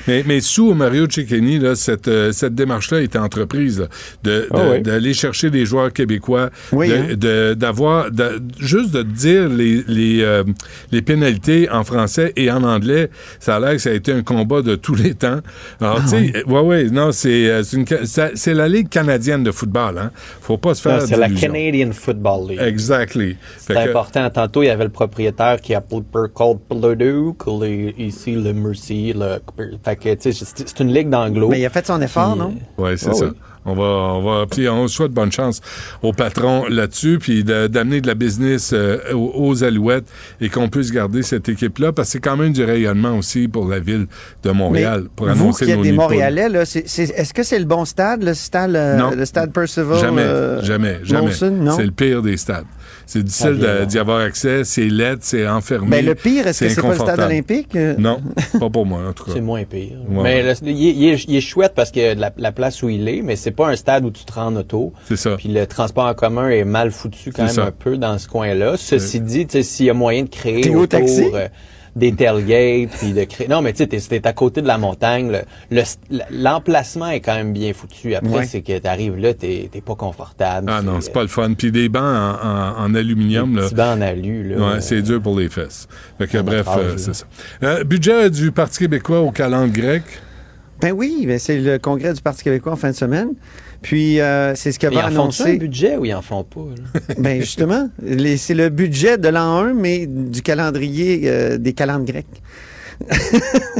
[0.07, 3.87] Mais, mais sous Mario Cecchini, là, cette, euh, cette démarche-là a été entreprise, là,
[4.23, 4.81] de, Ah oui.
[4.81, 7.05] d'aller chercher des joueurs québécois, Oui, de- hein.
[7.17, 10.43] de- d'avoir, de- juste de dire les, les, euh,
[10.91, 13.09] les pénalités en français et en anglais.
[13.39, 15.39] Ça a l'air que ça a été un combat de tous les temps.
[15.79, 18.67] Alors, Ah tu sais, euh, ouais, ouais, non, c'est, c'est, une ca- ça- c'est la
[18.67, 20.11] Ligue canadienne de football, hein.
[20.41, 21.29] Faut pas se faire Non, C'est la.
[21.29, 22.59] Canadian Football League.
[22.61, 23.37] Exactly.
[23.57, 24.29] C'est Fait que- important.
[24.29, 26.01] Tantôt, il y avait le propriétaire qui appelait
[26.33, 29.13] Cold Purdue, ici le Mercy.
[29.13, 29.39] Le,
[29.83, 31.49] fait que, tu sais, c'est une ligue d'anglo.
[31.49, 32.53] Mais il a fait son effort, Puis, non?
[32.77, 33.25] Oui, c'est Ah ça.
[33.25, 33.31] oui.
[33.65, 35.61] On va, on va, puis on souhaite bonne chance
[36.01, 40.05] au patron là-dessus, puis de- d'amener de la business euh, aux, aux Alouettes
[40.39, 43.67] et qu'on puisse garder cette équipe-là, parce que c'est quand même du rayonnement aussi pour
[43.67, 44.07] la ville
[44.43, 45.91] de Montréal, Mais pour vous annoncer qui êtes nos des.
[45.91, 49.11] Montréalais, là, c'est- c'est- est-ce que c'est le bon stade, le stade, euh, Non.
[49.11, 49.99] le stade Percival?
[49.99, 51.31] Jamais, euh, jamais, jamais.
[51.31, 52.65] C'est le pire des stades.
[53.05, 55.87] C'est difficile Ah, d'y avoir accès, c'est laid, c'est enfermé.
[55.89, 57.77] Mais le pire, est-ce que c'est pas le stade olympique?
[57.97, 58.21] Non,
[58.59, 59.31] pas pour moi, en tout cas.
[59.35, 59.97] C'est moins pire.
[60.09, 60.23] Ouais.
[60.23, 62.89] Mais le- il, est- il est, il est chouette parce que la, la place où
[62.89, 64.93] il est, mais c'est pas un stade où tu te rends en auto.
[65.05, 65.35] C'est ça.
[65.37, 67.65] Puis le transport en commun est mal foutu quand C'est même ça.
[67.65, 68.75] un peu dans ce coin-là.
[68.77, 71.25] Ceci dit, tu sais, s'il y a moyen de créer autour taxi?
[71.33, 71.47] euh,
[71.93, 73.49] des tailgates, puis de créer...
[73.49, 75.29] Non, mais tu sais, t'es- t'es à côté de la montagne.
[75.69, 78.15] le- le- L'emplacement est quand même bien foutu.
[78.15, 78.45] Après, Ouais.
[78.45, 80.71] c'est que t'arrives là, t'es pas confortable.
[80.73, 81.53] Ah non, c'est pas le fun.
[81.53, 83.53] Puis des bancs en, en- en aluminium.
[83.53, 83.65] Des là.
[83.65, 84.55] petits bancs en alu, là.
[84.75, 85.89] Ouais, c'est dur pour les fesses.
[86.17, 87.25] Fait que, bref, euh, c'est ça.
[87.63, 90.03] Euh, budget du Parti québécois au calendrier grec?
[90.81, 93.29] Ben oui, ben c'est le congrès du Parti québécois en fin de semaine.
[93.81, 95.57] Puis euh, c'est ce Ils qu'avait en font un annoncé.
[95.57, 96.61] budget ou ils en font pas?
[96.93, 96.99] là?
[97.17, 97.89] ben justement,
[98.37, 102.25] c'est le budget de l'an 1, mais du calendrier euh, des calendes grecs.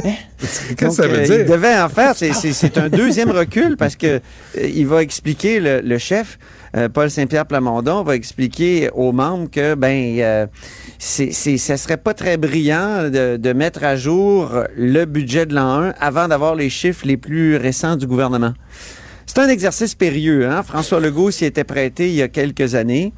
[0.02, 1.40] Qu'est-ce que ça veut euh, dire?
[1.40, 2.16] Il devait en faire.
[2.16, 4.20] C'est- C'est c'est un deuxième recul parce que euh,
[4.56, 6.38] il va expliquer le, le chef
[6.76, 10.46] euh, Paul Saint-Pierre Plamondon va expliquer aux membres que ben euh,
[10.98, 15.54] c'est c'est- ça serait pas très brillant de, de mettre à jour le budget de
[15.54, 18.54] l'an 1 avant d'avoir les chiffres les plus récents du gouvernement.
[19.26, 20.48] C'est un exercice périlleux.
[20.48, 20.62] Hein?
[20.62, 23.12] François Legault s'y était prêté il y a quelques années.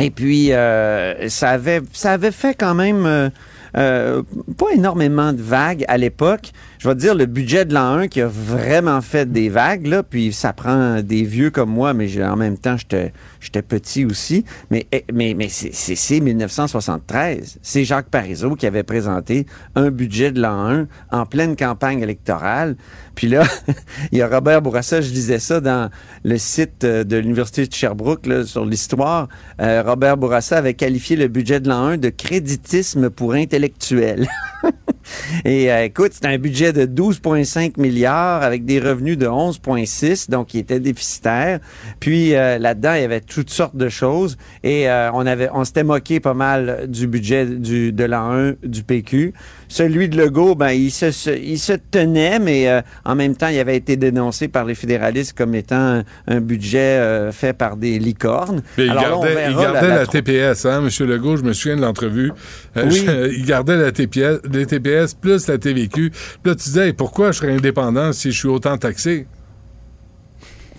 [0.00, 3.28] Et puis, euh, ça, avait, ça avait fait quand même euh,
[3.76, 4.22] euh,
[4.56, 6.50] pas énormément de vagues à l'époque.
[6.78, 10.04] Je vais dire, le budget de l'an 1 qui a vraiment fait des vagues, là,
[10.04, 14.44] puis ça prend des vieux comme moi, mais en même temps, j'étais petit aussi.
[14.70, 15.04] Mais, eh,
[15.48, 17.58] c'est- c'est c'est 1973.
[17.62, 22.76] C'est Jacques Parizeau qui avait présenté un budget de l'an 1 en pleine campagne électorale.
[23.16, 23.42] Puis là,
[24.12, 25.90] il y a Robert Bourassa, je lisais ça dans
[26.22, 29.28] le site euh, de l'Université de Sherbrooke sur l'histoire.
[29.60, 34.28] Euh, Robert Bourassa avait qualifié le budget de l'an 1 de créditisme pour intellectuels.
[35.44, 40.54] Et euh, écoute, c'était un budget de 12,5 milliards avec des revenus de 11,6, donc
[40.54, 41.60] il était déficitaire.
[42.00, 44.36] Puis euh, là-dedans, il y avait toutes sortes de choses.
[44.62, 48.82] Et euh, on avait, on s'était moqué pas mal du budget de l'an 1 du
[48.82, 49.34] PQ.
[49.70, 53.48] Celui de Legault, ben, il se, se- il se tenait, mais euh, en même temps,
[53.48, 57.76] il avait été dénoncé par les fédéralistes comme étant un, un budget euh, fait par
[57.76, 58.62] des licornes.
[58.78, 61.06] Mais il Alors là, on gardait, il verra gardait la, TPS, hein, M.
[61.06, 62.32] Legault, je me souviens de l'entrevue.
[62.78, 63.04] Euh, Oui.
[63.06, 66.10] je- il gardait la TPS, les TPS plus la TVQ.
[66.10, 69.26] Puis là, tu disais, Hey, pourquoi je serais indépendant si je suis autant taxé?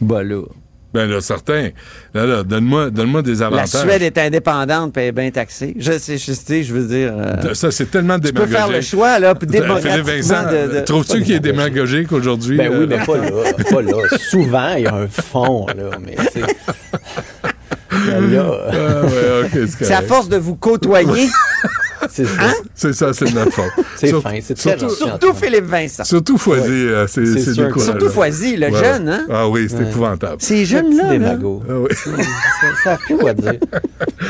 [0.02, 0.42] Ben là.
[0.94, 1.70] Ben là, certain.
[2.16, 3.70] Là, là, donne-moi donne des La avantages.
[3.82, 5.76] Suède est indépendante et bien taxée.
[5.78, 7.14] Je sais, je sais, je veux dire.
[7.16, 8.58] euh, Ça, c'est tellement tu peux démagogique.
[8.58, 12.58] faire le choix, là, puis démocratiquement Vincent, de- de- trouves-tu qu'il est démagogique aujourd'hui?
[12.58, 13.30] Ben oui, euh, mais pas là.
[13.70, 14.18] Pas là.
[14.32, 15.92] Souvent, il y a un fond, là.
[16.04, 16.42] Mais c'est.
[17.92, 18.46] Là.
[18.72, 21.28] Ah, ouais, ok, c'est C'est à force de vous côtoyer.
[22.10, 22.32] C'est ça.
[22.42, 22.54] Hein?
[22.76, 23.72] C'est ça, c'est de notre faute.
[23.98, 26.04] C'est fin, c'est surtout- Surtout Philippe Vincent.
[26.04, 27.26] Surtout Foisy, euh, c'est.
[27.26, 29.14] Surtout Foisy, le Ouais, jeune, ouais.
[29.16, 29.26] hein?
[29.30, 29.90] Ah oui, c'est Ouais.
[29.90, 30.38] épouvantable.
[30.40, 31.04] Ces jeunes-là.
[31.04, 31.10] là.
[31.10, 31.64] démago.
[31.70, 31.90] Ah oui.
[32.84, 33.54] Ça n'a plus quoi dire.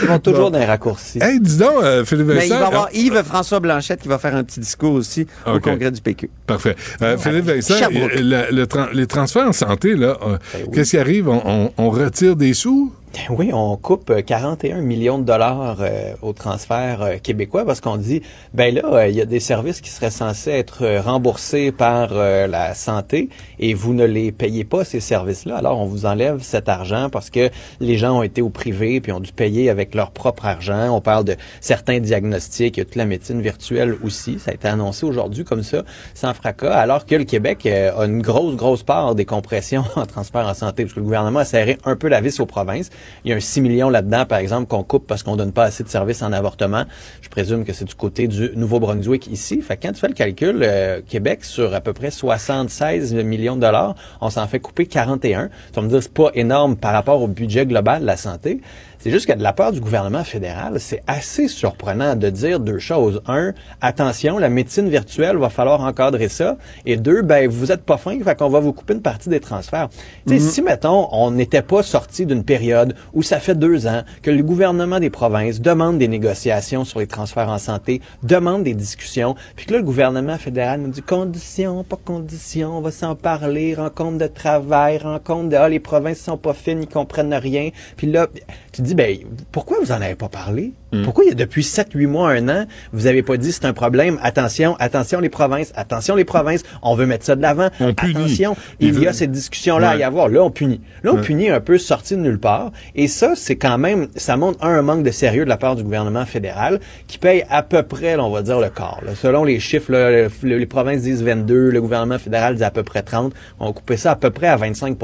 [0.01, 1.19] Ils vont toujours dans les raccourcis.
[1.21, 2.45] Hey, dis donc, euh, Philippe Mais Vincent.
[2.45, 5.59] il va y avoir ah, Yves-François Blanchette qui va faire un petit discours aussi au
[5.59, 6.29] congrès du PQ.
[6.47, 6.75] Parfait.
[7.01, 11.27] Euh, Philippe Vincent, le- les transferts en santé, là, euh, Ben qu'est-ce qui arrive?
[11.29, 12.93] On, on- on retire des sous?
[13.29, 17.97] Oui, on coupe euh, 41 millions de dollars euh, au transfert euh, québécois parce qu'on
[17.97, 18.21] dit,
[18.53, 22.09] ben là, euh, il y a des services qui seraient censés être euh, remboursés par
[22.11, 23.29] euh, la santé
[23.59, 25.57] et vous ne les payez pas, ces services-là.
[25.57, 27.49] Alors, on vous enlève cet argent parce que
[27.79, 30.95] les gens ont été au privé puis ont dû payer avec leur propre argent.
[30.95, 34.39] On parle de certains diagnostics, il y a toute la médecine virtuelle aussi.
[34.39, 35.83] Ça a été annoncé aujourd'hui comme ça,
[36.13, 40.05] sans fracas, alors que le Québec euh, a une grosse, grosse part des compressions en
[40.05, 42.89] transfert en santé parce que le gouvernement a serré un peu la vis aux provinces.
[43.23, 45.63] Il y a un 6 millions là-dedans, par exemple, qu'on coupe parce qu'on donne pas
[45.63, 46.85] assez de services en avortement.
[47.21, 49.61] Je présume que c'est du côté du Nouveau-Brunswick ici.
[49.61, 53.55] Fait que quand tu fais le calcul, euh, Québec, sur à peu près 76 millions
[53.55, 55.49] de dollars, on s'en fait couper 41.
[55.73, 58.61] Ça me dire c'est pas énorme par rapport au budget global de la santé.
[59.01, 62.79] C'est juste que de la part du gouvernement fédéral, c'est assez surprenant de dire deux
[62.79, 63.21] choses.
[63.27, 66.57] Un, attention, la médecine virtuelle, va falloir encadrer ça.
[66.85, 69.39] Et deux, ben, vous êtes pas fin, fait qu'on va vous couper une partie des
[69.39, 69.87] transferts.
[70.27, 74.31] Sais, Si, mettons, on n'était pas sorti d'une période où ça fait deux ans que
[74.31, 79.35] le gouvernement des provinces demande des négociations sur les transferts en santé, demande des discussions,
[79.55, 83.75] puis que là, le gouvernement fédéral nous dit conditions, pas conditions, on va s'en parler,
[83.75, 87.69] rencontre de travail, rencontre de, ah, les provinces sont pas fines, ils comprennent rien.
[87.95, 88.27] Puis là,
[88.73, 89.17] tu te ben,
[89.51, 90.73] pourquoi vous en avez pas parlé?
[91.03, 93.65] Pourquoi il y a depuis 7, 8 mois, un an, vous avez pas dit c'est
[93.65, 97.69] un problème, attention, attention les provinces, attention les provinces, on veut mettre ça de l'avant,
[97.79, 100.29] attention, il y a cette discussion-là à y avoir.
[100.29, 100.81] Là, on punit.
[101.03, 101.21] Là, on Ouais.
[101.21, 102.71] punit un peu sorti de nulle part.
[102.95, 105.75] Et ça, c'est quand même, ça montre un, un manque de sérieux de la part
[105.75, 109.15] du gouvernement fédéral qui paye à peu près, là, on va dire, le là.
[109.15, 112.71] Selon les chiffres, là, le- le- les provinces disent 22, le gouvernement fédéral dit à
[112.71, 113.33] peu près 30.
[113.59, 114.97] On va couper ça à peu près à 25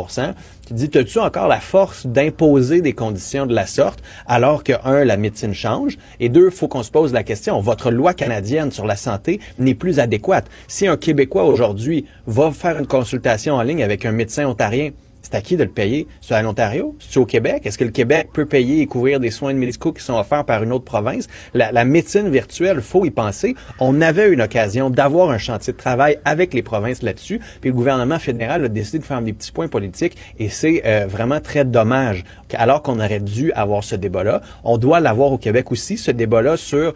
[0.67, 5.03] Tu dis, as-tu encore la force d'imposer des conditions de la sorte alors que, un,
[5.03, 5.74] la médecine change?
[6.19, 9.75] Et deux, faut qu'on se pose la question, votre loi canadienne sur la santé n'est
[9.75, 10.49] plus adéquate.
[10.67, 14.91] Si un Québécois aujourd'hui va faire une consultation en ligne avec un médecin ontarien,
[15.25, 16.07] c'est à qui de le payer?
[16.21, 16.95] C'est à l'Ontario?
[16.99, 17.65] C'est au Québec?
[17.65, 20.61] Est-ce que le Québec peut payer et couvrir des soins médicaux qui sont offerts par
[20.61, 21.27] une autre province?
[21.55, 23.55] La, la médecine virtuelle, faut y penser.
[23.79, 27.75] On avait une occasion d'avoir un chantier de travail avec les provinces là-dessus, puis le
[27.75, 31.65] gouvernement fédéral a décidé de faire des petits points politiques et c'est euh, vraiment très
[31.65, 32.23] dommage.
[32.53, 36.55] Alors qu'on aurait dû avoir ce débat-là, on doit l'avoir au Québec aussi, ce débat-là
[36.55, 36.93] sur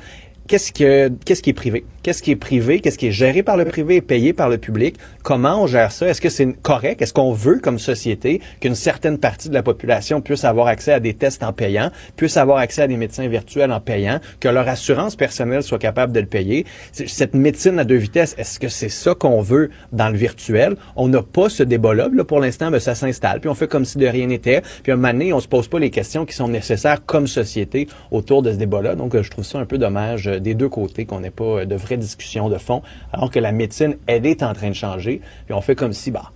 [0.50, 1.86] qu'est-ce que qu'est-ce qui est privé?
[2.02, 2.80] Qu'est-ce qui est privé?
[2.80, 4.96] Qu'est-ce qui est géré par le privé et payé par le public?
[5.22, 6.08] Comment on gère ça?
[6.08, 7.02] Est-ce que c'est correct?
[7.02, 11.00] Est-ce qu'on veut comme société qu'une certaine partie de la population puisse avoir accès à
[11.00, 14.68] des tests en payant, puisse avoir accès à des médecins virtuels en payant, que leur
[14.68, 16.66] assurance personnelle soit capable de le payer?
[16.94, 20.78] Cette médecine à deux vitesses, est-ce que c'est ça qu'on veut dans le virtuel?
[20.96, 22.10] On n'a pas ce débat-là.
[22.12, 24.64] Là, pour l'instant, ben, ça s'installe, puis on fait comme si de rien n'était.
[24.82, 27.28] Puis à un moment donné, on se pose pas les questions qui sont nécessaires comme
[27.28, 28.96] société autour de ce débat-là.
[28.96, 31.66] Donc, euh, je trouve ça un peu dommage euh, des deux côtés qu'on n'ait pas
[31.66, 32.82] de vraies discussions de fond,
[33.14, 35.22] alors que la médecine, elle est en train de changer.
[35.46, 36.32] Puis on fait comme si, bah,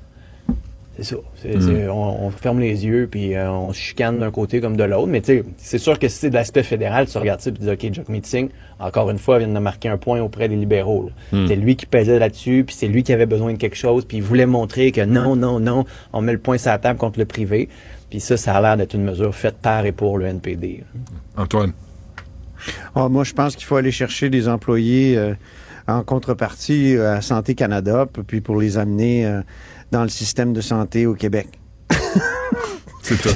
[0.95, 1.15] c'est ça.
[1.41, 1.61] C'est- Mm.
[1.61, 4.83] c'est- on, on ferme les yeux puis euh, on se chicane d'un côté comme de
[4.83, 5.07] l'autre.
[5.07, 7.53] Mais tu sais, c'est sûr que si c'est de l'aspect fédéral, tu regardes ça et
[7.53, 8.49] tu dis OK, Jack Meeting,
[8.79, 11.09] encore une fois, vient de marquer un point auprès des libéraux.
[11.31, 11.39] là.
[11.39, 11.47] Mm.
[11.47, 14.17] C'est lui qui pesait là-dessus, puis c'est lui qui avait besoin de quelque chose, puis
[14.17, 17.17] il voulait montrer que non, non, non, on met le point sur la table contre
[17.17, 17.69] le privé.
[18.11, 20.83] Puis ça, ça a l'air d'être une mesure faite par et pour le NPD.
[21.35, 21.73] Antoine?
[22.95, 25.33] Ah, moi, je pense qu'il faut aller chercher des employés euh,
[25.87, 29.41] en contrepartie euh, à Santé Canada, puis pour les amener euh,
[29.91, 31.47] dans le système de santé au Québec.
[33.01, 33.29] C'est tout.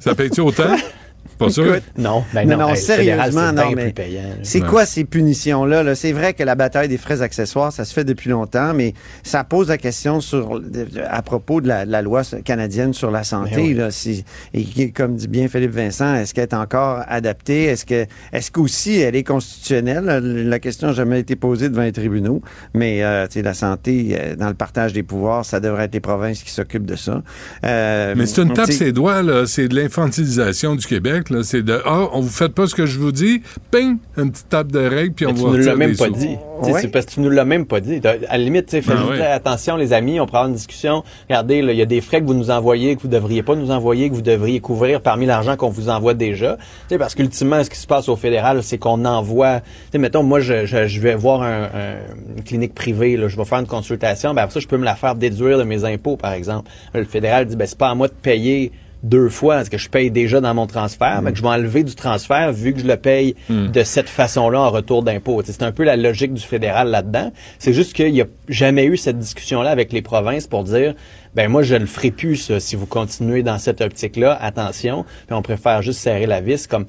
[0.00, 0.76] Ça paye-tu autant?
[1.46, 1.76] Pas sûr?
[1.98, 3.94] Non, ben non, non, hey, sérieusement, c'est non, mais
[4.42, 5.82] c'est quoi ces punitions-là?
[5.82, 5.94] là?
[5.94, 9.42] C'est vrai que la bataille des frais accessoires, ça se fait depuis longtemps, mais ça
[9.44, 10.60] pose la question sur,
[11.08, 13.56] à propos de la, de la loi canadienne sur la santé.
[13.56, 13.74] Ben oui.
[13.74, 17.64] là, si- et qui, comme dit bien Philippe Vincent, est-ce qu'elle est encore adaptée?
[17.64, 20.04] Est-ce que, est-ce qu'aussi elle est constitutionnelle?
[20.48, 22.42] La- question n'a jamais été posée devant les tribunaux,
[22.74, 25.94] mais euh, tu sais, la santé, euh, dans le partage des pouvoirs, ça devrait être
[25.94, 27.22] les provinces qui s'occupent de ça.
[27.64, 29.46] Euh, Mais c'est une tape ses doigts, là.
[29.46, 31.42] C'est de l'infantilisation du Québec, là.
[31.42, 34.48] C'est de, ah, on vous fait pas ce que je vous dis, ping, une petite
[34.48, 36.12] tape de règle, puis on Mais tu va nous l'as même des pas sous.
[36.12, 36.36] dit.
[36.62, 36.80] Tu Ouais.
[36.82, 38.00] C'est parce que tu nous l'as même pas dit.
[38.04, 39.22] À la limite, tu sais, fais Ben juste ouais.
[39.22, 41.02] attention, les amis, on prend une discussion.
[41.28, 43.70] Regardez, il y a des frais que vous nous envoyez, que vous devriez pas nous
[43.70, 46.56] envoyer, que vous devriez couvrir parmi l'argent qu'on vous envoie déjà.
[46.58, 49.60] Tu sais, parce qu'ultimement, ce qui se passe au fédéral, c'est qu'on envoie.
[49.60, 53.28] Tu sais, mettons, moi, je, je, je vais voir un- un- une clinique privée, là,
[53.28, 55.64] je vais faire une consultation, ben après ça, je peux me la faire déduire de
[55.64, 56.70] mes impôts, par exemple.
[56.92, 58.70] Le fédéral dit, ben c'est pas à moi de payer
[59.02, 59.56] deux fois.
[59.56, 62.52] Parce que je paye déjà dans mon transfert, mais que je vais enlever du transfert
[62.52, 65.40] vu que je le paye de cette façon-là en retour d'impôt.
[65.44, 67.32] C'est un peu la logique du fédéral là-dedans.
[67.58, 70.94] C'est juste qu'il n'y a jamais eu cette discussion-là avec les provinces pour dire
[71.34, 75.04] ben moi je ne le ferai plus ça, si vous continuez dans cette optique-là, attention,
[75.26, 76.86] puis on préfère juste serrer la vis comme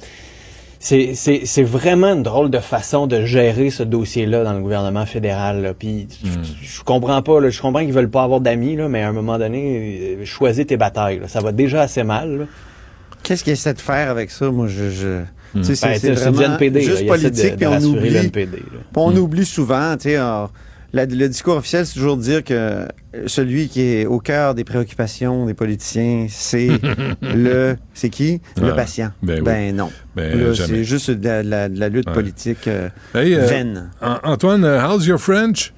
[0.83, 5.05] c'est, c'est, c'est vraiment une drôle de façon de gérer ce dossier-là dans le gouvernement
[5.05, 5.61] fédéral.
[5.61, 5.73] là.
[5.75, 6.29] Puis je-
[6.67, 9.13] je comprends pas, là, je comprends qu'ils veulent pas avoir d'amis, là, mais à un
[9.13, 11.19] moment donné, euh, choisis tes batailles.
[11.19, 11.27] là.
[11.27, 12.39] Ça va déjà assez mal.
[12.39, 12.45] là.
[13.23, 14.49] Qu'est-ce qu'il essaie de faire avec ça?
[14.49, 14.89] Moi, je.
[14.89, 15.21] je...
[15.53, 18.09] Tu sais, Ben, c'est- vraiment juste politique, puis on oublie.
[18.95, 20.51] on oublie souvent, tu sais, alors,
[20.93, 22.85] la- le discours officiel, c'est toujours de dire que euh,
[23.27, 26.69] celui qui est au cœur des préoccupations des politiciens, c'est
[27.21, 28.41] le, c'est qui?
[28.61, 29.11] Le patient.
[29.23, 29.73] Ben Ben, oui.
[29.73, 29.91] non.
[30.15, 30.69] Ben, jamais.
[30.69, 32.13] c'est juste de la, lutte Ouais.
[32.13, 33.91] politique euh, Hey, euh, vaine.
[34.01, 35.73] An- Antoine, how's your French?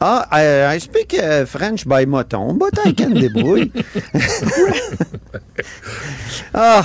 [0.00, 3.70] Ah, I, I speak uh, French by moton, but I can débrouille.
[6.54, 6.84] ah,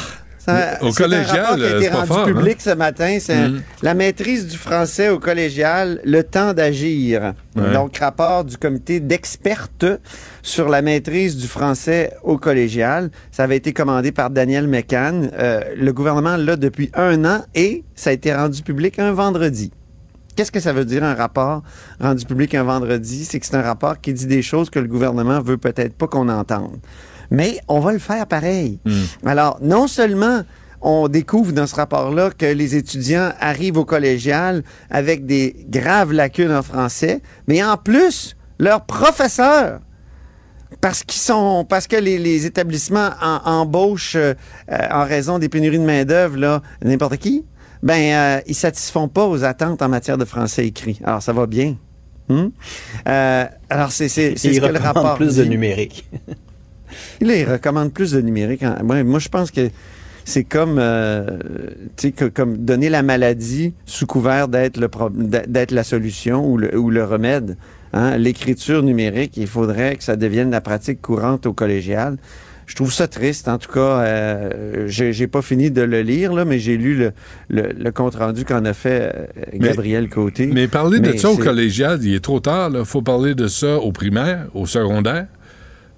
[0.81, 2.61] Au un collégial, rapport qui a été c'est pas rendu fort, public hein?
[2.63, 3.17] ce matin.
[3.19, 3.61] C'est Mhm.
[3.81, 7.33] la maîtrise du français au collégial, le temps d'agir.
[7.55, 7.73] Ouais.
[7.73, 9.85] Donc, rapport du comité d'expertes
[10.41, 13.09] sur la maîtrise du français au collégial.
[13.31, 15.29] Ça avait été commandé par Daniel Mécan.
[15.37, 19.71] Euh, le gouvernement l'a depuis un an et ça a été rendu public un vendredi.
[20.35, 21.63] Qu'est-ce que ça veut dire un rapport
[21.99, 23.25] rendu public un vendredi?
[23.25, 26.07] C'est que c'est un rapport qui dit des choses que le gouvernement veut peut-être pas
[26.07, 26.77] qu'on entende.
[27.31, 28.79] Mais on va le faire pareil.
[29.25, 30.41] Alors, non seulement
[30.81, 36.51] on découvre dans ce rapport-là que les étudiants arrivent au collégial avec des graves lacunes
[36.53, 39.79] en français, mais en plus, leurs professeurs
[40.81, 44.33] parce qu'ils sont parce que les, les établissements en- embauchent euh,
[44.71, 47.43] euh, en raison des pénuries de main d'œuvre là n'importe qui
[47.81, 51.45] ben euh, ils satisfont pas aux attentes en matière de français écrit alors ça va
[51.47, 51.75] bien
[52.29, 52.49] Hmm?
[53.07, 56.07] Euh, alors c'est c'est ce que le rapport plus de numérique.
[57.21, 58.63] Là, il recommande plus de numérique.
[58.63, 59.69] en- Ouais, moi, je pense que
[60.25, 61.25] c'est comme, euh,
[62.15, 64.89] que- comme donner la maladie sous couvert d'être le
[65.47, 67.57] d'être la solution ou le, ou le remède.
[67.93, 68.17] Hein?
[68.17, 72.17] L'écriture numérique, il faudrait que ça devienne la pratique courante au collégial.
[72.67, 73.47] Je trouve ça triste.
[73.47, 77.11] En tout cas, euh, j'ai pas fini de le lire, là, mais j'ai lu le,
[77.49, 79.25] le, le compte-rendu qu'en a fait euh,
[79.55, 80.45] Gabriel Côté.
[80.53, 82.69] Mais parler de Mais ça au collégial, il est trop tard.
[82.75, 85.25] Il faut parler de ça au primaire, au secondaire,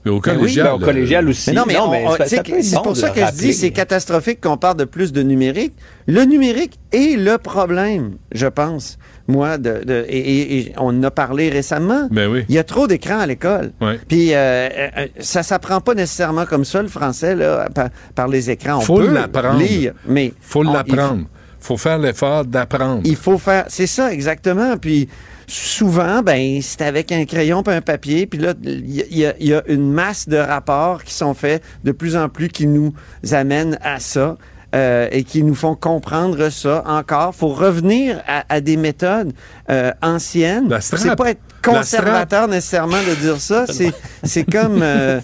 [0.06, 0.66] mais au Ben oui, collégial.
[0.68, 1.50] ben au collégial euh, aussi.
[1.52, 4.86] Mais non, mais, c'est bon pour ça que je dis c'est catastrophique qu'on parle de
[4.86, 5.74] plus de numérique.
[6.08, 8.98] Le numérique est le problème, je pense.
[9.28, 12.08] Moi, de, de- et, et- et on en a parlé récemment.
[12.12, 12.44] Ben oui.
[12.50, 13.72] Il y a trop d'écrans à l'école.
[13.80, 14.00] Ouais.
[14.08, 14.68] Puis euh,
[14.98, 18.78] euh, ça s'apprend pas nécessairement comme ça le français là, par, par les écrans.
[18.78, 19.60] On Faut peut l'apprendre.
[19.60, 21.26] lire, mais faut on- l'apprendre.
[21.60, 23.02] faut faire l'effort d'apprendre.
[23.06, 24.76] il faut faire, c'est ça exactement.
[24.78, 25.08] Puis
[25.52, 28.26] souvent, ben c'est avec un crayon puis un papier.
[28.26, 32.16] Puis là, il y, y a une masse de rapports qui sont faits de plus
[32.16, 32.94] en plus qui nous
[33.32, 34.38] amènent à ça.
[34.76, 37.36] Euh, et qui nous font comprendre ça encore.
[37.36, 39.34] faut revenir à, à des méthodes
[39.70, 40.68] euh, anciennes.
[40.82, 41.02] strap.
[41.02, 43.66] C'est pas être conservateur nécessairement de dire ça.
[44.24, 44.82] C'est comme...
[44.82, 45.20] euh,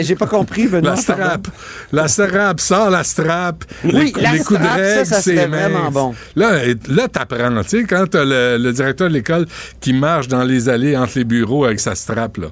[0.00, 0.90] J'ai pas compris, Benoît.
[0.90, 1.48] La strap.
[1.92, 3.64] La strap, sort la strap.
[3.84, 5.60] Oui, les, la les coups de strap, ça, règle, ça mince.
[5.60, 6.14] vraiment bon.
[6.36, 6.52] Là,
[6.88, 7.62] là t'apprends.
[7.62, 9.46] Tu sais, quand t'as le, le directeur de l'école
[9.80, 12.48] qui marche dans les allées entre les bureaux avec sa strap, là.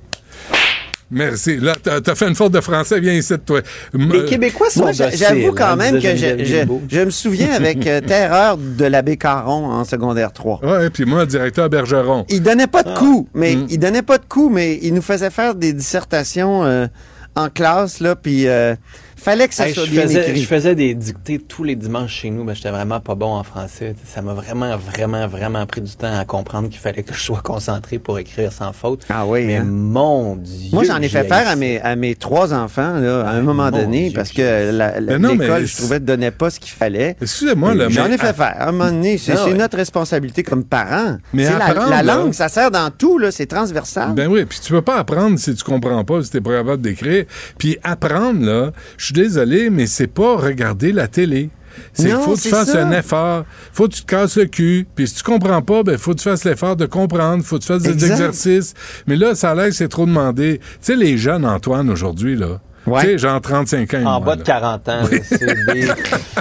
[1.10, 1.56] Merci.
[1.58, 3.00] Là, t'as as fait une faute de français.
[3.00, 3.60] Viens ici, toi.
[3.92, 8.56] Les Québécois sont Moi, j'avoue quand hein, même que je, me souviens avec euh, terreur
[8.56, 10.60] de l'abbé Caron en secondaire 3.
[10.64, 12.24] Ouais, puis moi, directeur Bergeron.
[12.28, 12.90] Il donnait pas Ah.
[12.90, 13.66] de coups, mais Mm.
[13.70, 16.86] il donnait pas de coups, mais il nous faisait faire des dissertations euh,
[17.34, 18.74] en classe là, puis euh,
[19.20, 20.40] fallait que ça Hey, soit je, bien faisais, écrit.
[20.42, 23.42] je faisais des dictées tous les dimanches chez nous, mais j'étais vraiment pas bon en
[23.44, 23.94] français.
[24.06, 27.40] Ça m'a vraiment, vraiment, vraiment pris du temps à comprendre qu'il fallait que je sois
[27.42, 29.04] concentré pour écrire sans faute.
[29.10, 29.64] Ah oui, Mais hein?
[29.64, 30.70] mon Dieu.
[30.72, 33.70] Moi, j'en ai fait faire à mes, à mes trois enfants là, à un moment
[33.70, 34.70] mon donné Dieu, parce que
[35.00, 37.16] l'école, je trouvais, ne donnait pas ce qu'il fallait.
[37.20, 38.54] Excusez-moi, là, J'en ai fait faire.
[38.58, 39.54] À un moment donné, c'est Ah ouais.
[39.54, 41.18] notre responsabilité comme parents.
[41.32, 44.14] Mais la, la là- langue, ça sert dans tout, là, c'est transversal.
[44.14, 46.82] Ben oui, puis tu peux pas apprendre si tu comprends pas, si t'es pas capable
[46.82, 47.24] d'écrire.
[47.58, 51.50] Puis apprendre, là, je suis désolé, mais c'est pas regarder la télé.
[51.92, 52.84] C'est faut que tu fasses ça.
[52.84, 55.96] un effort, faut que tu te casses le cul, puis si tu comprends pas, ben
[55.96, 58.10] faut que tu fasses l'effort de comprendre, faut que tu fasses des Exact.
[58.10, 58.74] exercices.
[59.06, 60.58] Mais là, ça a l'air que c'est trop demandé.
[60.58, 63.02] Tu sais, les jeunes, Antoine, aujourd'hui, là, Ouais.
[63.02, 64.04] tu sais, genre 35 ans.
[64.04, 64.44] En bas de là.
[64.46, 65.88] 40 ans, c'est des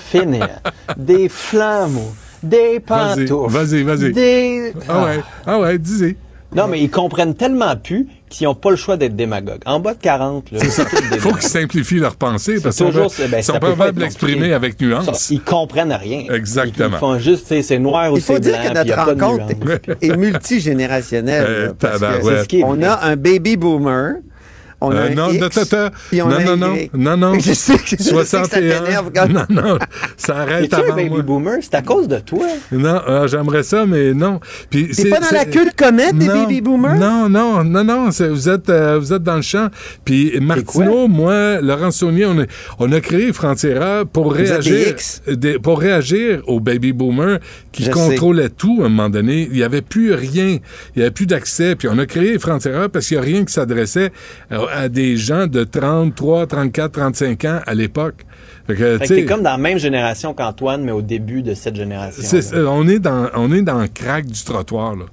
[0.09, 0.39] fines,
[0.97, 1.99] des flammes,
[2.41, 3.53] des Vas-y, pantoufles.
[3.53, 4.11] vas-y, vas-y.
[4.13, 4.73] Des...
[4.87, 6.15] Ah ouais, ah ouais, disais.
[6.55, 9.61] Non, mais ils comprennent tellement plus qu'ils n'ont pas le choix d'être démagogues.
[9.65, 10.83] En bas de 40, là, C'est ça.
[11.11, 14.33] des faut qu'ils simplient leur pensée parce qu'ils toujours- sont, ben, sont capables être d'exprimer
[14.33, 14.53] compliqué.
[14.55, 15.05] avec nuance.
[15.05, 16.23] Ça, ils comprennent rien.
[16.33, 16.97] Exactement.
[16.97, 18.89] Ils font juste, tu sais, c'est noir ou Il faut c'est dire blanc, que puis
[18.89, 19.79] y a notre pas de rencontre nuance.
[20.01, 21.45] est multigénérationnelle.
[21.47, 24.15] Euh, là, parce que ce qui est on a un baby boomer.
[24.81, 25.59] On a Euh, un non, X,
[26.09, 28.43] puis on non, a non, non, non, non, Je sais que- je sais que ça
[28.45, 28.79] 61.
[28.83, 29.77] t'énerve Non, non,
[30.15, 31.57] ça arrête avant baby boomer?
[31.61, 32.45] C'est à cause de toi.
[32.71, 34.39] Non, euh, j'aimerais ça, mais non.
[34.69, 36.95] Puis T'es c'est- pas dans la queue de comète des Non, baby boomers?
[36.95, 38.09] Non, non, non, non.
[38.09, 39.67] Vous êtes, euh, vous êtes dans le champ.
[40.05, 42.43] Puis Martineau, moi, Laurent Saunier, on a,
[42.79, 45.21] on a créé Frontiera pour réagir, X?
[45.27, 47.39] des- pour réagir aux baby boomers
[47.73, 49.47] qui Je contrôlaient tout à un moment donné.
[49.51, 50.59] Il n'y avait plus rien.
[50.95, 51.75] Il n'y avait plus d'accès.
[51.75, 54.11] Puis on a créé Frontiera parce qu'il n'y a rien qui s'adressait
[54.53, 58.25] euh, à des gens de 33, 34, 35 ans à l'époque.
[58.67, 61.41] Fait que, Fait tu que t'es comme dans la même génération qu'Antoine, mais au début
[61.41, 62.21] de cette génération.
[62.23, 64.95] c'est- on, est dans, on est dans le crack du trottoir.
[64.95, 65.05] Là.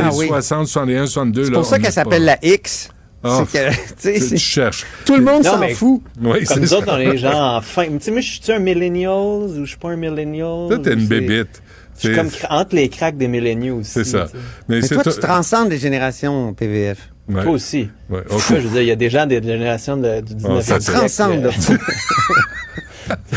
[0.00, 0.26] Ah oui.
[0.26, 1.44] 60, 61, 62.
[1.44, 2.88] C'est là, pour ça qu'elle est s'appelle la X.
[3.24, 3.72] C'est
[4.02, 4.84] que, tu cherches.
[5.04, 6.00] Tout le monde s'en mais fout.
[6.22, 6.78] Oui, Comme nous ça.
[6.78, 7.86] autres, on est genre en fin.
[7.86, 10.68] Tu sais, moi, je suis un millennial ou je suis pas un millennial?
[10.68, 11.62] Toi, t'es une bébite.
[11.94, 13.90] Je suis C'est- comme entre les cracks des milléniaux aussi.
[13.92, 14.26] C'est ça.
[14.68, 17.10] Mais, Mais c'est toi, to- tu transcendes les générations PVF.
[17.28, 17.42] Ouais.
[17.42, 17.88] Toi aussi.
[18.08, 18.40] Ouais, En ok.
[18.46, 20.60] tout cas, je veux dire, il y a des gens des générations de- du 19e
[20.62, 20.98] ça, siècle.
[20.98, 21.50] Transcende, là.
[21.70, 21.76] euh,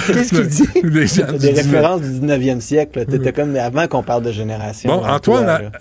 [0.07, 0.67] Qu'est-ce qu'il dit?
[0.83, 1.55] Des 19.
[1.55, 3.05] références du 19e siècle.
[3.05, 4.89] T'étais comme avant qu'on parle de génération.
[4.89, 5.71] Bon, hein, Antoine,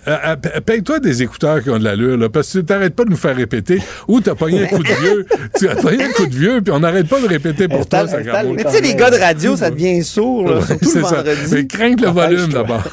[0.65, 3.15] paye-toi des écouteurs qui ont de l'allure, là, parce que tu t'arrêtes pas de nous
[3.17, 5.25] faire répéter, ou t'as pogné un coup de vieux,
[5.57, 8.07] tu as pogné un coup de vieux, puis on n'arrête pas de répéter pour toi,
[8.07, 8.17] ça.
[8.19, 11.05] Mais tu sais, les gars de radio, ça devient sourd, là, Ouais, surtout c'est le
[11.05, 11.15] ça.
[11.15, 11.39] vendredi.
[11.53, 12.83] Mais crains le volume d'abord.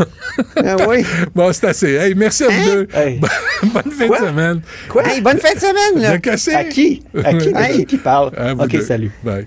[0.56, 1.04] Ah oui.
[1.34, 1.94] Bon, c'est assez.
[1.94, 2.88] Hey, merci à vous deux.
[2.94, 3.18] Hey.
[3.18, 4.60] Bonne fin de semaine.
[4.88, 5.06] Quoi?
[5.06, 6.10] Hey, bonne fin de semaine, là.
[6.58, 7.02] À qui?
[7.24, 7.86] À qui?
[7.86, 8.30] Qui, parle?
[8.58, 8.80] Ok, deux.
[8.82, 9.10] salut.
[9.24, 9.46] Bye.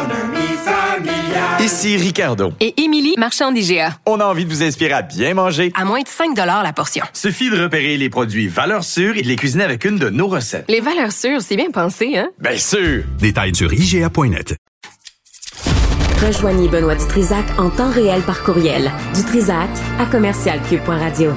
[1.71, 2.51] Ici Ricardo.
[2.59, 3.91] Et Émilie, marchand d'IGA.
[4.05, 5.71] On a envie de vous inspirer à bien manger.
[5.73, 7.05] À moins de 5 la portion.
[7.13, 10.27] Suffit de repérer les produits valeurs sûres et de les cuisiner avec une de nos
[10.27, 10.65] recettes.
[10.67, 12.29] Les valeurs sûres, c'est bien pensé, hein?
[12.41, 13.05] Bien sûr!
[13.19, 14.57] Détails sur IGA.net.
[16.21, 18.91] Rejoignez Benoît Dutrisac en temps réel par courriel.
[19.15, 21.31] Dutrisac à commercialcube.radio.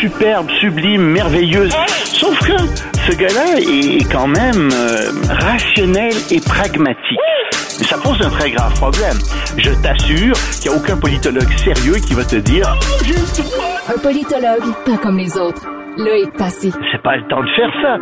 [0.00, 1.72] superbe, sublime, merveilleuse.
[2.04, 2.56] Sauf que
[3.06, 7.18] ce gars-là est quand même euh, rationnel et pragmatique.
[7.78, 9.16] Mais ça pose un très grave problème.
[9.56, 13.92] Je t'assure qu'il n'y a aucun politologue sérieux qui va te dire Oh.
[13.94, 15.66] Un politologue, pas comme les autres.
[15.98, 16.72] Loïc Passy.
[16.92, 17.96] C'est pas le temps de faire ça.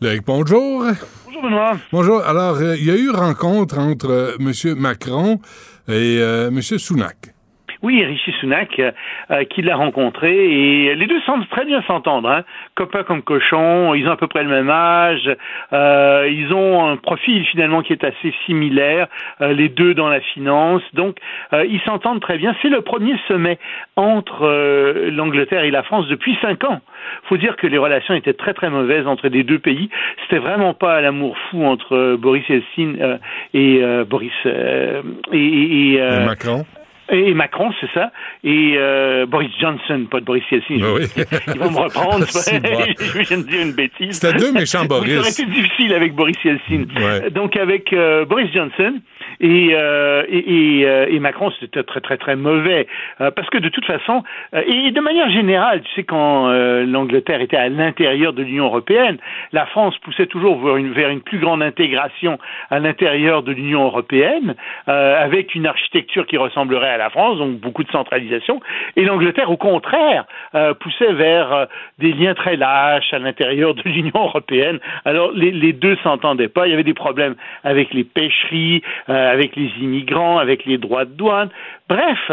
[0.00, 0.84] Loïc, bonjour.
[1.26, 1.72] Bonjour Benoît.
[1.92, 2.22] Bonjour.
[2.24, 4.74] Alors, euh, il y a eu rencontre entre euh, M.
[4.78, 5.40] Macron
[5.88, 6.60] et euh, M.
[6.62, 7.34] Sunak.
[7.82, 8.92] Oui, Rishi Sunak, euh,
[9.30, 12.28] euh, qui l'a rencontré, et les deux semblent très bien s'entendre.
[12.28, 12.44] Hein.
[12.74, 15.30] Copains comme cochons, ils ont à peu près le même âge,
[15.72, 19.08] euh, ils ont un profil finalement qui est assez similaire,
[19.40, 21.16] euh, les deux dans la finance, donc
[21.52, 22.54] euh, ils s'entendent très bien.
[22.62, 23.58] C'est le premier sommet
[23.96, 26.80] entre euh, l'Angleterre et la France depuis cinq ans.
[27.24, 29.90] faut dire que les relations étaient très très mauvaises entre les deux pays.
[30.22, 33.18] C'était vraiment pas l'amour fou entre Boris Yeltsin
[33.54, 35.00] et Boris et,
[35.32, 36.64] et, et, Macron.
[37.10, 38.10] Et Macron, c'est ça.
[38.44, 40.78] Et euh, Boris Johnson, pas de Boris Yeltsin.
[40.82, 41.04] Ah oui.
[41.48, 42.26] Il va me reprendre.
[42.26, 44.18] Je viens de dire une bêtise.
[44.18, 45.14] C'était deux méchants Boris.
[45.14, 46.86] Ça aurait été difficile avec Boris Yeltsin.
[46.96, 47.30] Ouais.
[47.30, 49.00] Donc avec euh, Boris Johnson
[49.40, 52.86] et, euh, et, et, euh, et Macron, c'était très très très mauvais.
[53.20, 54.22] Euh, parce que de toute façon,
[54.52, 56.48] et de manière générale, tu sais, quand
[56.84, 59.18] l'Angleterre était à l'intérieur de l'Union européenne,
[59.52, 62.38] la France poussait toujours vers une, vers une plus grande intégration
[62.70, 64.54] à l'intérieur de l'Union européenne,
[64.88, 68.60] euh, avec une architecture qui ressemblerait à la France, donc beaucoup de centralisation.
[68.96, 70.24] Et l'Angleterre, au contraire,
[70.54, 71.66] euh, poussait vers euh,
[71.98, 74.78] des liens très lâches à l'intérieur de l'Union européenne.
[75.04, 76.66] Alors les, les deux s'entendaient pas.
[76.66, 81.04] Il y avait des problèmes avec les pêcheries, euh, avec les immigrants, avec les droits
[81.04, 81.50] de douane.
[81.88, 82.30] Bref.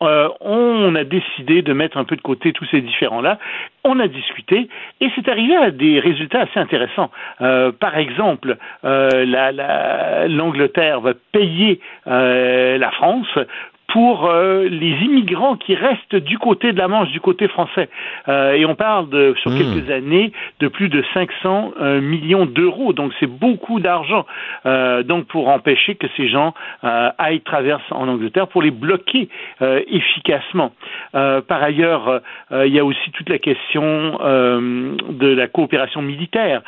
[0.00, 3.38] On a décidé de mettre un peu de côté tous ces différends-là.
[3.84, 4.68] On a discuté
[5.00, 7.10] et c'est arrivé à des résultats assez intéressants.
[7.38, 13.38] Par exemple, la- la- l'Angleterre va payer la France
[13.94, 17.88] pour euh, les immigrants qui restent du côté de la Manche, du côté français.
[18.26, 19.58] Euh, et on parle de, sur Hmm.
[19.58, 22.92] quelques années de plus de 500 euh, millions d'euros.
[22.92, 24.26] Donc c'est beaucoup d'argent.
[25.04, 29.28] Donc pour empêcher que ces gens aillent traverser en Angleterre, pour les bloquer
[29.60, 30.72] efficacement.
[31.12, 36.62] Par ailleurs, il y a aussi toute la question de la coopération militaire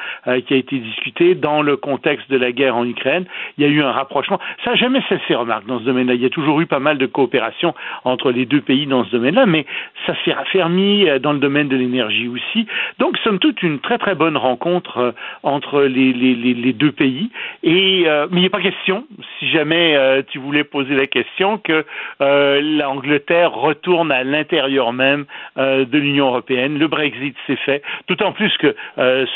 [0.47, 3.25] qui a été discutée dans le contexte de la guerre en Ukraine.
[3.57, 4.39] Il y a eu un rapprochement.
[4.65, 6.15] Ça n'a jamais cessé, remarque, dans ce domaine-là.
[6.15, 7.75] Il y a toujours eu pas mal de coopération
[8.05, 9.65] entre les deux pays dans ce domaine-là, mais
[10.05, 12.67] ça s'est raffermi euh, dans le domaine de l'énergie aussi.
[12.99, 15.13] Donc, somme toute, une très très bonne rencontre euh,
[15.43, 17.31] entre les, deux pays.
[17.63, 19.07] Et euh, mais il n'est pas question,
[19.39, 21.85] si jamais euh, tu voulais poser la question, que
[22.21, 25.25] l'Angleterre retourne à l'intérieur même
[25.57, 26.79] de l'Union européenne.
[26.79, 28.75] Le Brexit s'est fait, d'autant plus que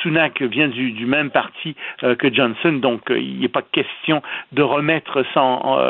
[0.02, 5.40] Sunak vient du, même parti que Johnson, donc il n'est pas question de remettre ça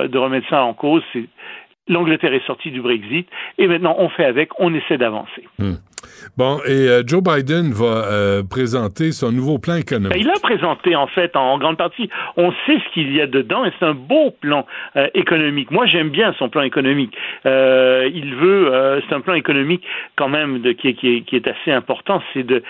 [0.09, 1.03] de remettre ça en cause.
[1.91, 5.47] L'Angleterre est sortie du Brexit et maintenant on fait avec, on essaie d'avancer.
[5.59, 5.75] Hmm.
[6.37, 10.13] Bon, et euh, Joe Biden va euh, présenter son nouveau plan économique.
[10.13, 12.09] Ben, il a présenté, en fait, en, grande partie.
[12.37, 14.67] On sait ce qu'il y a dedans et c'est un beau plan
[14.97, 15.71] euh, économique.
[15.71, 17.17] Moi, j'aime bien son plan économique.
[17.45, 19.85] il veut, c'est un plan économique
[20.17, 22.23] quand même de, qui, est, qui, est, qui est assez important.
[22.33, 22.63] C'est de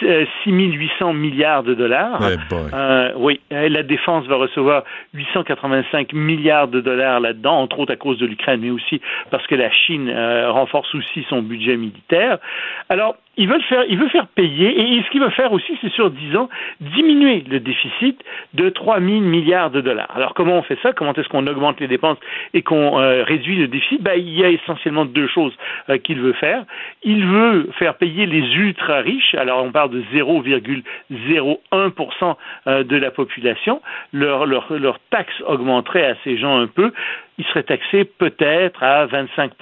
[0.00, 2.20] 6, 800 milliards de dollars.
[2.22, 8.18] Eh oui, la défense va recevoir 885 milliards de dollars là-dedans, entre autres à cause
[8.18, 10.12] de l'Ukraine, mais aussi parce que la Chine
[10.48, 12.38] renforce aussi son budget militaire.
[12.88, 16.36] Alors, il veut faire, faire payer, et ce qu'il veut faire aussi, c'est sur 10
[16.36, 16.48] ans,
[16.80, 18.20] diminuer le déficit
[18.54, 20.10] de 3 000 milliards de dollars.
[20.14, 20.92] Alors, comment on fait ça?
[20.92, 22.18] Comment est-ce qu'on augmente les dépenses
[22.52, 24.02] et qu'on euh, réduit le déficit?
[24.02, 25.56] Ben, il y a essentiellement deux choses
[25.88, 26.64] euh, qu'il veut faire.
[27.04, 29.34] Il veut faire payer les ultra riches.
[29.34, 33.80] Alors, on parle de 0,01% euh, de la population.
[34.12, 36.92] Leur, leur, leur taxe augmenterait à ces gens un peu.
[37.38, 39.52] Ils seraient taxés peut-être à 25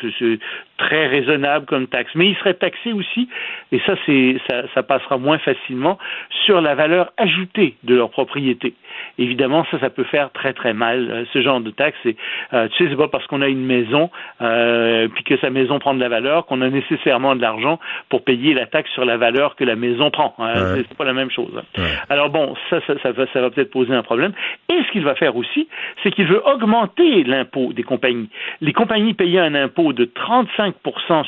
[0.00, 0.38] c'est
[0.78, 2.10] très raisonnable comme taxe.
[2.14, 3.28] Mais il serait taxé aussi,
[3.70, 5.98] et ça, c'est, ça, ça, passera moins facilement,
[6.44, 8.74] sur la valeur ajoutée de leur propriété.
[9.18, 11.98] Évidemment, ça, ça peut faire très, très mal, euh, ce genre de taxe.
[12.04, 12.16] Et,
[12.52, 15.78] euh, tu sais, c'est pas parce qu'on a une maison, euh, puis que sa maison
[15.78, 17.78] prend de la valeur, qu'on a nécessairement de l'argent
[18.08, 20.34] pour payer la taxe sur la valeur que la maison prend.
[20.38, 20.74] Hein.
[20.76, 21.52] C'est pas la même chose.
[21.56, 21.82] Hein.
[22.08, 24.32] Alors bon, ça, ça, ça va, ça va peut-être poser un problème.
[24.68, 25.68] Et ce qu'il va faire aussi,
[26.02, 28.28] c'est qu'il veut augmenter l'impôt des compagnies.
[28.60, 30.71] Les compagnies payaient un impôt de 35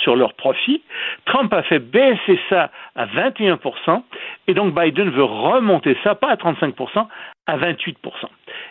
[0.03, 0.83] sur leurs profits.
[1.27, 4.03] Trump a fait baisser ça à 21%
[4.47, 7.07] et donc Biden veut remonter ça, pas à 35%
[7.47, 7.95] à 28%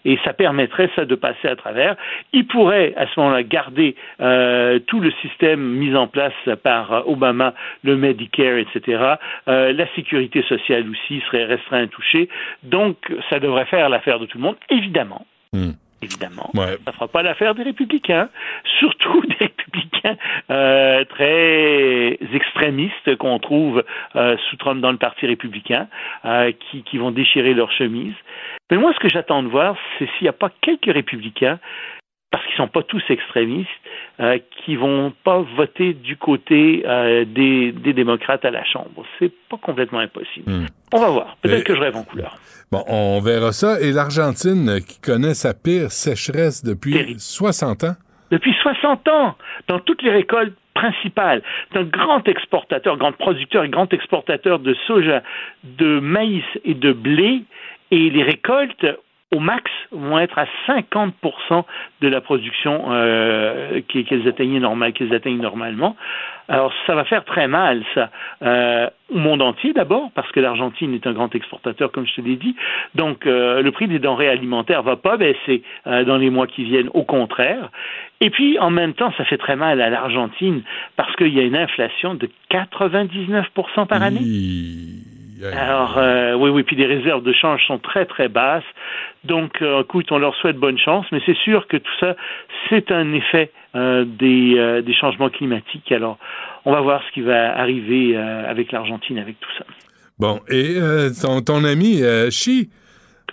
[0.06, 1.95] et ça permettrait ça de passer à travers.
[2.32, 6.34] Il pourrait à ce moment-là garder euh, tout le système mis en place
[6.64, 9.16] par Obama, le Medicare, etc.
[9.48, 12.30] Euh, la sécurité sociale aussi serait restreinte touchée.
[12.64, 12.98] Donc
[13.30, 15.26] ça devrait faire l'affaire de tout le monde, évidemment.
[15.54, 15.72] Hmm
[16.03, 16.49] évidemment.
[16.53, 18.30] Ça ne fera pas l'affaire des républicains,
[18.80, 20.17] surtout des républicains
[20.51, 23.84] euh, très extrémistes qu'on trouve
[24.15, 25.88] euh, sous Trump dans le Parti républicain,
[26.25, 28.15] euh, qui, qui vont déchirer leur chemise.
[28.71, 31.59] Mais moi, ce que j'attends de voir, c'est s'il n'y a pas quelques républicains
[32.34, 33.69] parce qu'ils ne sont pas tous extrémistes,
[34.19, 39.05] euh, qui vont pas voter du côté euh, des, des, démocrates à la Chambre.
[39.19, 40.51] C'est pas complètement impossible.
[40.51, 40.65] Hmm.
[40.95, 41.38] On va voir.
[41.43, 42.35] Peut-être que je rêve en couleur.
[42.72, 43.80] Bon, on verra ça.
[43.81, 47.95] Et l'Argentine, qui connaît sa pire sécheresse depuis 60 ans?
[48.31, 49.35] Depuis 60 ans,
[49.68, 51.43] dans toutes les récoltes principales.
[51.72, 55.22] C'est un grand exportateur, grand producteur et grand exportateur de soja,
[55.64, 57.43] de maïs et de blé.
[57.91, 58.88] Et les récoltes
[59.34, 61.64] au max, vont être à 50%
[62.01, 64.60] de la production euh, qu'elles atteignent
[65.41, 65.95] normalement.
[66.49, 68.10] Alors ça va faire très mal ça
[68.41, 72.22] euh, au monde entier d'abord parce que l'Argentine est un grand exportateur comme je te
[72.22, 72.55] l'ai dit.
[72.95, 76.89] Donc euh, le prix des denrées alimentaires va pas baisser dans les mois qui viennent,
[76.93, 77.69] au contraire.
[78.22, 80.64] Et puis en même temps ça fait très mal à l'Argentine
[80.95, 84.22] parce qu'il y a une inflation de 99% par année.
[85.52, 88.64] Alors, euh, oui, oui, puis les réserves de change sont très, très basses.
[89.24, 92.15] Donc, euh, écoute, on leur souhaite bonne chance, mais c'est sûr que tout ça,
[92.70, 95.91] c'est un effet euh, des, des changements climatiques.
[95.91, 96.18] Alors,
[96.65, 99.65] on va voir ce qui va arriver avec l'Argentine, avec tout ça.
[100.20, 100.76] Bon, et
[101.22, 102.70] ton, ton, ami Xi?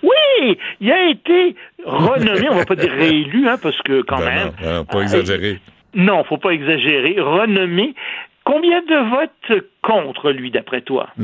[0.03, 1.55] Oui, il a été
[1.85, 4.51] renommé, on va pas dire réélu, hein, parce que quand ben même.
[4.63, 5.59] Non, pas exagérer.
[5.93, 7.15] Non, faut pas exagérer.
[7.19, 7.93] Renommé
[8.51, 11.07] Combien de votes contre lui, d'après toi?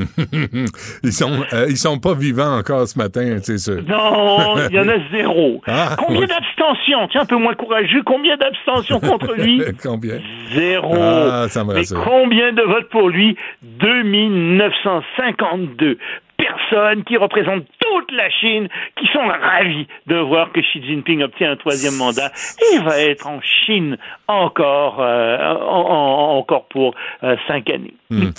[1.04, 3.84] ils sont euh, ils sont pas vivants encore ce matin, c'est sûr.
[3.86, 5.62] Non, il y en a zéro.
[5.68, 6.28] Ah, combien oui.
[6.28, 7.10] d'abstentions?
[7.12, 8.02] Tiens, un peu moins courageux.
[8.06, 9.62] Combien d'abstentions contre lui?
[9.84, 10.22] combien?
[10.54, 10.96] Zéro.
[10.98, 13.36] Ah, ça me Mais combien de votes pour lui?
[13.62, 15.98] 2952
[16.38, 18.68] personnes qui représentent toute la Chine,
[19.00, 22.32] qui sont ravis de voir que Xi Jinping obtient un troisième mandat
[22.74, 23.98] et va être en Chine
[24.28, 26.94] encore, euh, en- en- encore pour
[27.24, 27.94] euh, cinq années.
[28.10, 28.30] Hmm.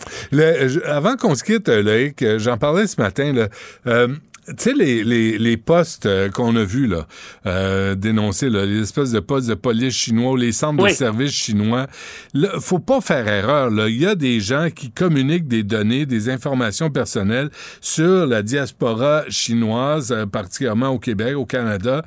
[0.87, 3.49] Avant qu'on se quitte, Loïc, euh, j'en parlais ce matin, là.
[3.87, 4.09] Euh,
[4.57, 7.07] tu sais, les, les, les postes euh, qu'on a vus, là,
[7.47, 11.33] euh, dénoncés, là, les espèces de postes de police chinois ou les centres de services
[11.33, 11.87] chinois,
[12.35, 13.89] là, faut pas faire erreur, là.
[13.89, 17.51] Il y a des gens qui communiquent des données, des informations personnelles
[17.81, 22.03] sur la diaspora chinoise, euh, particulièrement au Québec, au Canada,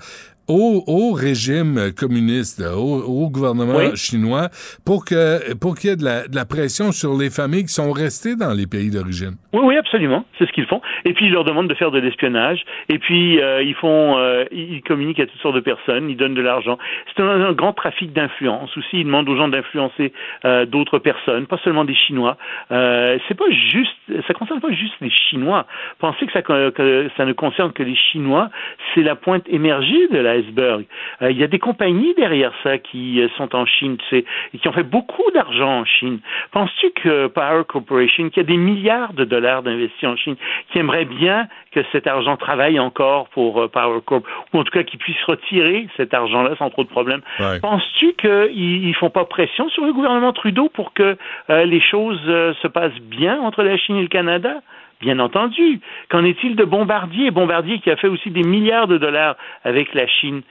[0.47, 3.95] au, au régime communiste, au, au gouvernement Oui.
[3.95, 4.49] chinois,
[4.83, 7.73] pour que pour qu'il y ait de la, de la pression sur les familles qui
[7.73, 9.35] sont restées dans les pays d'origine.
[9.53, 10.25] Oui, oui, absolument.
[10.37, 10.81] C'est ce qu'ils font.
[11.05, 12.63] Et puis ils leur demandent de faire de l'espionnage.
[12.89, 16.09] Et puis euh, ils font, euh, ils communiquent à toutes sortes de personnes.
[16.09, 16.77] Ils donnent de l'argent.
[17.15, 18.99] C'est un, grand trafic d'influence aussi.
[18.99, 20.13] Ils demandent aux gens d'influencer
[20.45, 22.37] euh, d'autres personnes, pas seulement des Chinois.
[22.71, 23.95] Euh, c'est pas juste,
[24.27, 25.65] ça concerne pas juste les Chinois.
[25.99, 28.49] Pensez que ça, que ça ne concerne que les Chinois,
[28.93, 30.85] c'est la pointe émergée de l'iceberg.
[31.21, 34.25] Euh, Il y a des compagnies derrière ça qui euh, sont en Chine, tu sais,
[34.53, 36.19] et qui ont fait beaucoup d'argent en Chine.
[36.51, 40.35] Penses-tu que Power Corporation, qui a des milliards de dollars d'investis en Chine,
[40.71, 44.71] qui aimerait bien que cet argent travaille encore pour euh, Power Corp, ou en tout
[44.71, 47.21] cas qu'ils puissent retirer cet argent-là sans trop de problèmes.
[47.39, 47.59] Ouais.
[47.59, 51.17] Penses-tu qu'ils ne font pas pression sur le gouvernement Trudeau pour que
[51.49, 54.61] euh, les choses euh, se passent bien entre la Chine et le Canada?
[54.99, 55.79] Bien entendu.
[56.09, 57.31] Qu'en est-il de Bombardier?
[57.31, 60.43] Bombardier qui a fait aussi des milliards de dollars avec la Chine.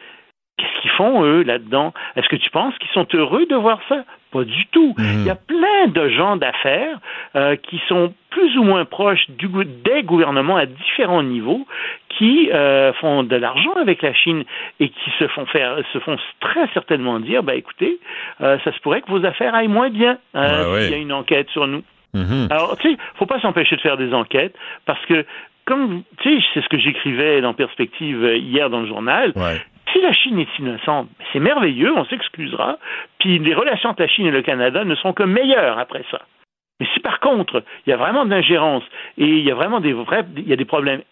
[0.56, 1.94] Qu'est-ce qu'ils font, eux, là-dedans?
[2.16, 4.04] Est-ce que tu penses qu'ils sont heureux de voir ça?
[4.32, 4.94] Pas du tout.
[4.98, 6.98] Il y a plein de gens d'affaires
[7.34, 9.48] euh, qui sont plus ou moins proches du,
[9.84, 11.66] des gouvernements à différents niveaux
[12.16, 14.44] qui euh, font de l'argent avec la Chine
[14.78, 17.98] et qui se font faire, se font très certainement dire, ben écoutez,
[18.40, 20.82] euh, ça se pourrait que vos affaires aillent moins bien Ouais, ouais.
[20.82, 21.82] s'il y a une enquête sur nous.
[22.14, 22.48] Mhm.
[22.50, 24.54] Alors, tu sais, faut pas s'empêcher de faire des enquêtes
[24.86, 25.24] parce que,
[25.64, 29.32] comme, tu sais, c'est ce que j'écrivais dans Perspective hier dans le journal.
[29.92, 32.78] Si la Chine est innocente, c'est merveilleux, on s'excusera.
[33.18, 36.22] Puis les relations entre la Chine et le Canada ne sont que meilleures après ça.
[36.80, 38.84] Mais si par contre, il y a vraiment de l'ingérence
[39.18, 41.02] et il y a vraiment des vrais, il y a des problèmes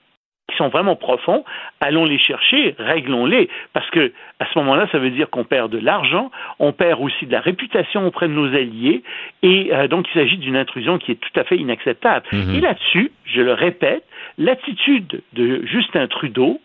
[0.50, 1.44] qui sont vraiment profonds,
[1.80, 3.50] allons les chercher, réglons-les.
[3.74, 7.26] Parce que à ce moment-là, ça veut dire qu'on perd de l'argent, on perd aussi
[7.26, 9.02] de la réputation auprès de nos alliés,
[9.42, 12.26] et euh, donc il s'agit d'une intrusion qui est tout à fait inacceptable.
[12.32, 12.54] Mhm.
[12.54, 14.04] Et là-dessus, je le répète,
[14.38, 16.60] l'attitude de Justin Trudeau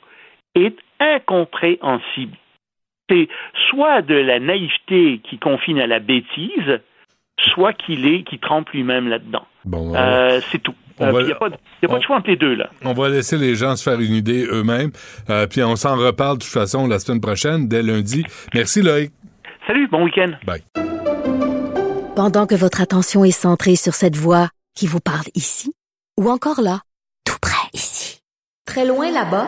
[0.56, 0.78] est
[1.16, 2.38] incompréhensible.
[3.10, 3.28] C'est
[3.70, 6.80] soit de la naïveté qui confine à la bêtise,
[7.54, 9.46] soit qu'il est qui trempe lui-même là-dedans.
[9.66, 10.74] Bon, Euh, c'est tout.
[11.00, 11.50] on Euh, Il n'y a pas,
[11.82, 12.70] y a pas de choix entre les deux, là.
[12.86, 14.92] On va laisser les gens se faire une idée eux-mêmes.
[15.30, 18.24] Euh, puis on s'en reparle de toute façon la semaine prochaine, dès lundi.
[18.54, 19.12] Merci Loïc.
[19.68, 20.32] Salut, bon week-end.
[20.46, 20.62] Bye.
[22.16, 25.74] Pendant que votre attention est centrée sur cette voix qui vous parle ici,
[26.20, 26.82] ou encore là,
[27.26, 28.22] tout près ici,
[28.68, 29.48] très loin là-bas,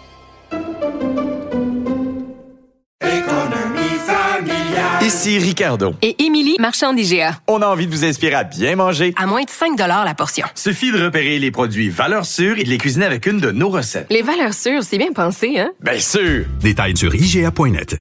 [5.03, 5.95] Ici Ricardo.
[6.03, 7.39] Et Émilie, marchand d'IGA.
[7.47, 9.13] On a envie de vous inspirer à bien manger.
[9.17, 10.45] À moins de 5 la portion.
[10.53, 13.69] Suffit de repérer les produits valeurs sûres et de les cuisiner avec une de nos
[13.69, 14.05] recettes.
[14.11, 15.71] Les valeurs sûres, c'est bien pensé, hein?
[15.81, 16.45] Bien sûr!
[16.59, 17.97] Détails sur IGA.net.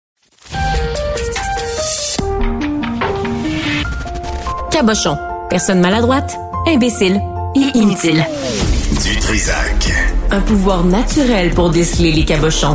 [4.70, 5.16] Cabochon.
[5.48, 6.36] Personne maladroite,
[6.66, 7.20] imbécile
[7.56, 8.24] et inutile.
[9.02, 9.90] Du Trisac.
[10.30, 12.74] Un pouvoir naturel pour déceler les cabochons.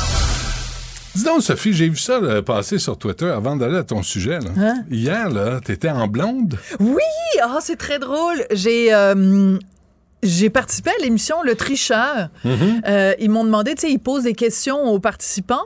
[1.15, 4.39] Dis donc, Sophie, j'ai vu ça là, passer sur Twitter avant d'aller à ton sujet.
[4.39, 4.49] Là.
[4.57, 4.75] Hein?
[4.89, 6.57] Hier, là, t'étais en blonde?
[6.79, 7.01] Oui,
[7.41, 8.45] ah, c'est très drôle.
[8.51, 9.57] J'ai euh,
[10.23, 12.29] j'ai participé à l'émission Le Tricheur.
[12.45, 12.81] Mhm.
[12.87, 15.63] Euh, ils m'ont demandé, tu sais, ils posent des questions aux participants.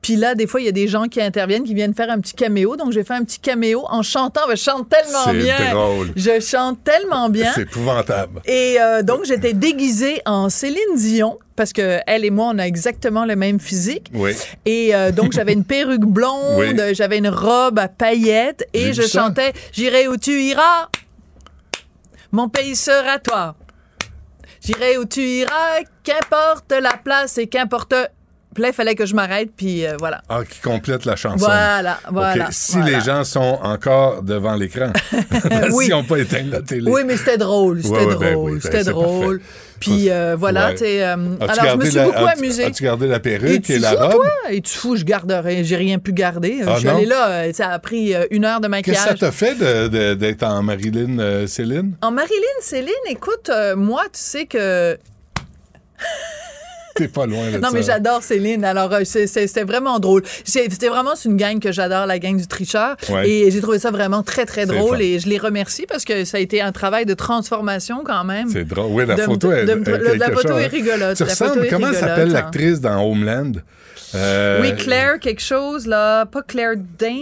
[0.00, 2.20] Puis là, des fois, il y a des gens qui interviennent, qui viennent faire un
[2.20, 2.76] petit caméo.
[2.76, 4.42] Donc, j'ai fait un petit caméo en chantant.
[4.50, 5.74] Je chante tellement C'est bien.
[5.74, 6.12] drôle.
[6.14, 7.50] Je chante tellement bien.
[7.54, 8.40] C'est épouvantable.
[8.44, 12.66] Et euh, donc, j'étais déguisée en Céline Dion, parce que elle et moi, on a
[12.66, 14.10] exactement le même physique.
[14.14, 14.32] Oui.
[14.66, 16.94] Et euh, donc, j'avais une perruque blonde, Oui.
[16.94, 20.88] j'avais une robe à paillettes et je chantais J'irai où tu iras,
[22.32, 23.56] mon pays sera toi.
[24.62, 27.94] J'irai où tu iras, qu'importe la place et qu'importe.
[28.58, 30.22] Il fallait que je m'arrête, puis euh, voilà.
[30.28, 31.36] Ah, qui complète la chanson.
[31.44, 32.98] Voilà, voilà, Si voilà.
[32.98, 34.92] les gens sont encore devant l'écran,
[35.72, 35.84] Oui.
[35.84, 36.90] s'ils n'ont pas éteint la télé.
[36.90, 39.40] Oui, mais c'était drôle, c'était Ouais, ouais, ben drôle, oui, ben, c'était drôle.
[39.78, 40.74] Puis euh, voilà, Ouais.
[40.74, 42.64] tu euh, alors, je me suis la- beaucoup as-tu- amusée.
[42.64, 44.12] As-tu gardé la perruque et, Es-tu la fou, robe?
[44.12, 44.30] toi?
[44.50, 44.96] Es-tu fou?
[44.96, 45.64] Je garderai.
[45.64, 46.62] J'ai rien pu garder.
[46.66, 47.28] Ah, je suis allée là.
[47.28, 49.18] euh, Ça a pris une heure de Qu'est-ce que ça maquillage.
[49.20, 51.92] t'a fait d'être en Marilyn euh, Céline?
[52.00, 54.96] En Marilyn, Céline, écoute, moi, tu sais que.
[56.96, 57.74] T'es pas loin de Non, ça.
[57.74, 58.64] mais j'adore Céline.
[58.64, 60.22] Alors, euh, c'était vraiment drôle.
[60.44, 62.96] C'était vraiment une gang que j'adore, la gang du tricheur.
[63.10, 63.28] Ouais.
[63.28, 65.00] Et j'ai trouvé ça vraiment très, très drôle.
[65.02, 68.48] Et je les remercie parce que ça a été un travail de transformation quand même.
[68.50, 68.86] C'est drôle.
[68.90, 70.68] Oui, la De photo est, de est la photo chose, est hein.
[70.70, 71.16] rigolote.
[71.16, 72.32] Tu La ressembles, photo comment s'appelle hein.
[72.32, 73.52] l'actrice dans Homeland?
[74.14, 76.24] Euh, Oui, Claire, quelque chose, là.
[76.26, 77.12] Pas Claire Dane.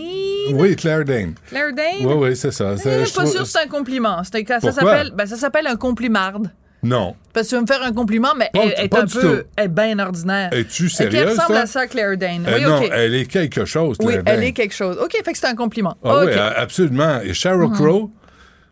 [0.52, 1.34] Oui, Claire Dane.
[1.48, 2.06] Claire Dane?
[2.06, 2.76] Oui, oui, c'est ça.
[2.76, 4.22] Je C'est- suis je pas trouve- sûre que c'est un compliment.
[4.22, 6.50] Ça s'appelle ben, ça s'appelle un complimarde.
[6.84, 7.16] Non.
[7.32, 9.44] Parce que tu veux me faire un compliment, mais Pas- elle, elle est un peu.
[9.56, 10.50] Elle est bien ordinaire.
[10.52, 11.58] Es-tu Elle sérieuse, ressemble toi?
[11.60, 12.46] à ça, Claire Dane.
[12.46, 12.90] Euh, oui, non, OK.
[12.92, 14.44] elle est quelque chose, Oui, Claire elle Dane.
[14.44, 14.98] est quelque chose.
[15.02, 15.96] OK, fait que c'est un compliment.
[16.04, 16.22] Ah OK.
[16.26, 17.20] oui, absolument.
[17.22, 17.72] Et Sheryl Mhm.
[17.74, 18.10] Crow,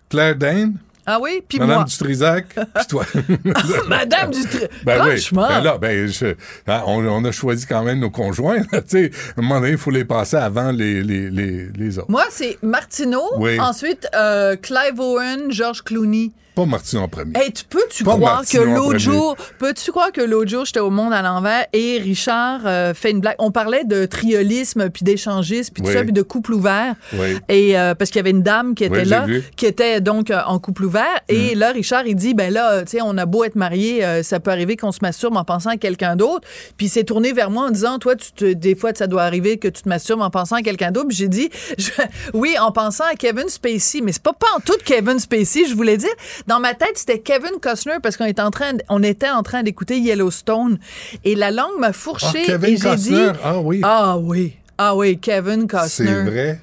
[0.08, 0.74] Claire Dane,
[1.04, 1.84] Ah oui, puis Madame moi.
[1.84, 3.04] Dutrisac, puis toi.
[3.88, 5.10] Madame Dutri- Ben oui.
[5.10, 5.48] Franchement.
[5.48, 6.26] Ben là, ben, je-
[6.68, 8.62] hein, on, on a choisi quand même nos conjoints.
[8.62, 9.10] tu sais.
[9.36, 12.08] à un moment donné, il faut les passer avant les, les, les, les autres.
[12.10, 13.24] Moi, c'est Martineau.
[13.38, 13.58] Oui.
[13.58, 16.30] Ensuite, euh, Clive Owen, George Clooney.
[16.54, 17.32] Pas Martin en premier.
[17.34, 21.12] Hey, tu peux-tu croire que l'autre jour, peux-tu croire que l'autre jour, j'étais au Monde
[21.14, 23.36] à l'envers et Richard euh, fait une blague?
[23.38, 26.94] On parlait de triolisme, puis d'échangisme, puis tout ça, puis de couple ouvert.
[27.14, 27.38] Oui.
[27.48, 29.26] Et euh, parce qu'il y avait une dame qui était Oui, là.
[29.26, 29.42] Mm.
[29.56, 31.20] qui était donc euh, en couple ouvert.
[31.28, 34.38] Et là, Richard, il dit, ben là, tu sais, on a beau être marié, ça
[34.38, 36.46] peut arriver qu'on se masturbe en pensant à quelqu'un d'autre.
[36.76, 39.22] Puis il s'est tourné vers moi en disant, toi, tu te, des fois, ça doit
[39.22, 41.08] arriver que tu te masturbes en pensant à quelqu'un d'autre.
[41.08, 41.48] Puis j'ai dit,
[41.78, 41.90] je-
[42.34, 45.74] oui, en pensant à Kevin Spacey, mais c'est pas pas en tout Kevin Spacey, je
[45.74, 46.10] voulais dire.
[46.46, 49.42] Dans ma tête, c'était Kevin Costner parce qu'on était en train, d- on était en
[49.42, 50.78] train d'écouter Yellowstone
[51.24, 53.80] et la langue m'a fourché Ah, Kevin et j'ai dit, Costner, ah oui.
[53.84, 56.06] ah oui, ah oui, Kevin Costner.
[56.06, 56.60] C'est vrai.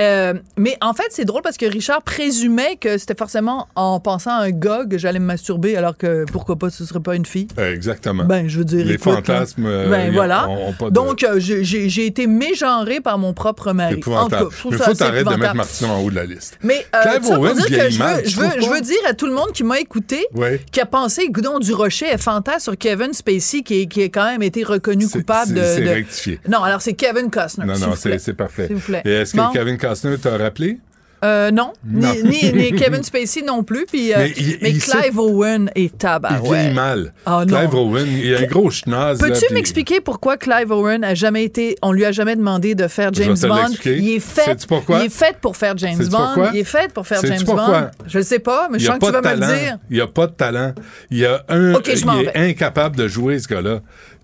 [0.00, 4.30] Euh, mais en fait, c'est drôle parce que Richard présumait que c'était forcément en pensant
[4.30, 7.26] à un gars que j'allais me masturber, alors que pourquoi pas, ce serait pas une
[7.26, 7.48] fille.
[7.58, 8.24] Euh, exactement.
[8.24, 10.48] Ben, je veux dire, Les écoute, fantasmes, là, euh, ben voilà.
[10.48, 13.96] ont- ont pas de- Donc, euh, j'ai- été mégenré par mon propre mari.
[14.06, 15.56] En tout cas, Mais faut t'arrêter de mettre épouvantable.
[15.58, 16.58] Martin en haut de la liste.
[16.62, 19.34] Mais euh, ça pour dire que je veux, je, veux, je dire à tout le
[19.34, 20.26] monde qui m'a écouté,
[20.72, 24.24] qui a pensé, Goudon du Rocher est fantasme sur Kevin Spacey, qui, qui a quand
[24.24, 25.62] même été reconnu coupable de.
[25.62, 26.40] c'est- de- rectifié.
[26.48, 27.66] Non, alors c'est Kevin Costner.
[27.66, 28.66] Non, non, c'est parfait.
[28.68, 29.02] S'il vous plaît.
[29.04, 29.52] Est-ce que.
[29.52, 30.78] Kevin Costner t'a rappelé?
[31.22, 32.14] Euh, non, Non.
[32.24, 33.84] Ni, ni, ni Kevin Spacey non plus.
[33.84, 36.50] Puis, euh, Mais mais, il- il Clive Owen est Il tabarouette.
[36.60, 37.12] vieillit mal.
[37.26, 37.44] Ah.
[37.46, 39.18] Clive Owen, il a un gros schnoz.
[39.18, 42.88] Peux-tu puis- m'expliquer pourquoi Clive Owen a jamais été, on lui a jamais demandé de
[42.88, 43.66] faire James Bond?
[43.84, 44.56] Il est fait,
[44.88, 46.48] il est fait pour faire James Bond.
[46.54, 47.80] Il est fait pour faire James pourquoi?
[47.82, 47.90] Bond.
[48.06, 49.78] Je ne sais pas, mais je Il sens que tu pas vas me le dire.
[49.90, 50.72] Il a pas de talent.
[51.10, 51.74] Il a un.
[51.74, 52.32] Ok, je m'en il vais.
[52.34, 53.80] est incapable de jouer, ce gars-là.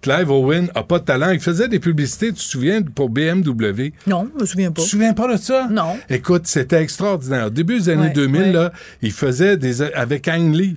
[0.06, 1.30] Clive Owen a pas de talent.
[1.30, 3.90] Il faisait des publicités, tu te souviens, pour BMW.
[4.06, 4.80] Non, je me souviens pas.
[4.82, 5.66] Tu te souviens pas de ça?
[5.70, 5.96] Non.
[6.08, 7.46] Écoute, c'était extraordinaire.
[7.46, 8.52] Au début des années Ouais, 2000, ouais.
[8.52, 8.72] là,
[9.02, 10.76] il faisait des, avec Ang Lee.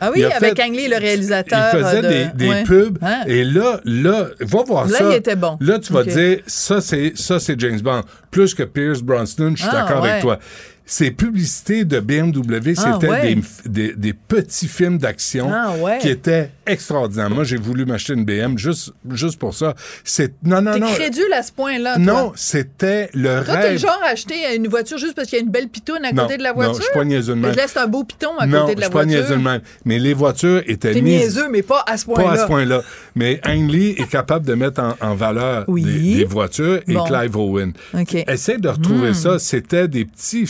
[0.00, 1.70] Ah oui, avec fait- Ang Lee, le réalisateur.
[1.72, 2.62] Il faisait euh, de- des, des ouais.
[2.64, 2.98] pubs.
[3.02, 3.22] Hein?
[3.26, 5.04] Et là, là, va voir Là, ça.
[5.10, 5.56] il était bon.
[5.60, 6.08] Là, tu vas Ok.
[6.08, 8.02] dire, ça, c'est, ça, c'est James Bond.
[8.30, 10.38] Plus que Pierce Brosnan, je suis Ah, d'accord avec toi.
[10.90, 13.34] Ces publicités de BMW, Ah, c'était ouais.
[13.34, 15.98] des, des, des petits films d'action Ah, ouais.
[15.98, 17.28] qui étaient extraordinaires.
[17.28, 19.74] Moi, j'ai voulu m'acheter une BM juste, juste pour ça.
[20.02, 20.86] C'est, non, non, T'es non.
[20.94, 22.02] crédule à ce point-là, toi?
[22.02, 23.78] Non, c'était le Toi, t'es le rêve.
[23.80, 26.22] genre à acheter une voiture juste parce qu'il y a une belle pitoune à Non,
[26.22, 26.76] côté de la non, voiture?
[26.78, 27.52] je suis pas niaiseux de même.
[27.52, 29.20] Je laisse un beau piton à non, côté de la je suis pas voiture.
[29.20, 29.60] niaiseux de même.
[29.84, 32.24] Mais les voitures étaient T'es mises niaiseux, mais pas à ce point-là.
[32.24, 32.82] Pas à ce point-là.
[33.14, 35.82] Mais Ang Lee est capable de mettre en, en valeur Oui.
[35.84, 37.04] des, des voitures et Bon.
[37.04, 37.74] Clive Owen.
[37.92, 38.14] OK.
[38.26, 39.14] Essaye de retrouver Hmm.
[39.14, 39.38] ça.
[39.38, 40.46] C'était des petits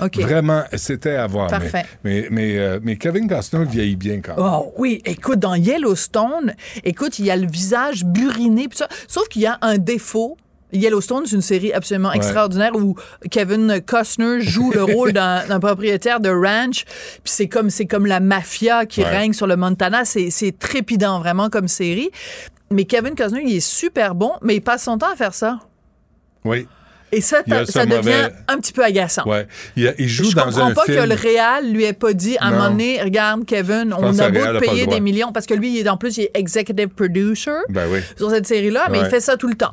[0.00, 0.18] OK.
[0.20, 1.48] Vraiment, c'était à voir.
[1.48, 1.84] Parfait.
[2.04, 4.44] Mais, mais, mais, euh, mais Kevin Costner vieillit bien quand même.
[4.46, 6.54] Oh oui, écoute, dans Yellowstone,
[6.84, 8.88] écoute, il y a le visage buriné, ça.
[9.08, 10.36] Sauf qu'il y a un défaut.
[10.74, 12.16] Yellowstone, c'est une série absolument Ouais.
[12.16, 12.96] extraordinaire où
[13.30, 16.84] Kevin Costner joue le rôle d'un propriétaire de ranch.
[16.86, 19.08] Puis c'est comme c'est comme la mafia qui Ouais.
[19.10, 20.06] règne sur le Montana.
[20.06, 22.10] C'est c'est trépidant vraiment comme série.
[22.70, 25.58] Mais Kevin Costner, il est super bon, mais il passe son temps à faire ça.
[26.46, 26.66] Oui.
[27.12, 29.28] Et ça, ça devient mauvais- un petit peu agaçant.
[29.28, 29.46] Ouais.
[29.76, 31.02] Il, a- il joue Je dans comprends un pas film.
[31.02, 34.30] que le Réal lui ait pas dit à un moment donné, regarde Kevin, on a
[34.30, 36.88] beau te payer des millions parce que lui, il est en plus il est executive
[36.88, 38.00] producer Ben oui.
[38.16, 39.04] sur cette série-là, mais Ouais.
[39.06, 39.72] il fait ça tout le temps.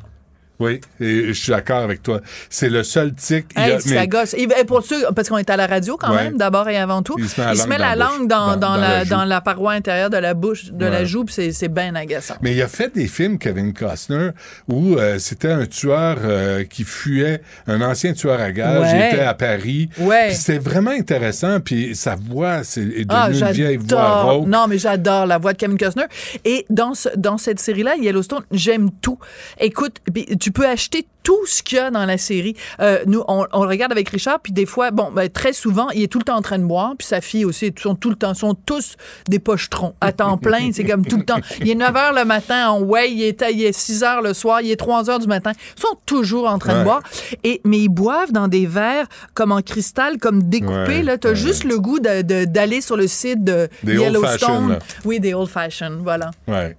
[0.60, 2.20] Oui, et je suis d'accord avec toi.
[2.50, 3.46] C'est le seul tic.
[3.56, 4.34] il Hey, a- ça mais- gosse.
[4.34, 6.24] Et pour ceux, parce qu'on est à la radio quand Ouais.
[6.24, 8.46] même, d'abord et avant tout, Il se met la langue la dans la langue dans,
[8.46, 9.10] bouche, dans dans- dans la, la joue.
[9.10, 12.34] dans la paroi intérieure de la bouche, de la joue, puis c'est- c'est bien agaçant.
[12.42, 14.30] Mais il a fait des films, Kevin Costner,
[14.68, 18.92] où euh, c'était un tueur euh, qui fuyait, un ancien tueur à gages.
[18.92, 19.08] Ouais.
[19.10, 19.88] Il était à Paris.
[19.98, 20.26] Ouais.
[20.28, 21.60] Puis c'était vraiment intéressant.
[21.60, 24.46] Puis sa voix, c'est est devenue Ah, une vieille voix rauque.
[24.46, 26.04] Non, mais j'adore la voix de Kevin Costner.
[26.44, 29.18] Et dans, ce, dans cette série-là, Yellowstone, j'aime tout.
[29.58, 32.56] Écoute, puis tu peux acheter tout ce qu'il y a dans la série.
[32.80, 35.88] Euh, nous, on, on le regarde avec Richard, puis des fois, bon, ben, très souvent,
[35.90, 37.94] il est tout le temps en train de boire, puis sa fille aussi, ils sont
[37.94, 38.96] tout le temps, sont tous
[39.28, 41.38] des pochetrons à temps plein, c'est comme tout le temps.
[41.60, 44.34] Il est 9 h le matin en way, il est, il est 6 h le
[44.34, 45.52] soir, il est 3 h du matin.
[45.76, 47.02] Ils sont toujours en train de boire.
[47.44, 50.72] Et, mais ils boivent dans des verres comme en cristal, comme découpés.
[50.72, 51.36] Ouais, là, t'as ouais.
[51.36, 54.78] juste le goût d'aller sur le site de Des old fashion, Yellowstone.
[55.04, 56.32] Oui, des old fashion, voilà.
[56.48, 56.76] Ouais.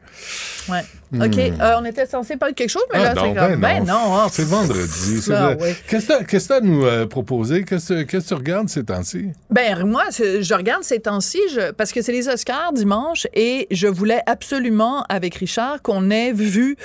[0.67, 0.83] Ouais.
[1.11, 1.23] Hmm.
[1.23, 3.59] OK, euh, on était censé parler de quelque chose, mais Ah, là, non, c'est comme,
[3.59, 4.15] ben non.
[4.15, 5.19] ah, C'est vendredi.
[5.31, 5.69] Ah, oui.
[5.89, 7.63] Qu'est-ce que tu as à nous euh, proposer?
[7.63, 9.27] Qu'est-ce que tu regardes ces temps-ci?
[9.49, 13.87] Ben moi, je regarde ces temps-ci je- parce que c'est les Oscars dimanche et je
[13.87, 16.77] voulais absolument avec Richard qu'on ait vu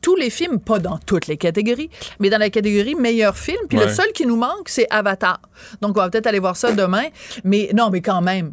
[0.00, 1.88] tous les films, pas dans toutes les catégories,
[2.20, 3.58] mais dans la catégorie meilleur film.
[3.68, 5.40] Puis le seul qui nous manque, c'est Avatar.
[5.80, 7.04] Donc on va peut-être aller voir ça demain.
[7.42, 8.52] Mais non, mais quand même,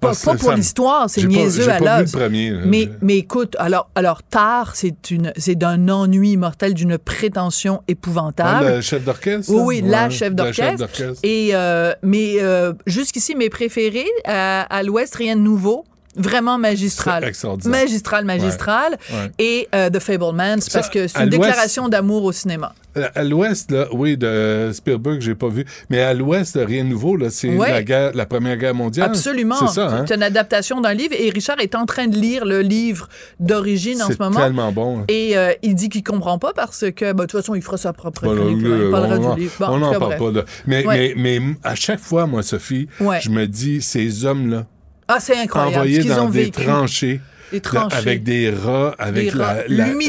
[0.00, 2.60] pas, pour l'histoire, c'est pas- niaiseux à pas premier, là.
[2.64, 8.66] Mais mais écoute, alors alors Tar, c'est une c'est d'un ennui mortel, d'une prétention épouvantable.
[8.68, 9.52] Ah, le chef d'orchestre?
[9.52, 10.78] Oui, oui, la Ouais, chef la chef d'orchestre.
[10.78, 11.20] d'orchestre.
[11.22, 15.84] Et euh, mais euh, jusqu'ici mes préférés à, à l'Ouest rien de nouveau.
[16.16, 17.22] Vraiment magistral.
[17.22, 17.80] C'est extraordinaire.
[17.82, 18.96] Magistral, magistral.
[19.10, 19.30] Ouais, ouais.
[19.38, 22.74] Et euh, The Fablemans, parce que c'est une déclaration d'amour au cinéma.
[22.96, 25.64] Euh, À l'ouest, là, oui, de Spielberg, j'ai pas vu.
[25.88, 27.70] Mais à l'ouest, rien de nouveau, là, c'est Ouais.
[27.70, 29.06] la, guerre, la Première Guerre mondiale.
[29.08, 29.54] Absolument.
[29.60, 30.04] C'est ça, hein?
[30.08, 31.14] C'est une adaptation d'un livre.
[31.16, 33.08] Et Richard est en train de lire le livre
[33.38, 34.40] d'origine en C'est ce moment.
[34.40, 35.00] tellement bon.
[35.00, 35.04] hein.
[35.06, 37.76] Et euh, il dit qu'il comprend pas parce que, bah, de toute façon, il fera
[37.76, 38.66] sa propre Voilà, chronique.
[38.66, 38.76] là.
[38.86, 39.54] Il parlera on en- du livre.
[39.60, 40.18] Bon, on tout n'en parle bref.
[40.18, 40.44] pas, là.
[40.66, 42.88] Mais, mais, mais à chaque fois, moi, Sophie,
[43.20, 44.66] je me dis, ces hommes-là,
[45.12, 45.74] Ah, c'est incroyable.
[45.74, 46.62] envoyés ce dans ont des vécu.
[46.64, 47.20] tranchées,
[47.52, 47.96] Des tranchées.
[47.96, 49.32] avec des rats, avec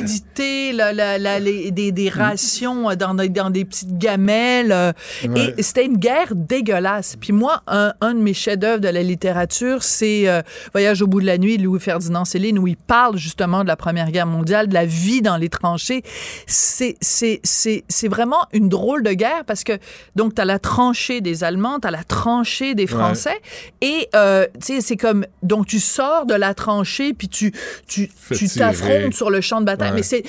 [0.01, 4.71] l'humidité, la- la- la- les- des, des rations dans, des- dans des petites gamelles.
[4.71, 4.91] euh,
[5.27, 5.53] Ouais.
[5.57, 7.15] Et c'était une guerre dégueulasse.
[7.19, 10.41] Puis moi, un, un de mes chefs-d'œuvre de la littérature, c'est euh,
[10.73, 13.75] Voyage au bout de la nuit de Louis-Ferdinand Céline, où il parle justement de la
[13.75, 16.03] Première Guerre mondiale, de la vie dans les tranchées.
[16.47, 19.73] C'est, c'est, c'est, c'est vraiment une drôle de guerre parce que,
[20.15, 23.39] donc, tu as la tranchée des Allemands, tu as la tranchée des Français.
[23.81, 27.51] Et, euh, tu sais, c'est comme, donc, tu sors de la tranchée, puis tu,
[27.87, 28.09] tu,
[28.57, 29.89] t'affrontes sur le champ de bataille.
[29.89, 29.95] Ouais.
[29.95, 30.23] Mais c'est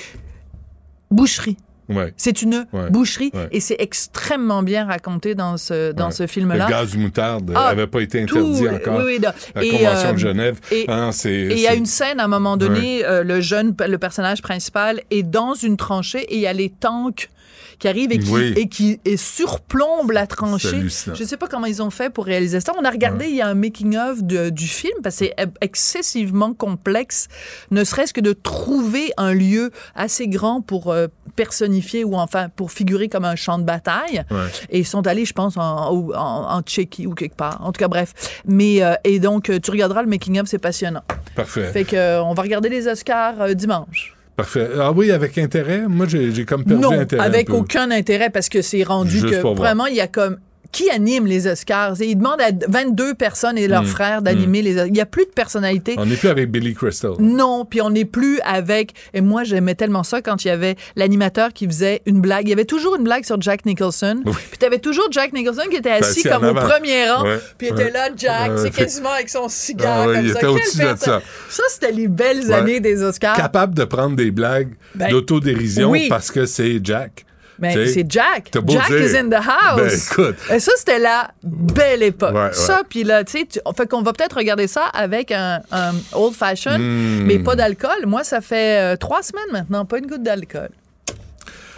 [1.11, 1.57] boucherie.
[1.89, 2.13] Ouais.
[2.15, 2.89] C'est une Ouais.
[2.89, 3.49] boucherie Ouais.
[3.51, 6.65] et c'est extrêmement bien raconté dans ce, dans ce film-là.
[6.65, 8.99] Le gaz moutarde Ah, n'avait pas été interdit tout, encore.
[8.99, 9.19] oui, oui.
[9.19, 9.33] La
[9.69, 10.59] Convention euh, de Genève.
[10.71, 13.41] et- Ah, c'est- Et il y a une scène à un moment donné, euh, le
[13.41, 17.29] jeune, le personnage principal est dans une tranchée et il y a les tanks
[17.79, 18.53] qui arrivent et qui, Oui.
[18.55, 20.81] et qui et surplombent la tranchée.
[20.87, 22.73] Je sais pas comment ils ont fait pour réaliser ça.
[22.79, 27.27] On a regardé, il y a un making-of du film parce que c'est excessivement complexe,
[27.71, 32.71] ne serait-ce que de trouver un lieu assez grand pour euh, personnifier ou enfin pour
[32.71, 34.23] figurer comme un champ de bataille.
[34.31, 34.37] Ouais.
[34.69, 37.59] Et ils sont allés, je pense, en, en, en Tchéquie ou quelque part.
[37.61, 38.13] En tout cas, bref.
[38.45, 41.03] Mais, euh, et donc, euh, tu regarderas le making-of, c'est passionnant.
[41.35, 41.71] Parfait.
[41.71, 44.12] Fait que, euh, on va regarder les Oscars dimanche.
[44.35, 44.67] Parfait.
[44.79, 45.87] Ah oui, avec intérêt?
[45.87, 47.21] Moi, j'ai comme perdu non, intérêt.
[47.21, 50.37] un avec aucun intérêt parce que c'est rendu Juste que vraiment, il y a comme.
[50.73, 52.01] Qui anime les Oscars?
[52.01, 53.87] Ils demandent à 22 personnes et leurs Mm.
[53.87, 54.87] frères d'animer les Oscars.
[54.87, 55.95] Il n'y a plus de personnalité.
[55.97, 57.11] On n'est plus avec Billy Crystal.
[57.19, 58.93] Non, puis on n'est plus avec.
[59.13, 62.47] Et moi, j'aimais tellement ça quand il y avait l'animateur qui faisait une blague.
[62.47, 64.21] Il y avait toujours une blague sur Jack Nicholson.
[64.25, 64.33] Oui.
[64.49, 67.23] Puis tu avais toujours Jack Nicholson qui était assis assis comme au premier rang.
[67.23, 67.37] Ouais.
[67.57, 70.05] Puis il était là, Jack, c'est quasiment avec son cigare.
[70.05, 70.37] Ah ouais, comme il ça.
[70.39, 71.21] était au-dessus de ça.
[71.49, 73.37] Ça, c'était les belles années des Oscars.
[73.37, 76.07] Capable de prendre des blagues Ben, d'autodérision oui.
[76.09, 77.25] parce que c'est Jack.
[77.59, 78.49] Mais c'est Jack.
[78.53, 78.99] Jack dire.
[79.01, 79.77] is in the house.
[79.77, 80.35] Ben, écoute.
[80.51, 82.33] Et ça, c'était la belle époque.
[82.33, 82.53] Ouais, ouais.
[82.53, 83.47] Ça, puis là, tu sais,
[83.77, 87.23] fait qu'on va peut-être regarder ça avec un, un old fashion, Mm.
[87.25, 88.05] mais pas d'alcool.
[88.07, 90.69] Moi, ça fait euh, trois semaines maintenant, pas une goutte d'alcool.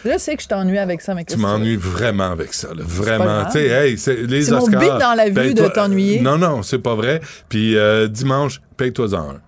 [0.08, 2.68] Je sais que je t'ennuie avec ça, mais Tu m'ennuies vraiment avec ça.
[2.70, 2.84] là.
[2.86, 3.46] Vraiment.
[3.46, 6.20] Tu sais, hey, c'est les C'est mon but dans la vie paye-toi- de t'ennuyer.
[6.22, 7.22] Non, non, c'est pas vrai.
[7.50, 9.42] Puis euh, dimanche, paye-toi-en un.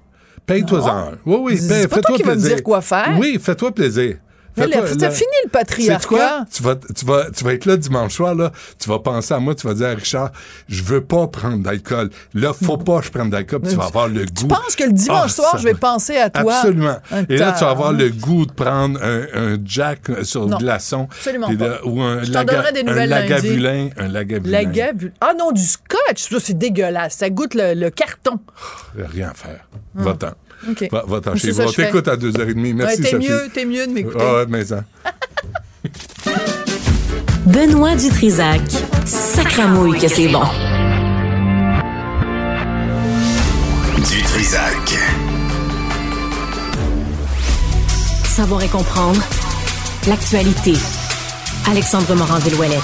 [0.47, 1.11] Paye-toi-en un.
[1.27, 1.57] Oui, oui.
[1.59, 2.55] C'est paye- pas toi fais-toi qui vas me plaisir.
[2.55, 3.15] dire quoi faire.
[3.19, 4.15] Oui, fais-toi plaisir.
[4.57, 5.59] Là- finit le quoi?
[5.59, 6.45] patriarcat.
[6.51, 9.39] Tu vas, tu, vas, tu vas être là dimanche soir, là, tu vas penser à
[9.39, 10.31] moi, tu vas dire à Richard,
[10.67, 12.09] je veux pas prendre d'alcool.
[12.33, 14.31] Là, faut pas que je prenne d'alcool, puis tu vas avoir le goût.
[14.35, 16.53] Tu penses que le dimanche Ah, soir, je vais va- penser à toi?
[16.55, 16.97] Absolument.
[17.29, 17.97] Et là, tu vas avoir tas.
[17.97, 21.07] le goût de prendre un, un Jack sur Non, le glaçon.
[21.11, 21.79] absolument de- pas.
[21.85, 23.89] ou un, Je t'en laga- donnerai des un lagavulin.
[23.97, 24.51] Un lagavulin.
[24.51, 25.13] La gavule.
[25.21, 26.29] Ah non, du scotch.
[26.29, 27.15] Ça, c'est dégueulasse.
[27.17, 28.39] Ça goûte le, le carton.
[28.95, 29.67] Rien à faire.
[29.95, 30.31] Va-t'en.
[30.69, 30.87] OK.
[30.91, 31.61] Va- Va-t'en C'est chez vous.
[31.61, 32.73] On t'écoute à 2h30.
[32.75, 34.17] Merci, Ouais, t'es mieux, t'es mieux de m'écouter.
[34.21, 34.83] Ah mais ça.
[37.45, 38.61] Benoît Dutrisac.
[39.05, 40.43] Sacramouille que c'est bon.
[44.09, 44.97] Du Trisac.
[48.25, 49.21] Savoir et comprendre
[50.07, 50.73] l'actualité.
[51.69, 52.81] Alexandre Morand-Villouellette.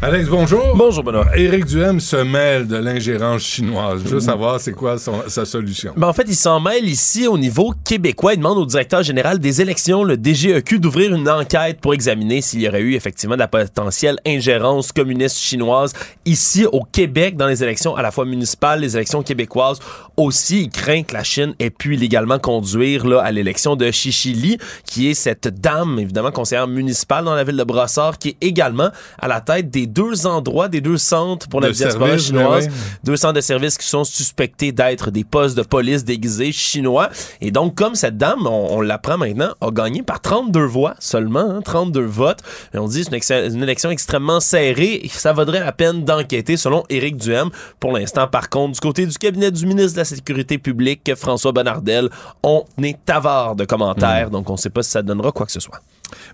[0.00, 0.76] Alex, bonjour.
[0.76, 1.26] Bonjour, Benoît.
[1.36, 4.00] Éric Duhem se mêle de l'ingérence chinoise.
[4.04, 5.92] Je veux savoir c'est quoi son- sa solution.
[5.96, 8.34] Ben, en fait, il s'en mêle ici au niveau québécois.
[8.34, 12.60] Il demande au directeur général des élections, le DGEQ, d'ouvrir une enquête pour examiner s'il
[12.60, 15.92] y aurait eu effectivement de la potentielle ingérence communiste chinoise
[16.24, 19.80] ici au Québec dans les élections à la fois municipales, les élections québécoises
[20.16, 20.62] aussi.
[20.62, 25.10] Il craint que la Chine ait pu illégalement conduire là, à l'élection de Chichili, qui
[25.10, 29.26] est cette dame, évidemment, conseillère municipale dans la ville de Brossard, qui est également à
[29.26, 32.66] la tête des deux endroits, des deux centres pour la De diaspora service, chinoise.
[32.66, 32.98] ben oui.
[33.04, 37.10] Deux centres de services qui sont suspectés d'être des postes de police déguisés chinois.
[37.40, 41.50] Et donc, comme cette dame, on, on l'apprend maintenant, a gagné par 32 voix seulement,
[41.50, 42.40] hein, 32 votes.
[42.74, 46.04] Et on dit que c'est une, élection extrêmement serrée et que ça vaudrait la peine
[46.04, 47.50] d'enquêter, selon Éric Duhem.
[47.80, 51.52] Pour l'instant, par contre, du côté du cabinet du ministre de la Sécurité publique, François
[51.52, 52.08] Bonnardel,
[52.42, 54.30] on est avare de commentaires.
[54.30, 55.80] Donc, on ne sait pas si ça donnera quoi que ce soit.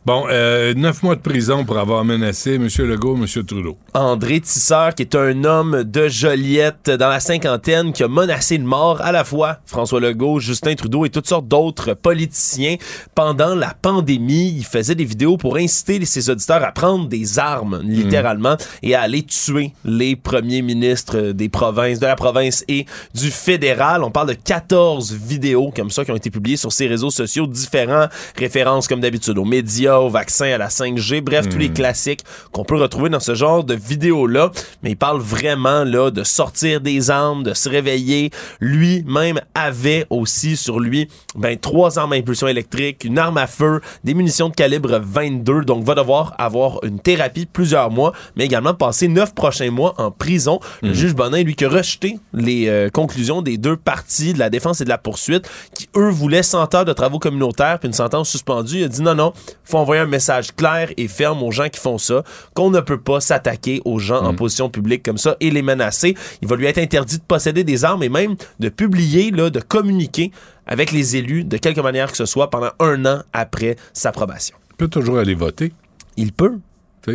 [0.06, 2.68] Bon, euh, neuf mois de prison pour avoir menacé M.
[2.78, 3.43] Legault, M.
[3.46, 3.76] Trudeau.
[3.94, 8.64] André Tisseur, qui est un homme de Joliette dans la cinquantaine, qui a menacé de
[8.64, 12.76] mort à la fois François Legault, Justin Trudeau et toutes sortes d'autres politiciens
[13.14, 14.54] pendant la pandémie.
[14.56, 19.02] Il faisait des vidéos pour inciter ses auditeurs à prendre des armes, littéralement, et à
[19.02, 24.02] aller tuer les premiers ministres des provinces, de la province et du fédéral.
[24.02, 27.46] On parle de 14 vidéos comme ça qui ont été publiées sur ses réseaux sociaux,
[27.46, 32.24] différents références comme d'habitude aux médias, aux vaccins, à la 5G, bref, tous les classiques
[32.52, 34.50] qu'on peut retrouver dans ce genre de vidéos-là.
[34.82, 38.30] Mais il parle vraiment là de sortir des armes, de se réveiller.
[38.60, 43.80] Lui-même avait aussi sur lui ben, trois armes à impulsion électrique, une arme à feu,
[44.04, 45.62] des munitions de calibre 22.
[45.62, 50.10] Donc va devoir avoir une thérapie plusieurs mois, mais également passer neuf prochains mois en
[50.10, 50.60] prison.
[50.82, 54.50] Le juge Bonin, lui, qui a rejeté les euh, conclusions des deux parties de la
[54.50, 57.94] défense et de la poursuite, qui eux voulaient 100 heures de travaux communautaires puis une
[57.94, 58.78] sentence suspendue.
[58.78, 59.32] Il a dit non, non,
[59.64, 62.22] faut envoyer un message clair et ferme aux gens qui font ça,
[62.54, 66.14] qu'on ne peut pas s'attaquer aux gens en position publique comme ça et les menacer.
[66.42, 69.60] Il va lui être interdit de posséder des armes et même de publier, là, de
[69.60, 70.30] communiquer
[70.66, 74.56] avec les élus de quelque manière que ce soit pendant un an après sa probation.
[74.72, 75.72] Il peut toujours aller voter.
[76.16, 76.58] Il peut.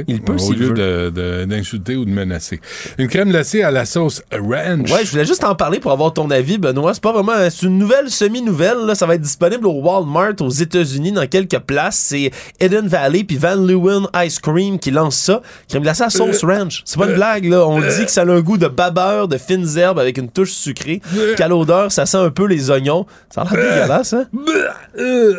[0.08, 1.12] Il peut Au lieu
[1.46, 2.60] d'insulter ou de menacer.
[2.98, 4.92] Une crème glacée à la sauce ranch.
[4.92, 6.94] Ouais, je voulais juste en parler pour avoir ton avis, Benoît.
[6.94, 7.34] C'est pas vraiment.
[7.50, 8.78] C'est une nouvelle semi-nouvelle.
[8.96, 11.98] Ça va être disponible au Walmart aux États-Unis dans quelques places.
[11.98, 15.42] C'est Eden Valley puis Van Leeuwen Ice Cream qui lance ça.
[15.68, 16.82] Crème glacée à sauce ranch.
[16.86, 17.66] C'est pas une blague, là.
[17.68, 20.52] On dit que ça a un goût de babeur, de fines herbes avec une touche
[20.52, 21.02] sucrée.
[21.38, 23.06] Qu'à l'odeur, ça sent un peu les oignons.
[23.34, 24.26] Ça a l'air dégueulasse, hein?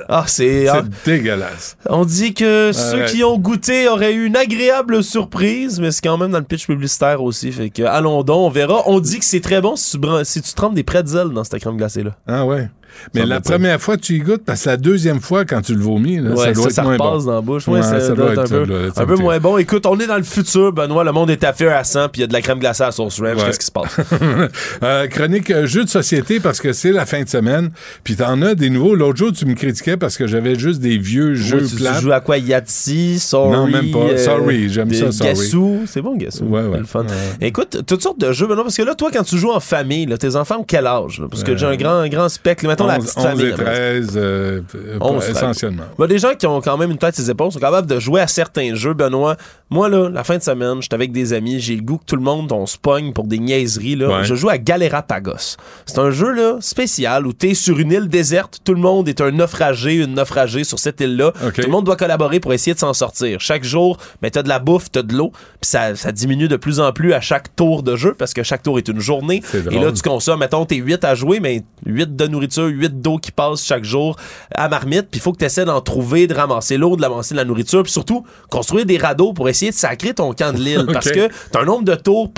[0.09, 0.69] Ah, c'est.
[0.69, 1.77] ah, C'est dégueulasse.
[1.89, 6.19] on dit que ceux qui ont goûté auraient eu une agréable surprise, mais c'est quand
[6.19, 7.53] même dans le pitch publicitaire aussi.
[7.53, 8.83] Fait que allons donc, on verra.
[8.87, 11.61] On dit que c'est très bon si tu, si tu trempes des pretzels dans cette
[11.61, 12.17] crème glacée-là.
[12.27, 12.69] Ah ouais.
[13.15, 15.81] Mais la première fois, tu y goûtes, parce que la deuxième fois, quand tu le
[15.81, 17.31] vomis, là, Ouais, ça doit ça, être ça moins repasse bon.
[17.31, 17.69] dans la bouche.
[17.69, 19.57] Ouais, Ouais, ça, doit être un, peu, être un peu moins bon.
[19.59, 21.05] Écoute, on est dans le futur, Benoît.
[21.05, 22.83] Le monde est à faire à 100, puis il y a de la crème glacée
[22.85, 23.37] à sauce ranch.
[23.45, 23.97] Qu'est-ce qui se passe?
[24.83, 27.71] Euh, chronique euh, jeux de société parce que c'est la fin de semaine.
[28.05, 28.95] Puis t'en as des nouveaux.
[28.95, 32.01] L'autre jour, tu me critiquais parce que j'avais juste des vieux jeux tu, tu plates.
[32.01, 32.39] joues à quoi?
[32.39, 33.53] Yahtzee, Sorry?
[33.57, 33.99] Non, même pas.
[33.99, 35.31] euh, Sorry, j'aime ça, Sorry.
[35.35, 35.81] Gassou.
[35.87, 36.45] C'est bon, Gassou.
[36.45, 36.69] Ouais, ouais.
[36.75, 37.07] C'est le fun.
[37.41, 40.07] Écoute, toutes sortes de jeux, Benoît, parce que là, toi, quand tu joues en famille,
[40.19, 41.23] tes enfants ont quel âge?
[41.31, 42.65] Parce que Euh, j'ai un grand, grand spectre.
[42.81, 43.47] Mettons la 11, petite 11 famille.
[43.47, 44.61] et là, 13, euh,
[45.01, 45.83] 11, essentiellement.
[45.99, 47.99] Bah, des gens qui ont quand même une tête et ses épaules sont capables de
[47.99, 49.37] jouer à certains jeux, Benoît.
[49.71, 52.17] Moi, là, la fin de semaine, j'étais avec des amis, j'ai le goût que tout
[52.17, 54.09] le monde, on se pogne pour des niaiseries, là.
[54.09, 54.25] Ouais.
[54.25, 55.57] Je joue à Galera Pagos.
[55.87, 59.21] C'est un jeu, là, spécial où t'es sur une île déserte, tout le monde est
[59.21, 61.33] un naufragé, une naufragée sur cette île-là.
[61.55, 63.41] Tout le monde doit collaborer pour essayer de s'en sortir.
[63.41, 65.31] Chaque jour, ben, t'as de la bouffe, t'as de l'eau,
[65.61, 68.43] puis ça, ça diminue de plus en plus à chaque tour de jeu parce que
[68.43, 69.43] chaque tour est une journée.
[69.71, 73.19] Et là, tu consommes, mettons, t'es 8 à jouer, mais 8 de nourriture, 8 d'eau
[73.19, 74.17] qui passe chaque jour
[74.55, 77.35] à marmite, puis il faut que tu essaies d'en trouver, de ramasser l'eau, de ramasser
[77.35, 80.61] de la nourriture, puis surtout construire des radeaux pour essayer de sacrer ton camp de
[80.61, 80.87] l'île.
[80.93, 82.33] Parce que t'as un nombre de tours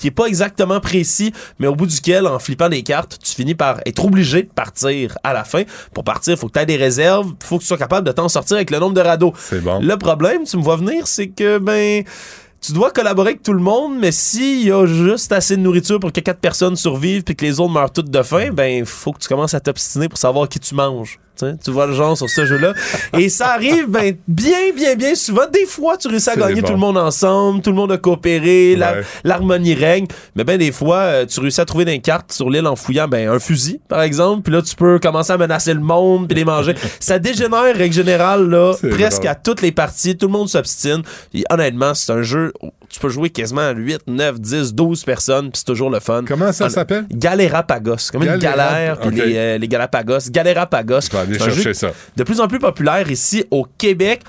[0.00, 3.54] qui est pas exactement précis, mais au bout duquel, en flippant des cartes, tu finis
[3.54, 5.62] par être obligé de partir à la fin.
[5.94, 8.28] Pour partir, faut que tu aies des réserves, faut que tu sois capable de t'en
[8.28, 9.32] sortir avec le nombre de radeaux.
[9.36, 9.80] C'est bon.
[9.80, 12.04] Le problème, tu me vois venir, c'est que, ben
[12.62, 15.98] tu dois collaborer avec tout le monde, mais s'il y a juste assez de nourriture
[15.98, 19.12] pour que quatre personnes survivent puis que les autres meurent toutes de faim, ben faut
[19.12, 21.18] que tu commences à t'obstiner pour savoir qui tu manges.
[21.36, 22.72] Tu vois le genre sur ce jeu-là.
[23.18, 25.46] Et ça arrive ben, bien, bien, bien souvent.
[25.52, 26.66] Des fois, tu réussis à gagner bon.
[26.68, 29.02] tout le monde ensemble, tout le monde a coopéré, Ouais.
[29.24, 30.06] l'harmonie règne.
[30.36, 33.08] Mais ben des fois, euh, tu réussis à trouver des cartes sur l'île en fouillant
[33.08, 36.36] ben, un fusil, par exemple, puis là, tu peux commencer à menacer le monde puis
[36.36, 36.74] les manger.
[37.00, 40.16] ça dégénère, règle générale, là, presque à toutes les parties.
[40.16, 41.02] Tout le monde s'obstine.
[41.34, 42.52] Et honnêtement, c'est un jeu
[42.92, 46.22] tu peux jouer quasiment à 8, 9, 10, 12 personnes, puis c'est toujours le fun.
[46.28, 47.06] Comment ça s'appelle?
[47.10, 47.96] Galérapagos.
[48.12, 48.40] Comme une Galéra-
[48.72, 49.14] galère, puis ok.
[49.14, 50.18] les, euh, les Galapagos.
[50.30, 51.00] Galérapagos.
[51.02, 51.90] Je vais aller C'est un chercher jeu ça.
[52.16, 54.20] De plus en plus populaire ici au Québec.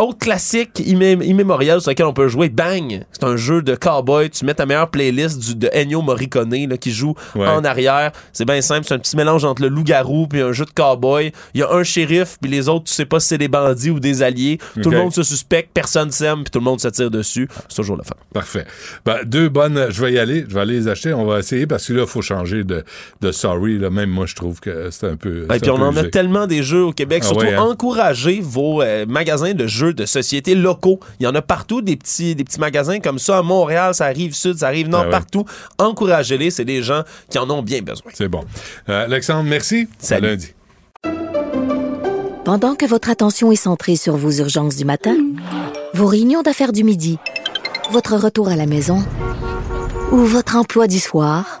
[0.00, 3.04] Autre classique immé- immémorial sur lequel on peut jouer, Bang.
[3.12, 4.30] C'est un jeu de cowboy.
[4.30, 7.46] Tu mets ta meilleure playlist du, de Ennio Morricone là, qui joue Ouais.
[7.46, 8.12] en arrière.
[8.32, 8.86] C'est bien simple.
[8.86, 11.32] C'est un petit mélange entre le loup-garou puis un jeu de cowboy.
[11.54, 13.90] Il y a un shérif puis les autres, tu sais pas si c'est des bandits
[13.90, 14.58] ou des alliés.
[14.82, 17.48] Tout le monde se suspecte, personne s'aime puis tout le monde se tire dessus.
[17.68, 18.14] C'est toujours le fun.
[18.32, 18.64] Parfait.
[19.04, 21.66] Ben, deux bonnes, je vais y aller, je vais aller les acheter, on va essayer
[21.66, 22.84] parce que là, il faut changer de,
[23.20, 23.78] de sorry.
[23.78, 23.90] Là.
[23.90, 25.46] Même moi, je trouve que c'est un peu.
[25.48, 27.20] Ben, puis on en a tellement des jeux au Québec.
[27.24, 27.62] Ah Surtout, ouais, hein?
[27.62, 31.00] encouragez vos euh, magasins de jeux de société locaux.
[31.18, 33.38] Il y en a partout, des petits, des petits magasins comme ça.
[33.38, 35.10] À Montréal, ça arrive sud, ça arrive nord, Ah ouais.
[35.10, 35.44] partout.
[35.78, 36.50] Encouragez-les.
[36.50, 38.10] C'est des gens qui en ont bien besoin.
[38.14, 38.44] C'est bon.
[38.88, 39.88] Euh, Alexandre, merci.
[39.98, 40.26] Salut.
[40.26, 40.54] À lundi.
[42.44, 45.16] Pendant que votre attention est centrée sur vos urgences du matin,
[45.94, 47.18] vos réunions d'affaires du midi,
[47.92, 49.02] votre retour à la maison
[50.10, 51.60] ou votre emploi du soir,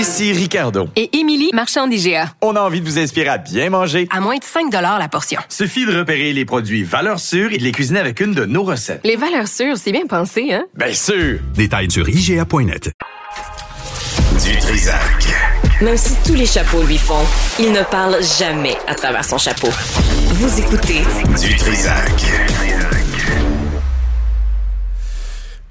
[0.00, 0.88] Ici Ricardo.
[0.96, 2.32] Et Émilie, marchand d'IGA.
[2.40, 4.08] On a envie de vous inspirer à bien manger.
[4.10, 5.42] À moins de 5 la portion.
[5.50, 8.62] Suffit de repérer les produits valeurs sûres et de les cuisiner avec une de nos
[8.62, 9.02] recettes.
[9.04, 10.64] Les valeurs sûres, c'est bien pensé, hein?
[10.74, 11.40] Bien sûr!
[11.54, 12.92] Détails sur IGA.net.
[14.42, 15.26] Du Trisac.
[15.82, 17.26] Même si tous les chapeaux lui font,
[17.58, 19.68] il ne parle jamais à travers son chapeau.
[20.28, 21.02] Vous écoutez
[21.46, 22.24] Du Trisac.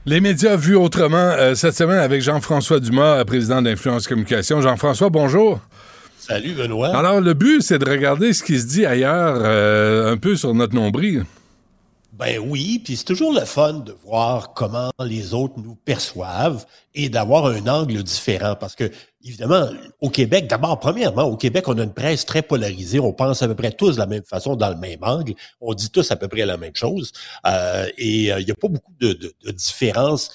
[0.09, 4.59] Les médias vus autrement euh, cette semaine avec Jean-François Dumas, euh, président d'Influence Communication.
[4.59, 5.59] Jean-François, bonjour.
[6.17, 6.97] Salut Benoît.
[6.97, 10.55] Alors, le but, c'est de regarder ce qui se dit ailleurs, euh, un peu sur
[10.55, 11.25] notre nombril.
[12.19, 17.07] Ben oui, puis c'est toujours le fun de voir comment les autres nous perçoivent et
[17.07, 18.91] d'avoir un angle différent parce que
[19.23, 19.69] évidemment
[20.01, 23.47] au Québec, d'abord premièrement au Québec, on a une presse très polarisée, on pense à
[23.47, 26.17] peu près tous de la même façon dans le même angle, on dit tous à
[26.17, 27.13] peu près la même chose
[27.47, 30.29] euh, et euh, il n'y a pas beaucoup de, de, de différence.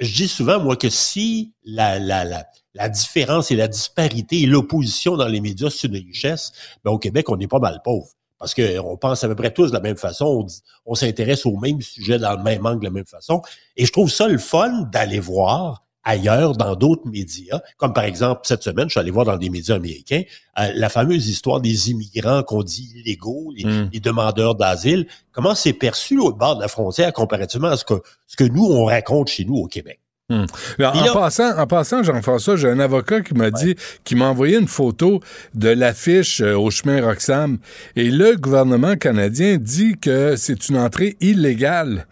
[0.00, 4.46] Je dis souvent moi que si la la la la différence et la disparité et
[4.46, 6.50] l'opposition dans les médias, c'est une richesse,
[6.84, 8.08] ben au Québec, on est pas mal pauvre.
[8.44, 10.46] Parce qu'on pense à peu près tous de la même façon,
[10.84, 13.40] on, s'intéresse au même sujet dans le même angle de la même façon.
[13.74, 18.42] Et je trouve ça le fun d'aller voir ailleurs dans d'autres médias, comme par exemple
[18.44, 20.22] cette semaine, je suis allé voir dans des médias américains
[20.58, 23.88] euh, la fameuse histoire des immigrants qu'on dit illégaux, les, Mm.
[23.90, 27.94] les demandeurs d'asile, comment c'est perçu au bord de la frontière comparativement à ce que,
[28.26, 30.00] ce que nous, on raconte chez nous au Québec?
[30.30, 30.46] Hmm.
[30.82, 33.74] En, passant, en passant, Jean-François, j'ai un avocat qui m'a dit,
[34.04, 35.20] qui m'a envoyé une photo
[35.54, 37.58] de l'affiche euh, au chemin Roxham.
[37.94, 42.06] Et le gouvernement canadien dit que c'est une entrée illégale.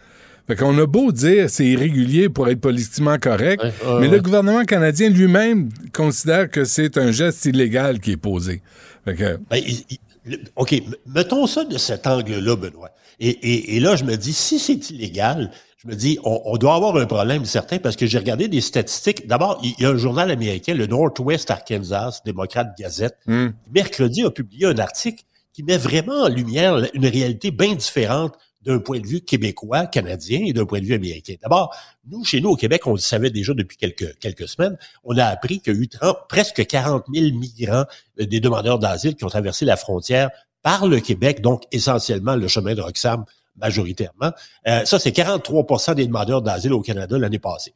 [0.47, 4.09] Fait qu'on a beau dire c'est irrégulier pour être politiquement correct, ouais, mais ouais.
[4.09, 8.61] le gouvernement canadien lui-même considère que c'est un geste illégal qui est posé.
[9.07, 10.75] Fait que, Ben, il- il- le- OK,
[11.07, 12.91] mettons ça de cet angle-là, Benoît.
[13.21, 15.51] Et, et- et là, je me dis, si c'est illégal,
[15.83, 18.61] je me dis, on, on doit avoir un problème certain parce que j'ai regardé des
[18.61, 19.27] statistiques.
[19.27, 23.49] D'abord, il y a un journal américain, le Northwest Arkansas, démocrate Gazette, hmm.
[23.73, 28.79] mercredi a publié un article qui met vraiment en lumière une réalité bien différente d'un
[28.79, 31.35] point de vue québécois, canadien et d'un point de vue américain.
[31.43, 31.75] D'abord,
[32.09, 35.25] nous, chez nous, au Québec, on le savait déjà depuis quelques, quelques semaines, on a
[35.25, 37.87] appris qu'il y a eu 30 presque 40 000 migrants,
[38.21, 40.31] euh, des demandeurs d'asile qui ont traversé la frontière
[40.63, 43.25] par le Québec, donc essentiellement le chemin de Roxham
[43.57, 44.33] majoritairement.
[44.67, 47.75] Euh, ça, c'est 43% des demandeurs d'asile au Canada l'année passée.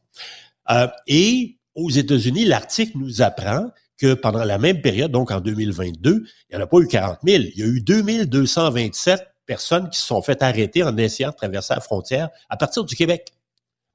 [0.69, 6.23] Euh, et aux États-Unis, l'article nous apprend que pendant la même période, donc en 2022,
[6.49, 7.43] il n'y en a pas eu 40 000.
[7.55, 11.73] Il y a eu 2227 personnes qui se sont fait arrêter en essayant de traverser
[11.73, 13.31] la frontière à partir du Québec.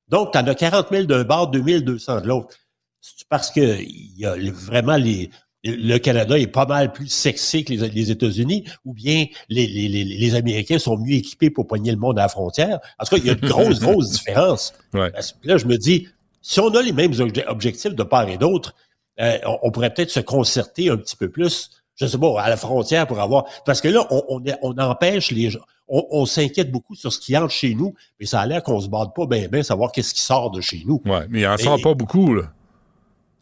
[0.08, 2.56] Donc, tu en as 40 000 d'un bord, 2200 de l'autre.
[3.00, 5.30] C'est parce que il y a vraiment les,
[5.64, 9.88] le Canada est pas mal plus sexy que les, les États-Unis, ou bien les, les,
[9.88, 12.80] les, les Américains sont mieux équipés pour poigner le monde à la frontière.
[12.98, 14.74] En tout cas, il y a une grosse, grosse différence.
[14.92, 15.12] Ouais.
[15.44, 16.08] Là, je me dis,
[16.40, 18.74] si on a les mêmes obje- objectifs de part et d'autre,
[19.20, 22.48] euh, on, on pourrait peut-être se concerter un petit peu plus, je sais pas, à
[22.48, 23.44] la frontière pour avoir...
[23.64, 25.60] Parce que là, on, on, est- on empêche les gens...
[25.88, 28.80] On, on s'inquiète beaucoup sur ce qui entre chez nous, mais ça a l'air qu'on
[28.80, 31.02] se bade pas bien, bien savoir qu'est-ce qui sort de chez nous.
[31.04, 32.44] Ouais, mais il en sort pas beaucoup, là.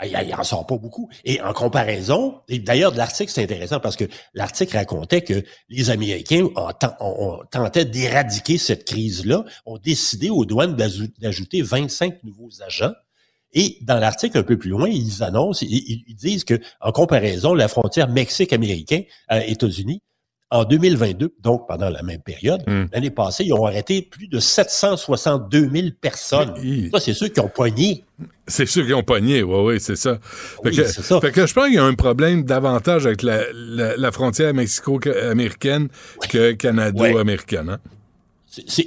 [0.02, 1.10] Ah, Il il en sort pas beaucoup.
[1.24, 5.90] Et en comparaison, et d'ailleurs, de l'article, c'est intéressant parce que l'article racontait que les
[5.90, 11.60] Américains ont, ten- ont- ont tenté d'éradiquer cette crise-là, ont décidé aux douanes d'ajou- d'ajouter
[11.60, 12.92] 25 nouveaux agents.
[13.52, 17.68] Et dans l'article un peu plus loin, ils annoncent, ils, disent que en comparaison, la
[17.68, 19.02] frontière Mexique-Américain,
[19.32, 20.00] euh, États-Unis,
[20.52, 22.86] En 2022, donc pendant la même période, Hmm.
[22.92, 26.54] l'année passée, ils ont arrêté plus de 762 000 personnes.
[26.92, 28.04] Ça, c'est ceux qui ont poigné.
[28.48, 30.18] C'est ceux qui ont pogné, oui, oui, c'est ça.
[30.20, 31.20] Fait, Oui, que, c'est ça.
[31.20, 34.52] fait que je pense qu'il y a un problème davantage avec la, la, la frontière
[34.52, 35.88] mexico-américaine
[36.28, 37.68] que canado-américaine.
[37.70, 37.78] Hein?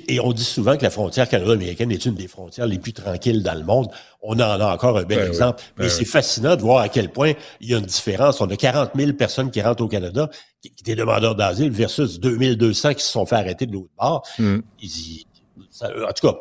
[0.09, 3.43] Et on dit souvent que la frontière canado-américaine est une des frontières les plus tranquilles
[3.43, 3.87] dans le monde.
[4.21, 5.61] On en a encore un bel Ben oui, exemple.
[5.77, 5.91] ben Mais oui.
[5.97, 8.41] c'est fascinant de voir à quel point il y a une différence.
[8.41, 10.29] On a 40 000 personnes qui rentrent au Canada,
[10.61, 14.27] qui, qui étaient demandeurs d'asile, versus 2200 qui se sont fait arrêter de l'autre bord.
[14.37, 14.59] Hmm.
[14.81, 15.27] Ils y-
[15.69, 16.35] ça- en tout cas,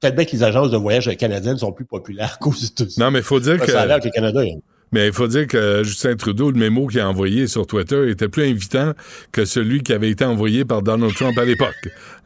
[0.00, 2.96] peut-être bien que les agences de voyage canadiennes sont plus populaires qu'aux États-Unis.
[2.98, 3.70] Non, mais il faut dire que.
[3.72, 4.58] Ça a l'air que le Canada est-
[4.96, 8.28] Mais il faut dire que Justin Trudeau, le mémo qu'il a envoyé sur Twitter était
[8.30, 8.92] plus invitant
[9.30, 11.74] que celui qui avait été envoyé par Donald Trump à l'époque.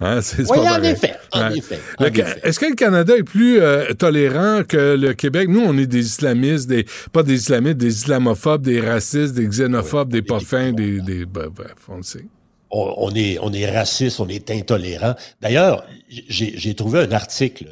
[0.00, 1.58] Hein, c'est Oui, en effet, en Ouais.
[1.58, 2.04] effet, en.
[2.04, 5.48] Est-ce que le Canada est plus euh, tolérant que le Québec?
[5.48, 10.10] Nous, on est des islamistes, des pas des islamistes, des islamophobes, des racistes, des xénophobes,
[10.12, 12.24] des pas fins, des, des ben, bref, on le sait.
[12.70, 15.16] on, est, on est raciste, on est intolérant.
[15.40, 15.84] D'ailleurs,
[16.28, 17.66] j'ai trouvé un article,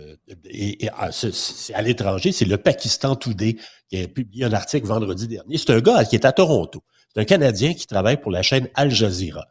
[0.50, 3.56] et, et, ah, c'est à l'étranger, c'est le Pakistan Today
[3.88, 5.58] qui a publié un article vendredi dernier.
[5.58, 6.82] C'est un gars qui est à Toronto.
[7.14, 9.46] C'est un Canadien qui travaille pour la chaîne Al Jazeera,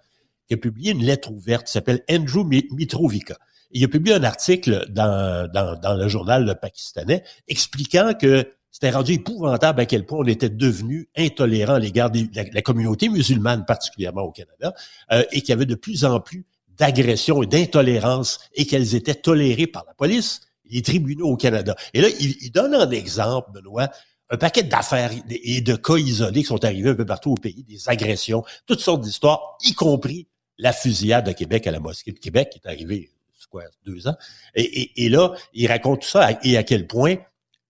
[0.48, 3.38] qui a publié une lettre ouverte qui s'appelle Andrew Mi- Mitrovica.
[3.72, 8.92] Il a publié un article dans, dans, dans le journal le pakistanais expliquant que c'était
[8.92, 13.66] rendu épouvantable à quel point on était devenu intolérant à l'égard de la, communauté musulmane,
[13.66, 14.74] particulièrement au Canada,
[15.12, 16.46] euh, et qu'il y avait de plus en plus
[16.78, 21.76] d'agressions et d'intolérance et qu'elles étaient tolérées par la police les tribunaux au Canada.
[21.94, 23.90] Et là, il, il donne en exemple, Benoît,
[24.30, 27.64] un paquet d'affaires et de cas isolés qui sont arrivés un peu partout au pays,
[27.64, 30.28] des agressions, toutes sortes d'histoires, y compris
[30.58, 34.08] la fusillade de Québec à la mosquée de Québec qui est arrivée, c'est quoi, deux
[34.08, 34.16] ans.
[34.56, 37.18] Et, là, il raconte tout ça et à quel point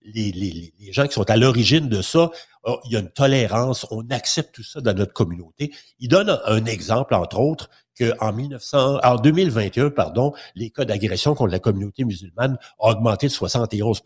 [0.03, 2.31] les, gens qui sont à l'origine de ça,
[2.63, 5.73] oh, il y a une tolérance, on accepte tout ça dans notre communauté.
[5.99, 7.69] Il donne un, exemple, entre autres,
[7.99, 13.34] qu'en 1900, en 2021, pardon, les cas d'agression contre la communauté musulmane ont augmenté de
[13.34, 14.01] 71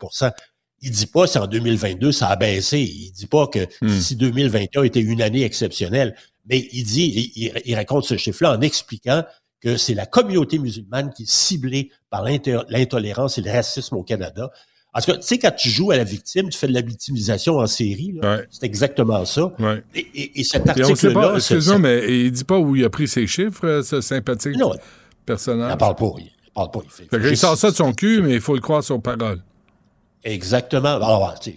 [0.82, 2.80] il dit pas si en 2022 ça a baissé.
[2.80, 6.14] Il dit pas que si 2021 était une année exceptionnelle.
[6.48, 9.22] Mais il dit, il, il- il raconte ce chiffre-là en expliquant
[9.60, 14.50] que c'est la communauté musulmane qui est ciblée par l'intolérance et le racisme au Canada.
[14.94, 16.82] En tout cas, tu sais, quand tu joues à la victime, tu fais de la
[16.82, 18.14] victimisation en série.
[18.50, 19.52] C'est exactement ça.
[19.94, 21.34] Et, et- et cet article-là...
[21.36, 24.72] excuse-moi, mais il dit pas où il a pris ses chiffres, euh, ce sympathique Non.
[25.24, 25.70] personnage?
[25.70, 26.10] Il en parle pas.
[26.18, 26.80] Il parle pas.
[26.84, 29.40] Il fait, qu'il sort ça de son cul, mais il faut le croire sur parole.
[30.24, 30.96] Exactement.
[30.96, 31.54] Alors, c'est-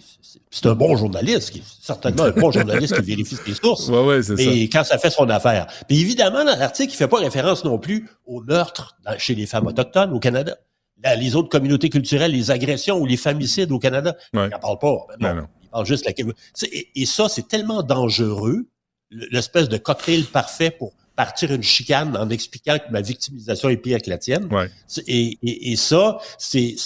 [0.68, 3.88] un bon journaliste, qui, certainement un bon journaliste qui vérifie ses sources.
[3.90, 5.66] Ouais, ouais, c'est Mais quand ça fait son affaire.
[5.86, 9.46] Puis évidemment, dans l'article, il fait pas référence non plus au meurtre dans- chez les
[9.46, 10.56] femmes autochtones au Canada.
[10.98, 14.16] Dans les autres communautés culturelles, les agressions ou les femicides au Canada.
[14.32, 14.46] Ouais.
[14.46, 15.06] Il n'en parle pas.
[15.20, 15.34] Non.
[15.34, 15.46] Non.
[15.62, 16.68] Il parle juste de la...
[16.72, 18.66] Et, et ça, c'est tellement dangereux,
[19.10, 23.76] le- l'espèce de cocktail parfait pour partir une chicane en expliquant que ma victimisation est
[23.76, 24.48] pire que la tienne.
[25.06, 26.76] Et, et, et ça, c'est-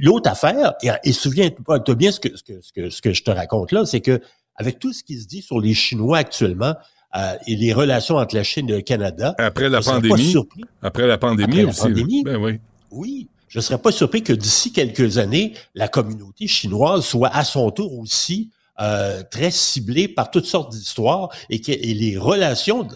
[0.00, 0.74] l'autre affaire.
[0.82, 3.72] Et, et souviens-toi bien ce que, ce, que, ce, que, ce que je te raconte
[3.72, 4.20] là, c'est que
[4.56, 6.74] avec tout ce qui se dit sur les Chinois actuellement
[7.16, 10.08] euh, et les relations entre la Chine et le Canada, Après la je serais pas
[10.08, 10.30] pandémie.
[10.30, 10.64] surpris.
[10.82, 11.80] Après la pandémie Après la aussi.
[11.80, 12.22] pandémie.
[12.24, 12.58] Ben oui.
[12.90, 17.44] Oui, je ne serais pas surpris que d'ici quelques années, la communauté chinoise soit à
[17.44, 18.50] son tour aussi
[18.80, 22.86] euh, très ciblée par toutes sortes d'histoires et que et les relations,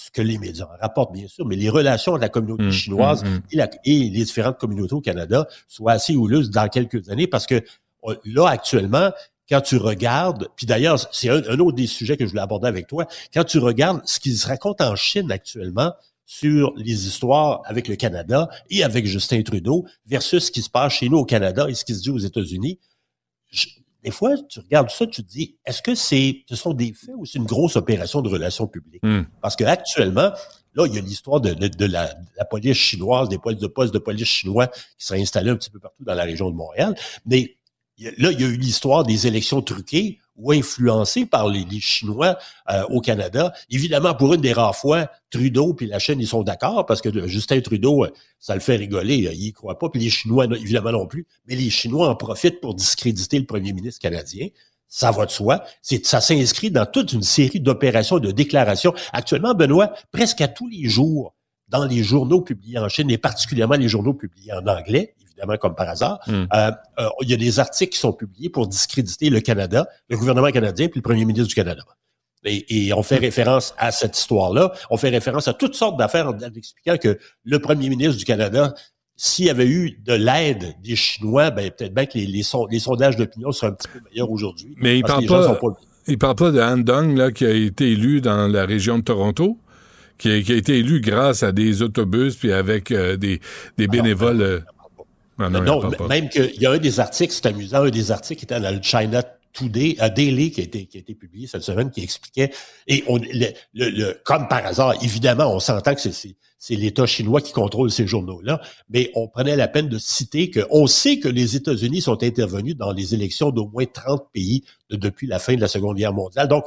[0.00, 3.24] ce que les médias rapportent bien sûr, mais les relations de la communauté Mm, chinoise
[3.24, 3.40] mm, mm.
[3.50, 7.46] Et, la- et les différentes communautés au Canada soient assez houleuses dans quelques années parce
[7.48, 7.60] que
[8.04, 9.10] on- là, actuellement,
[9.50, 12.68] quand tu regardes, puis d'ailleurs, c'est un, un autre des sujets que je voulais aborder
[12.68, 15.92] avec toi, quand tu regardes ce qui se raconte en Chine actuellement
[16.26, 20.92] sur les histoires avec le Canada et avec Justin Trudeau versus ce qui se passe
[20.92, 22.78] chez nous au Canada et ce qui se dit aux États-Unis,
[24.08, 27.14] des fois, tu regardes ça, tu te dis, est-ce que c'est, ce sont des faits
[27.18, 29.02] ou c'est une grosse opération de relations publiques?
[29.02, 29.24] Hmm.
[29.42, 30.32] Parce que actuellement,
[30.74, 33.60] là, il y a l'histoire de, de- de la, de la police chinoise, des postes
[33.60, 36.48] de postes de police chinois qui seraient installés un petit peu partout dans la région
[36.50, 36.94] de Montréal.
[37.26, 37.56] Mais
[38.16, 42.38] là, il y a eu l'histoire des élections truquées ou influencées par les, les Chinois
[42.70, 43.52] euh, au Canada.
[43.70, 47.08] Évidemment, pour une des rares fois, Trudeau puis la chaîne, ils sont d'accord parce que
[47.08, 50.10] euh, Justin Trudeau, euh, ça le fait rigoler, euh, il y croit pas, puis les
[50.10, 54.48] Chinois, évidemment non plus, mais les Chinois en profitent pour discréditer le premier ministre canadien.
[54.90, 55.64] Ça va de soi.
[55.82, 58.94] Ça s'inscrit dans toute une série d'opérations, de déclarations.
[59.12, 61.34] Actuellement, Benoît, presque à tous les jours,
[61.68, 65.74] dans les journaux publiés en Chine, et particulièrement les journaux publiés en anglais, évidemment comme
[65.74, 66.46] par hasard, Hmm.
[66.54, 66.70] euh,
[67.00, 70.50] euh, il y a des articles qui sont publiés pour discréditer le Canada, le gouvernement
[70.50, 71.82] canadien puis le premier ministre du Canada.
[72.44, 74.72] Et, et on fait référence à cette histoire-là.
[74.90, 78.24] On fait référence à toutes sortes d'affaires en en expliquant que le premier ministre du
[78.24, 78.74] Canada,
[79.16, 82.66] s'il y avait eu de l'aide des Chinois, ben peut-être bien que les, les, son-
[82.66, 84.72] les sondages d'opinion seraient un petit peu meilleurs aujourd'hui.
[84.78, 85.58] Mais il parle pas,
[86.06, 89.02] il parle pas de Han Dong, là, qui a été élu dans la région de
[89.02, 89.58] Toronto,
[90.18, 93.40] qui a, qui a été élu grâce à des autobus puis avec euh, des,
[93.76, 94.42] des bénévoles.
[94.42, 94.60] euh,
[95.38, 96.08] ah non, il non, en parle pas.
[96.08, 98.74] même qu'il y a un des articles, c'est amusant, un des articles qui était dans
[98.74, 99.22] le China
[99.52, 102.50] Today, à Daily, qui a, été, qui a été publié cette semaine, qui expliquait,
[102.86, 106.74] et on, le, le- le- comme par hasard, évidemment, on s'entend que c'est- c'est c'est
[106.74, 111.20] l'État chinois qui contrôle ces journaux-là, mais on prenait la peine de citer qu'on sait
[111.20, 115.38] que les États-Unis sont intervenus dans les élections d'au moins 30 pays de- depuis la
[115.38, 116.48] fin de la Seconde Guerre mondiale.
[116.48, 116.64] Donc,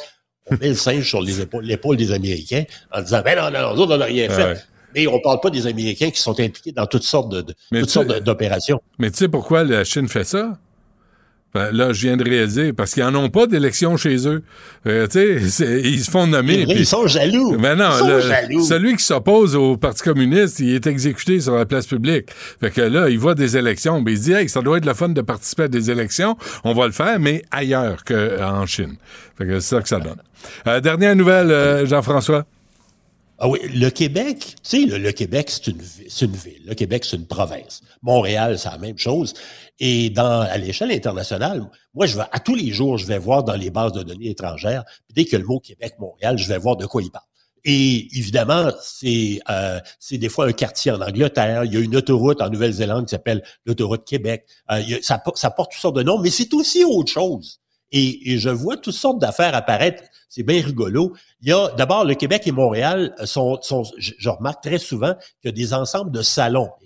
[0.50, 3.96] on met le singe sur l'épaule des Américains en disant, ben non, non, nous autres,
[3.96, 4.44] on n'a rien fait.
[4.44, 4.58] ouais.
[4.94, 7.80] Mais on parle pas des Américains qui sont impliqués dans toutes sortes de, de- Mais
[7.80, 8.82] toutes tu- sortes de- d'opérations.
[9.00, 10.58] Mais tu sais pourquoi la Chine fait ça?
[11.54, 14.42] Ben, là, je viens de réaliser, parce qu'ils n'en ont pas d'élection chez eux.
[14.88, 16.64] Euh, tu sais, ils se font nommer.
[16.64, 17.58] Vrai, puis- ils sont jaloux.
[17.58, 18.64] Ben non, Ils sont le- jaloux.
[18.66, 22.30] celui qui s'oppose au Parti communiste, il est exécuté sur la place publique.
[22.62, 24.86] Fait que là, il voit des élections, ben il se dit, hey, ça doit être
[24.86, 26.38] le fun de participer à des élections.
[26.64, 28.96] On va le faire, mais ailleurs qu'en Chine.
[29.38, 30.22] Fait que c'est ça que ça donne.
[30.68, 32.46] Euh, dernière nouvelle, euh, Jean-François.
[33.44, 35.80] Ah oui, le Québec, tu sais, le, le Québec, c'est une,
[36.36, 36.62] ville.
[36.68, 37.82] Le Québec, c'est une province.
[38.04, 39.34] Montréal, c'est la même chose.
[39.80, 41.66] Et dans, à l'échelle internationale,
[41.96, 44.30] moi, je vais, à tous les jours, je vais voir dans les bases de données
[44.30, 47.26] étrangères, puis dès que le mot Québec-Montréal, je vais voir de quoi il parle.
[47.64, 51.64] Et évidemment, c'est euh, c'est des fois un quartier en Angleterre.
[51.64, 54.46] Il y a une autoroute en Nouvelle-Zélande qui s'appelle l'autoroute Québec.
[54.72, 57.12] Euh, il y a- ça, ça porte toutes sortes de noms, mais c'est aussi autre
[57.12, 57.60] chose.
[57.92, 60.04] Et, et je vois toutes sortes d'affaires apparaître.
[60.30, 61.14] C'est bien rigolo.
[61.42, 65.14] Il y a d'abord le Québec et Montréal sont, sont je, je remarque très souvent
[65.42, 66.70] qu'il y a des ensembles de salons.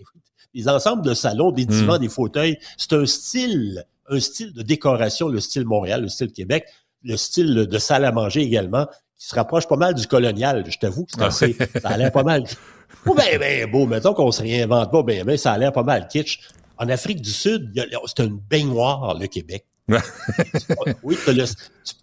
[0.55, 1.99] Des ensembles de salons, des divans, Mm.
[1.99, 2.57] des fauteuils.
[2.77, 6.65] C'est un style, un style de décoration, le style Montréal, le style Québec,
[7.03, 8.87] le style de salle à manger également,
[9.17, 10.63] qui se rapproche pas mal du colonial.
[10.69, 12.45] Je t'avoue que Ah assez, ça a l'air pas mal.
[13.07, 15.83] Oh, ben, ben, beau, mettons qu'on se réinvente pas, ben, ben, ça a l'air pas
[15.83, 16.39] mal kitsch.
[16.77, 17.71] En Afrique du Sud,
[18.05, 19.65] c'est une baignoire, le Québec.
[21.03, 21.53] oui, le- tu,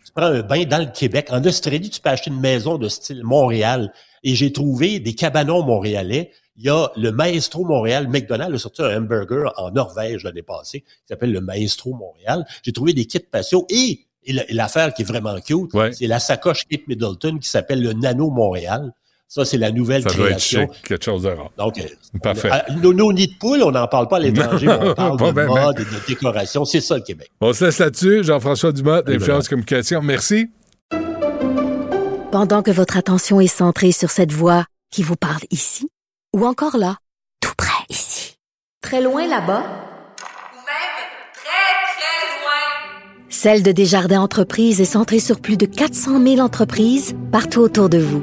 [0.04, 1.28] tu prends un bain dans le Québec.
[1.30, 3.92] En Australie, tu peux acheter une maison de style Montréal.
[4.24, 6.30] Et j'ai trouvé des cabanons montréalais.
[6.56, 8.08] Il y a le Maestro Montréal.
[8.08, 12.44] McDonald's a sorti un hamburger en Norvège l'année passée qui s'appelle le Maestro Montréal.
[12.62, 16.06] J'ai trouvé des kits patio et, et la- et l'affaire qui est vraiment cute, c'est
[16.06, 18.92] la sacoche Kate Middleton qui s'appelle le Nano Montréal.
[19.34, 20.70] Ça, c'est la nouvelle Ça doit être création.
[20.74, 21.50] chic, quelque chose de rare.
[21.56, 21.74] Donc,
[22.22, 22.50] Parfait.
[22.50, 25.16] on- à- nos, nos nids de poule, on n'en parle pas à l'étranger, on parle
[25.16, 25.62] Pas de ben, ben.
[25.64, 26.66] mode et de décoration.
[26.66, 27.30] C'est ça, le Québec.
[27.40, 28.24] On se laisse là-dessus.
[28.24, 30.02] Jean-François Dumas, d'Influence Communication.
[30.02, 30.50] Merci.
[32.30, 35.88] Pendant que votre attention est centrée sur cette voix qui vous parle ici,
[36.36, 36.98] ou encore là,
[37.40, 38.36] tout près ici,
[38.82, 39.64] très loin là-bas,
[43.30, 47.96] Celle de Desjardins Entreprises est centrée sur plus de 400 000 entreprises partout autour de
[47.98, 48.22] vous.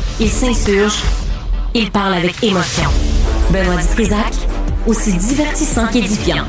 [0.21, 1.01] il s'insurge,
[1.73, 2.89] il parle avec émotion.
[3.51, 4.33] Benoît Dutrisac,
[4.85, 6.45] aussi divertissant qu'édifiant.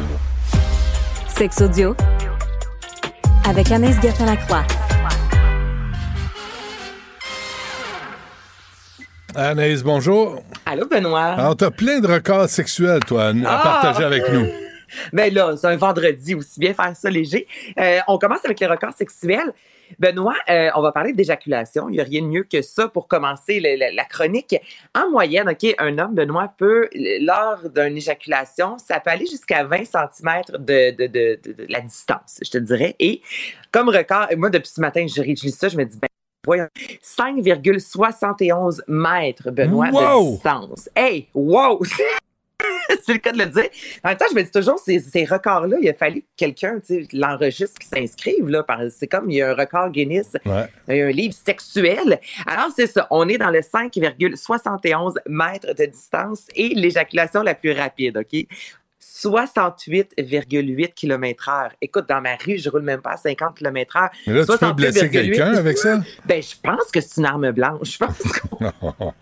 [1.26, 1.96] Sexe audio
[3.48, 4.64] avec Anaïs Gertin-Lacroix.
[9.34, 10.42] Anaïs, bonjour.
[10.66, 11.22] Allô, Benoît.
[11.32, 13.62] Alors, t'as plein de records sexuels, toi, à à Ah!
[13.62, 14.46] partager avec nous.
[15.12, 17.46] Ben là, c'est un vendredi, aussi bien faire ça léger.
[17.80, 19.52] Euh, on commence avec les records sexuels.
[19.98, 21.89] Benoît, euh, on va parler d'éjaculation.
[21.89, 24.56] Il n'y a rien de mieux que ça pour commencer le- le- la chronique.
[24.94, 26.89] En moyenne, OK, un homme, Benoît, peut,
[27.20, 32.51] lors d'une éjaculation, ça peut aller jusqu'à 20 cm de, de, de- la distance, je
[32.51, 32.97] te dirais.
[32.98, 33.23] Et
[33.70, 36.09] comme record, moi, depuis ce matin, je réutilise ça, je me dis, ben,
[36.44, 36.66] voyons,
[37.02, 40.89] 5,71 mètres, Benoît, de distance.
[40.97, 41.81] Hey, wow!
[43.05, 43.68] c'est le cas de le dire.
[44.05, 46.78] En même temps, je me dis toujours, ces, ces records-là, il a fallu que quelqu'un
[47.12, 48.51] l'enregistre qui s'inscrive.
[48.90, 50.66] C'est comme il y a un record Guinness, Ouais.
[50.89, 52.20] il y a un livre sexuel.
[52.47, 53.06] Alors, c'est ça.
[53.10, 58.47] On est dans le 5,71 mètres de distance et l'éjaculation la plus rapide, OK?
[59.02, 61.70] 68,8 km heure.
[61.80, 64.10] Écoute, dans ma rue, je roule même pas à 50 km heure.
[64.26, 65.10] Mais là, tu peux blesser 68,8.
[65.10, 65.98] quelqu'un avec ça?
[66.24, 67.92] Ben, je pense que c'est une arme blanche.
[67.92, 68.22] Je pense
[68.94, 69.12] Oh,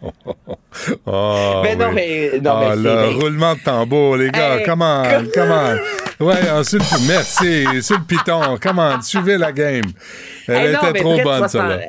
[1.07, 1.95] non, oui.
[1.95, 5.75] mais- non, Ah, mais c'est le roulement de tambour, les gars, Hey, comment, comme- comment.
[6.21, 9.83] Ouais, ensuite, merci, sur le piton, comment, suivez la game.
[10.47, 11.81] Elle Hey, non, était trop bonne, 60 celle-là.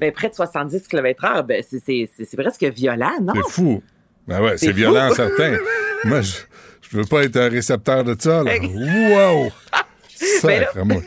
[0.00, 3.32] hey, près de 70 km/h, ben, c'est- c'est c'est- c'est presque violent, non?
[3.34, 3.82] C'est fou.
[4.28, 5.56] Ben ouais, c'est C'est violent, certain.
[6.04, 6.32] Moi, je,
[6.92, 8.52] je veux pas être un récepteur de ça, là.
[8.60, 9.50] Wow!
[10.44, 11.02] Ben Sacre-moi.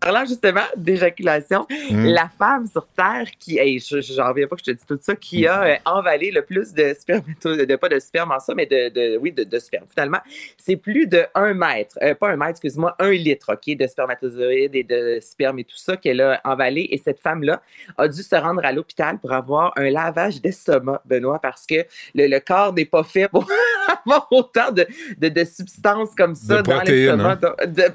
[0.00, 2.04] Parlant justement d'éjaculation, Mm.
[2.06, 4.98] la femme sur Terre qui, hey, je j'en reviens pas que je te dis tout
[5.00, 8.54] ça, qui a euh, envalé le plus de spermato, de pas de sperme en ça,
[8.54, 9.84] mais de, de- oui, de, de sperme.
[9.90, 10.20] Finalement,
[10.58, 14.74] c'est plus de un mètre, euh, pas un mètre, excuse-moi, un litre, ok, de spermatozoïdes
[14.74, 16.86] et de sperme et tout ça qu'elle a envalé.
[16.90, 17.62] Et cette femme-là
[17.96, 21.84] a dû se rendre à l'hôpital pour avoir un lavage d'estomac, Benoît, parce que
[22.14, 23.46] le, le corps n'est pas fait pour
[24.06, 24.86] avoir autant de,
[25.18, 27.38] de, substances comme ça dans l'estomac.
[27.42, 27.66] hein.
[27.66, 27.84] De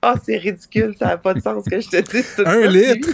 [0.00, 3.08] Ah, c'est ridicule, ça n'a pas de sens que je te dise tout Un litre?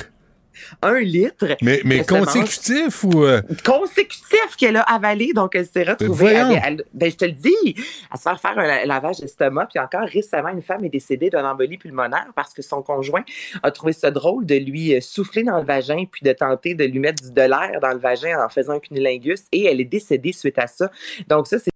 [0.83, 1.47] Un litre?
[1.63, 3.23] Mais, mange- consécutif ou.
[3.25, 6.33] euh, Consécutif qu'elle a avalé, donc elle s'est retrouvée.
[6.65, 7.77] elle- ben, je te le dis,
[8.11, 9.67] à se faire faire un la- lavage d'estomac.
[9.67, 13.23] Puis encore récemment, une femme est décédée d'une embolie pulmonaire parce que son conjoint
[13.63, 16.85] a trouvé ça drôle de lui euh, souffler dans le vagin puis de tenter de
[16.85, 19.45] lui mettre du- de l'air dans le vagin en faisant un cunilingus.
[19.53, 20.91] Et elle est décédée suite à ça.
[21.29, 21.71] Donc ça, c'est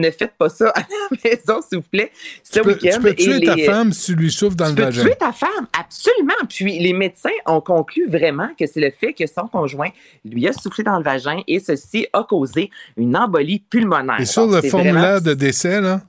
[0.00, 2.10] ne faites pas ça à la maison, s'il vous plaît,
[2.42, 2.96] ce tu, peux, week-end.
[2.96, 5.02] tu peux tuer ta les- femme si tu lui souffles dans tu le peux vagin.
[5.04, 6.34] tuer ta femme, absolument.
[6.48, 9.90] Puis les médecins ont conclu vraiment que c'est le fait que son conjoint
[10.24, 14.20] lui a soufflé dans le vagin et ceci a causé une embolie pulmonaire.
[14.20, 16.00] Et sur Donc, le formulaire vraiment- de décès, là?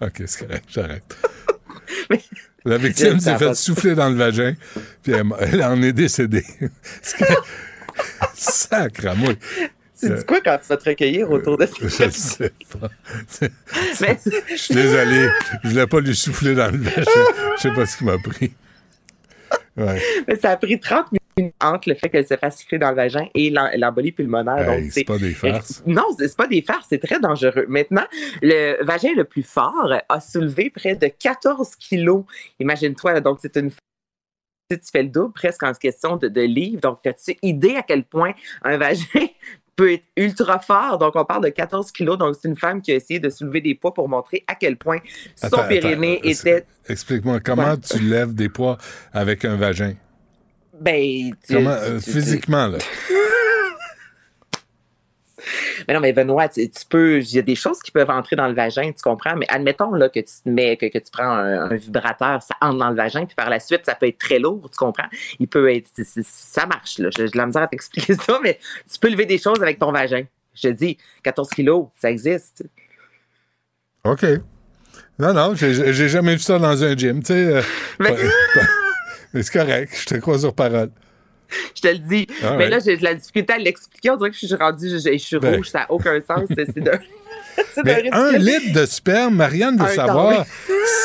[0.00, 1.16] OK, c'est correct, j'arrête.
[2.64, 4.54] La victime s'est a fait pas de- souffler dans le vagin,
[5.02, 6.44] puis elle, elle en est décédée.
[8.34, 9.32] Sacre moi.
[9.98, 11.72] Tu dis quoi quand tu vas te recueillir autour de ça?
[11.80, 12.88] Je ne sais pas.
[14.00, 14.18] Mais-
[14.50, 15.28] Je suis désolé.
[15.64, 17.02] Je voulais pas lui souffler dans le vagin.
[17.56, 18.52] Je sais pas ce qui m'a pris.
[19.76, 20.00] Ouais.
[20.26, 21.06] Mais ça a pris 30
[21.38, 24.68] minutes entre le fait qu'elle se fasse siffler dans le vagin et l'em- l'embolie pulmonaire.
[24.70, 25.82] Hey, c'est pas des farces.
[25.86, 27.66] Non, c'est pas des farces, c'est très dangereux.
[27.68, 28.06] Maintenant,
[28.42, 32.24] le vagin le plus fort a soulevé près de 14 kilos.
[32.58, 33.70] Imagine-toi, donc c'est une
[34.68, 36.80] tu fais le double presque en question de, de livres.
[36.80, 39.04] Donc, as-tu idée à quel point un vagin
[39.76, 40.98] peut être ultra fort?
[40.98, 42.16] Donc, on parle de 14 kilos.
[42.18, 44.76] Donc, c'est une femme qui a essayé de soulever des poids pour montrer à quel
[44.76, 44.98] point
[45.36, 46.64] son Attends, périnée attends, était...
[46.88, 47.78] Explique-moi, comment Ouais.
[47.78, 48.78] tu lèves des poids
[49.12, 49.94] avec un vagin?
[50.80, 52.78] Ben, tu- Comment, euh, tu- physiquement, là?
[55.86, 58.36] Mais non, mais Benoît, tu, tu peux, il y a des choses qui peuvent entrer
[58.36, 59.36] dans le vagin, tu comprends?
[59.36, 62.78] Mais admettons là, que tu mets, que, que tu prends un, un vibrateur, ça entre
[62.78, 65.08] dans le vagin, puis par la suite, ça peut être très lourd, tu comprends?
[65.38, 65.88] Il peut être,
[66.22, 67.08] ça marche, là.
[67.16, 68.58] J'ai de la misère à t'expliquer ça, mais
[68.90, 70.24] tu peux lever des choses avec ton vagin.
[70.54, 72.64] Je te dis, 14 kilos, ça existe.
[74.04, 74.24] OK.
[75.18, 77.34] Non, non, j'ai jamais vu ça dans un gym, tu sais.
[77.34, 77.62] euh,
[77.98, 78.14] mais
[79.42, 80.90] c'est correct, je te crois sur parole.
[81.74, 82.26] Je te le dis.
[82.42, 84.10] Ah mais là, j'ai de la difficulté à l'expliquer.
[84.10, 85.56] On dirait que je suis rendue, je, je suis Ben.
[85.56, 86.44] rouge, ça n'a aucun sens.
[86.48, 86.98] C'est d'un
[87.84, 90.50] Mais un litre de sperme, Marianne, de Un savoir temps,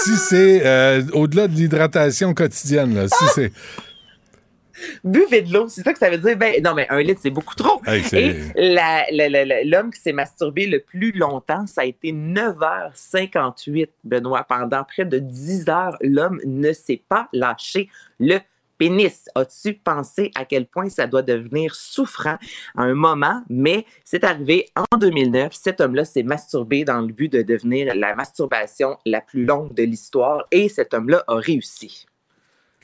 [0.04, 3.52] si c'est euh, au-delà de l'hydratation quotidienne, là, si c'est...
[5.04, 6.36] Buvez de l'eau, c'est ça que ça veut dire.
[6.38, 7.82] Ben, non, mais un litre, c'est beaucoup trop.
[7.86, 14.44] Hey, Et l'homme qui s'est masturbé le plus longtemps, ça a été 9h58, Benoît.
[14.44, 17.90] Pendant près de 10 heures, l'homme ne s'est pas lâché
[18.20, 18.40] le
[18.82, 19.30] pénis.
[19.36, 22.38] As-tu pensé à quel point ça doit devenir souffrant
[22.76, 23.44] à un moment?
[23.48, 25.54] Mais c'est arrivé en 2009.
[25.54, 29.84] Cet homme-là s'est masturbé dans le but de devenir la masturbation la plus longue de
[29.84, 32.08] l'histoire et cet homme-là a réussi.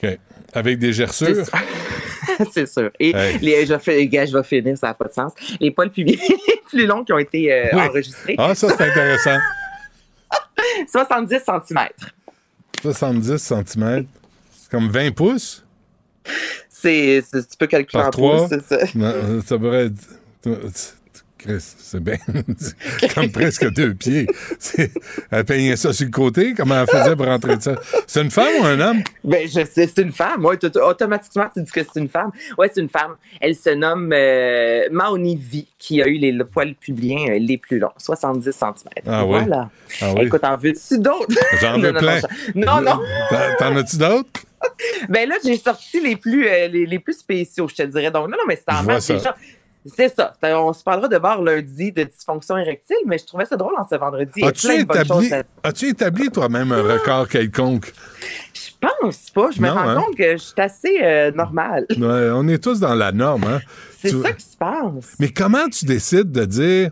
[0.03, 0.19] OK.
[0.53, 1.45] Avec des gerçures?
[2.51, 2.91] c'est sûr.
[2.99, 3.39] Et Hey.
[3.39, 5.33] les, je, je vais finir, ça n'a pas de sens.
[5.59, 7.81] Les poils publiés les plus longs qui ont été euh, Oui.
[7.81, 9.39] enregistrés, Ah, ça, c'est intéressant.
[10.91, 11.87] 70 cm.
[12.83, 14.05] 70 cm.
[14.51, 15.63] C'est comme 20 pouces?
[16.69, 18.37] C'est, tu peux calculer par en 3.
[18.37, 18.85] pouces, c'est ça.
[19.45, 20.95] ça pourrait être...
[21.37, 22.17] Chris, c'est bien.
[23.13, 24.27] Comme presque deux pieds.
[25.29, 26.53] Elle peignait ça sur le côté.
[26.55, 27.75] Comment elle faisait pour rentrer de ça?
[28.07, 29.03] C'est une femme ou un homme?
[29.23, 30.43] Ben, je sais, c'est une femme.
[30.43, 32.31] Ouais, automatiquement, tu dis que c'est une femme.
[32.57, 33.15] Ouais, c'est une femme.
[33.39, 37.77] Elle se nomme euh, Maoni V, qui a eu les poils pubiens euh, les plus
[37.77, 38.73] longs, 70 cm.
[39.05, 39.39] Ah oui?
[39.39, 39.69] Voilà.
[40.01, 40.25] Ah oui?
[40.25, 41.37] Écoute, en veux-tu d'autres?
[41.61, 42.19] J'en veux non, plein.
[42.55, 42.99] Non, non.
[43.59, 44.46] T'en as-tu d'autres?
[45.09, 48.11] Ben là, j'ai sorti les plus, euh, les, les plus spéciaux, je te dirais.
[48.11, 49.35] Donc, non, non, mais c'est en déjà.
[49.95, 50.33] C'est ça.
[50.43, 53.87] On se parlera de bord lundi de dysfonction érectile, mais je trouvais ça drôle en
[53.87, 54.43] ce vendredi.
[54.43, 57.93] As-tu établi, à- as-tu établi toi-même un record quelconque?
[58.53, 59.49] Je pense pas.
[59.51, 60.01] Je me rends hein?
[60.01, 61.85] compte que je suis assez euh, normale.
[61.91, 63.45] Ouais, on est tous dans la norme.
[63.45, 63.61] Hein?
[64.01, 65.15] C'est Tu- ça qui se passe.
[65.19, 66.91] Mais comment tu décides de dire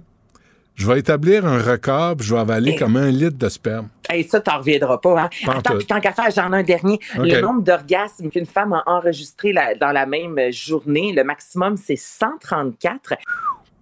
[0.76, 3.88] je vais établir un record puis je vais avaler comme un litre de sperme?
[4.10, 5.24] Hey, ça, t'en reviendras pas.
[5.24, 5.30] Hein?
[5.48, 7.00] Attends, puis tant qu'à faire, j'en ai un dernier.
[7.18, 11.96] Le nombre d'orgasmes qu'une femme a enregistré la- dans la même journée, le maximum, c'est
[11.96, 13.14] 134.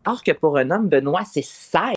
[0.05, 1.93] Or que pour un homme, Benoît, c'est 16.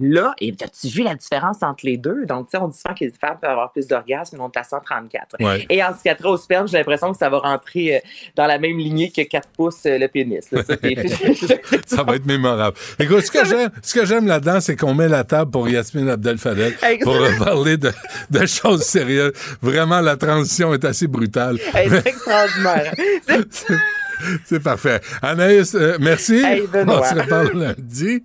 [0.00, 2.26] Là, et as-tu vu la différence entre les deux?
[2.26, 4.50] Donc, tu sais, on dit souvent que les femmes peuvent avoir plus d'orgasmes, mais on
[4.50, 5.36] est à 134.
[5.38, 5.64] Ouais.
[5.70, 7.98] Et en cicatrice au sperme, j'ai l'impression que ça va rentrer euh,
[8.34, 10.50] dans la même lignée que 4 pouces euh, le pénis.
[10.50, 10.62] là.
[11.86, 12.76] Ça, va être mémorable.
[12.98, 16.08] Écoute, ce que j'aime, ce que j'aime là-dedans, c'est qu'on met la table pour Yasmine
[16.08, 17.92] Abdel Fadel pour parler de,
[18.30, 19.32] de choses sérieuses.
[19.62, 21.58] Vraiment, la transition est assez brutale.
[21.72, 22.92] C'est extraordinaire.
[24.44, 25.00] C'est- parfait.
[25.22, 26.36] Anaïs, euh, merci.
[26.44, 26.62] Hey.
[26.74, 28.22] On se reparle lundi.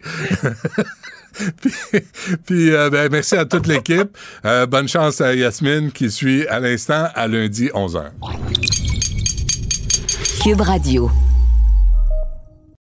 [1.61, 1.73] puis,
[2.45, 4.17] puis, euh, ben, merci à toute l'équipe.
[4.45, 8.03] Euh, bonne chance à Yasmine qui suit à l'instant à lundi 11h.
[10.43, 11.11] Cube Radio.